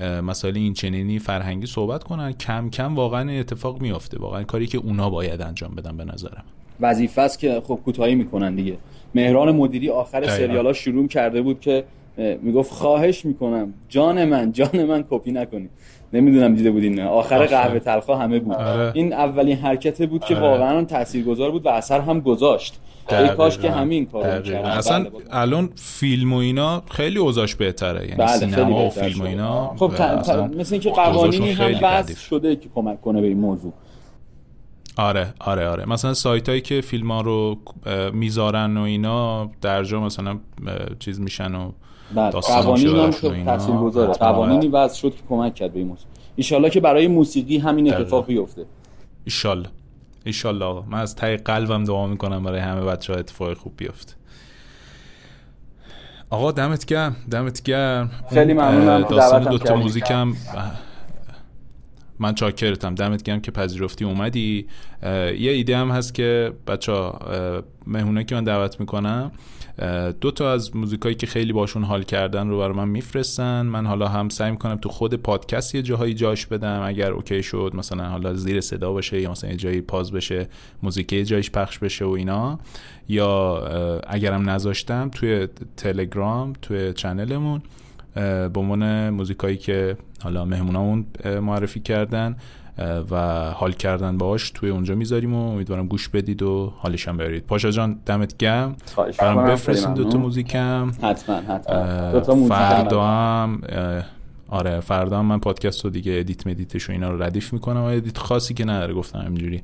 مسائل 0.00 0.56
این 0.56 0.72
چنینی 0.72 1.18
فرهنگی 1.18 1.66
صحبت 1.66 2.04
کنن. 2.04 2.32
کم 2.32 2.70
کم 2.70 2.94
واقعا 2.94 3.30
اتفاق 3.30 3.80
میافته. 3.80 4.18
واقعا 4.18 4.42
کاری 4.42 4.66
که 4.66 4.78
اونا 4.78 5.10
باید 5.10 5.42
انجام 5.42 5.74
بدن 5.74 5.96
به 5.96 6.04
نظرم. 6.04 6.44
وظیفه 6.80 7.22
است 7.22 7.38
که 7.38 7.62
خب 7.66 7.80
کوتاهی 7.84 8.14
می‌کنن 8.14 8.54
دیگه. 8.54 8.78
مهران 9.14 9.56
مدیری 9.56 9.90
آخر. 9.90 10.26
سریالا 10.26 10.72
شروع 10.72 11.08
کرده 11.08 11.42
بود 11.42 11.60
که 11.60 11.84
می‌گفت 12.42 12.72
خواهش 12.72 13.24
می‌کنم 13.24 13.74
جان 13.88 14.24
من 14.24 14.52
جان 14.52 14.84
من 14.84 15.04
کپی 15.10 15.32
نکنید 15.32 15.70
نمی‌دونم 16.12 16.54
دیده 16.54 16.70
بودین 16.70 16.94
نه 16.94 17.04
آخر. 17.04 17.46
قهوه 17.46 17.78
تلخا 17.78 18.16
همه 18.16 18.38
بود 18.38 18.54
آره. 18.54 18.92
این 18.94 19.12
اولین 19.12 19.56
حرکت 19.56 20.06
بود 20.06 20.24
که 20.24 20.36
آره. 20.36 20.48
واقعا 20.48 20.84
تاثیرگذار 20.84 21.50
بود 21.50 21.66
و 21.66 21.68
اثر 21.68 22.00
هم 22.00 22.20
گذاشت 22.20 22.80
ای 23.10 23.28
کاش 23.28 23.58
که 23.58 23.70
همین 23.70 24.06
کارو 24.06 24.24
دقیقاً. 24.24 24.38
می‌کردن. 24.38 24.68
اصلا 24.70 24.98
بله، 24.98 25.10
بله. 25.10 25.22
الان 25.30 25.70
فیلم 25.76 26.32
و 26.32 26.36
اینا 26.36 26.82
خیلی 26.90 27.18
اوضاعش 27.18 27.54
بهتره 27.54 28.04
یعنی 28.04 28.16
بله 28.16 28.36
سینما 28.36 28.86
و 28.86 28.90
فیلم 28.90 29.20
و. 29.20 29.24
اینا 29.24 29.76
خب 29.76 29.92
مثل 30.58 30.74
اینکه 30.74 30.90
قوانینی 30.90 31.52
هم 31.52 31.78
وضع. 31.82 32.14
شده 32.14 32.56
که 32.56 32.68
کمک 32.74 33.00
کنه 33.00 33.20
به 33.20 33.26
این 33.26 33.38
موضوع 33.38 33.72
آره 34.96 35.26
آره 35.40 35.68
آره 35.68 35.88
مثلا 35.88 36.14
سایت 36.14 36.48
هایی 36.48 36.60
که 36.60 36.80
فیلم 36.80 37.10
ها 37.10 37.20
رو 37.20 37.58
می‌ذارن 38.12 38.76
و 38.76 38.82
اینا 38.82 39.50
درجا 39.60 40.00
مثلا 40.00 40.38
چیز 40.98 41.20
میشن 41.20 41.54
و 41.54 41.58
بله 41.64 41.87
قوانین 42.14 42.88
هم 42.88 43.12
اینا. 43.22 43.56
تاثیرگذاره 43.56 44.10
حتما. 44.10 44.32
قوانینی 44.32 44.68
وضع 44.68 44.94
شد 44.96 45.14
که 45.14 45.22
کمک 45.28 45.54
کرد 45.54 45.72
به 45.72 45.78
این 45.78 45.88
موضوع. 45.88 46.06
ایشالله 46.36 46.70
که 46.70 46.80
برای 46.80 47.08
موسیقی 47.08 47.58
همین. 47.58 47.94
اتفاق 47.94 48.26
بیفته. 48.26 48.64
ایشالله 49.24 49.68
ایشالله 50.24 50.64
آقا. 50.64 50.82
من 50.90 50.98
از 50.98 51.16
ته 51.16 51.36
قلبم 51.36 51.84
دعا 51.84 52.06
می‌کنم 52.06 52.42
برای 52.42 52.60
همه 52.60 52.80
بچه 52.80 53.12
ها 53.12 53.18
اتفاق 53.18 53.54
خوب 53.54 53.72
بیفته. 53.76 54.14
آقا 56.30 56.52
دمت 56.52 56.84
گرم. 56.84 57.16
دمت 57.30 57.62
گرم. 57.62 58.10
خیلی 58.30 58.52
ممنونم. 58.52 59.04
که 59.04 59.14
داستان 59.14 59.44
دوتا. 59.44 59.76
موزیکم 59.76 60.32
من 62.18 62.34
چاکرتم. 62.34 62.94
دمت 62.94 63.22
گرم 63.22 63.40
که 63.40 63.50
پذیرفتی 63.50 64.04
اومدی. 64.04 64.66
یه 65.02 65.50
ایده 65.50 65.76
هم 65.76 65.90
هست 65.90 66.14
که 66.14 66.52
بچه 66.66 66.92
ها 66.92 67.18
مهمونه 67.86 68.24
که 68.24 68.34
من 68.34 68.44
دعوت 68.44 68.80
می‌کنم 68.80 69.32
دو 70.20 70.30
تا 70.30 70.52
از 70.52 70.76
موزیکایی 70.76 71.14
که 71.14 71.26
خیلی 71.26 71.52
باشون 71.52 71.84
حال 71.84 72.02
کردن 72.02 72.48
رو 72.48 72.58
برای 72.58 72.76
من 72.76 72.88
میفرستن. 72.88 73.62
من 73.62 73.86
حالا 73.86 74.08
هم 74.08 74.28
سعی 74.28 74.50
می‌کنم 74.50 74.76
تو 74.76 74.88
خود 74.88 75.14
پادکست 75.14 75.74
یه 75.74 75.82
جاهایی 75.82 76.14
جاش 76.14 76.46
بدم. 76.46 76.80
اگر 76.84 77.10
اوکی 77.10 77.42
شد 77.42 77.72
مثلا 77.74 78.04
حالا 78.04 78.34
زیر 78.34 78.60
صدا 78.60 78.92
باشه 78.92 79.20
یا 79.20 79.30
مثلا 79.30 79.50
یه 79.50 79.56
جایی 79.56 79.80
پاز 79.80 80.12
بشه 80.12 80.48
موزیک 80.82 81.12
یه 81.12 81.24
جایش 81.24 81.50
پخش 81.50 81.78
بشه 81.78 82.04
و 82.04 82.10
اینا. 82.10 82.58
یا 83.08 83.58
اگرم 84.06 84.50
نذاشتم 84.50 85.10
توی 85.14 85.48
تلگرام 85.76 86.52
توی 86.62 86.92
channel 86.92 87.41
مون 87.41 87.62
به 88.14 88.50
عنوان 88.56 89.10
موزیکایی 89.10 89.56
که 89.56 89.96
حالا 90.22 90.44
مهمونامون 90.44 91.06
معرفی 91.24 91.80
کردن. 91.80 92.36
و 93.10 93.44
حال 93.50 93.72
کردن 93.72 94.18
باهاش 94.18 94.50
توی 94.50 94.70
اونجا 94.70 94.94
می‌ذاریم 94.94 95.34
و 95.34 95.52
امیدوارم 95.52 95.86
گوش 95.86 96.08
بدید 96.08 96.42
و 96.42 96.72
حالش 96.76 97.08
هم 97.08 97.16
برید 97.16 97.46
پاشا 97.46 97.70
جان 97.70 98.00
دمت 98.06 98.38
گم 98.38 98.74
برام 99.18 99.46
بفرستین 99.46 99.94
دوتا 99.94 100.18
موزیکم. 100.18 100.90
حتما 101.02 101.36
حتما. 101.36 102.48
فردا 102.48 103.04
هم 103.04 103.60
آره 104.48 104.80
فردا 104.80 105.18
هم 105.18 105.24
من 105.26 105.38
پادکست 105.38 105.84
رو 105.84 105.90
دیگه 105.90 106.16
edit 106.18 106.46
مدیتش 106.46 106.88
و 106.88 106.92
اینا 106.92 107.10
رو 107.10 107.22
ردیف 107.22 107.52
می‌کنم. 107.52 107.80
و 107.80 107.84
edit 107.84 108.18
خاصی 108.18 108.54
که 108.54 108.64
نداره؟ 108.64 108.94
گفتم 108.94 109.18
همینجوری 109.18 109.62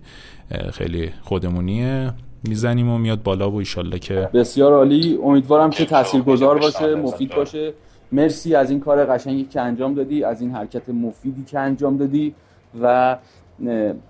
خیلی 0.72 1.10
خودمونیه. 1.22 2.12
می‌زنیم 2.48 2.88
و 2.88 2.98
میاد 2.98 3.22
بالا 3.22 3.50
و 3.50 3.56
ایشالله 3.56 3.98
که 3.98 4.28
بسیار 4.34 4.72
عالی. 4.72 5.18
امیدوارم 5.22 5.70
که 5.70 5.84
تاثیرگذار 5.84 6.58
باشه 6.58 6.94
مفید 6.94 7.34
باشه. 7.34 7.72
مرسی 8.12 8.54
از 8.54 8.70
این 8.70 8.80
کار 8.80 9.04
قشنگی 9.04 9.44
که 9.44 9.60
انجام 9.60 9.94
دادی 9.94 10.24
از 10.24 10.40
این 10.40 10.50
حرکت 10.50 10.88
مفیدی 10.88 11.44
که 11.44 11.58
انجام 11.58 11.96
دادی. 11.96 12.34
و 12.82 13.16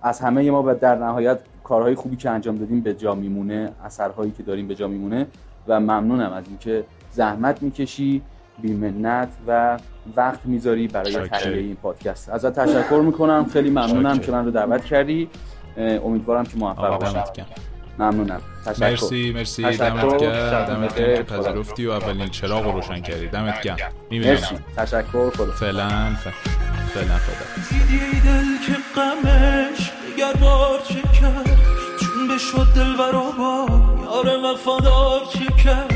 از 0.02 0.20
همه 0.20 0.50
ما 0.50 0.62
و 0.66 0.74
در 0.74 0.94
نهایت 0.94 1.38
کارهای 1.64 1.94
خوبی 1.94 2.16
که 2.16 2.30
انجام 2.30 2.56
دادیم 2.56 2.80
به 2.80 2.94
جا 2.94 3.14
میمونه 3.14 3.72
اثرهایی 3.84 4.30
که 4.30 4.42
داریم 4.42 4.68
به 4.68 4.74
جا 4.74 4.88
میمونه 4.88 5.26
و 5.68 5.80
ممنونم 5.80 6.32
از 6.32 6.44
اینکه 6.48 6.84
زحمت 7.10 7.62
می‌کشی 7.62 8.22
بیمنت 8.58 9.28
و 9.46 9.78
وقت 10.16 10.40
می‌ذاری 10.44 10.88
برای 10.88 11.28
تهیه 11.28 11.56
این 11.56 11.76
پادکست. 11.76 12.28
ازت 12.28 12.58
تشکر 12.58 13.00
می‌کنم. 13.00 13.46
خیلی 13.52 13.70
ممنونم 13.70 14.18
که 14.18 14.32
من 14.32 14.44
رو 14.44 14.50
دعوت 14.50 14.84
کردی. 14.84 15.28
امیدوارم 15.76 16.44
که 16.44 16.56
موفق 16.56 17.00
باشی. 17.00 17.42
ممنونم. 17.98 18.40
تشکر. 18.66 18.90
مرسی 18.90 19.32
مرسی. 19.32 19.62
دمت 19.62 20.16
گرم 20.16 20.64
دمت 20.64 20.98
گرم 20.98 21.16
که 21.16 21.22
پذیرفتی 21.22 21.86
و 21.86 21.90
اولین 21.90 22.28
چراغ 22.28 22.64
رو 22.64 22.72
روشن 22.72 23.00
کردی. 23.00 23.26
دمت 23.26 23.62
گرم. 23.62 23.76
می‌بینم. 24.10 24.36
تشکر. 24.76 25.30
خدا. 25.30 25.52
فعلا. 25.52 25.88
فعلا 26.94 27.18
خدا 27.18 27.46
دل 28.24 28.66
که 28.66 28.76
غمش 28.96 29.90
دیگر 30.06 30.32
بار 30.32 30.80
چه 30.88 31.02
کرد؟ 31.20 31.58
چون 32.00 32.28
به 32.28 32.38
شد 32.38 32.66
دل 32.76 32.96
با 32.96 33.66
یار 34.04 34.44
وفادار 34.44 35.20
چه 35.32 35.62
کرد؟ 35.64 35.94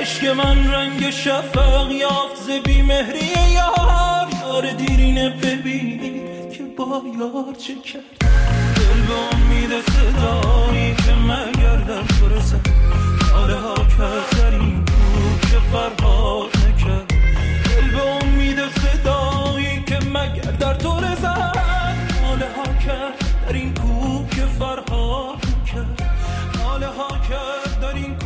عشق 0.00 0.26
من 0.26 0.72
رنگ 0.72 1.10
شفق 1.10 1.90
یافت 1.90 2.42
ز 2.46 2.50
بیمهری 2.50 3.52
یار. 3.54 4.28
یار 4.42 4.72
دیرینه 4.72 5.30
ببینید 5.30 6.52
که 6.52 6.62
با 6.78 7.02
یار 7.18 7.54
چه 7.54 7.74
کرد؟ 7.74 8.30
دل 8.76 9.00
به 9.06 9.36
امید 9.36 9.70
صدایی 9.70 10.94
که 10.94 11.12
مگر 11.12 11.76
در 11.76 12.02
تو 12.02 12.28
رسد 12.28 12.66
ها 13.32 13.74
کرد 13.74 14.38
در 14.38 14.58
این 14.58 14.84
که 15.40 15.58
فرهاد 15.72 16.50
نکرد. 16.56 17.06
دل 17.64 17.90
به 17.90 18.02
امید 18.02 18.58
صدایی 18.58 19.15
مگر 20.06 20.50
در 20.50 20.72
دور 20.72 21.14
زد 21.14 21.56
حاله 22.22 22.46
ها 22.56 22.64
کرد 22.86 23.18
در 23.46 23.52
این 23.52 23.74
کوه 23.74 24.28
که 24.30 24.42
فرها 24.58 25.36
کرد. 25.72 26.02
حاله 26.64 26.86
ها 26.86 27.08
کرد 27.08 27.80
در 27.80 27.94
این 27.94 28.16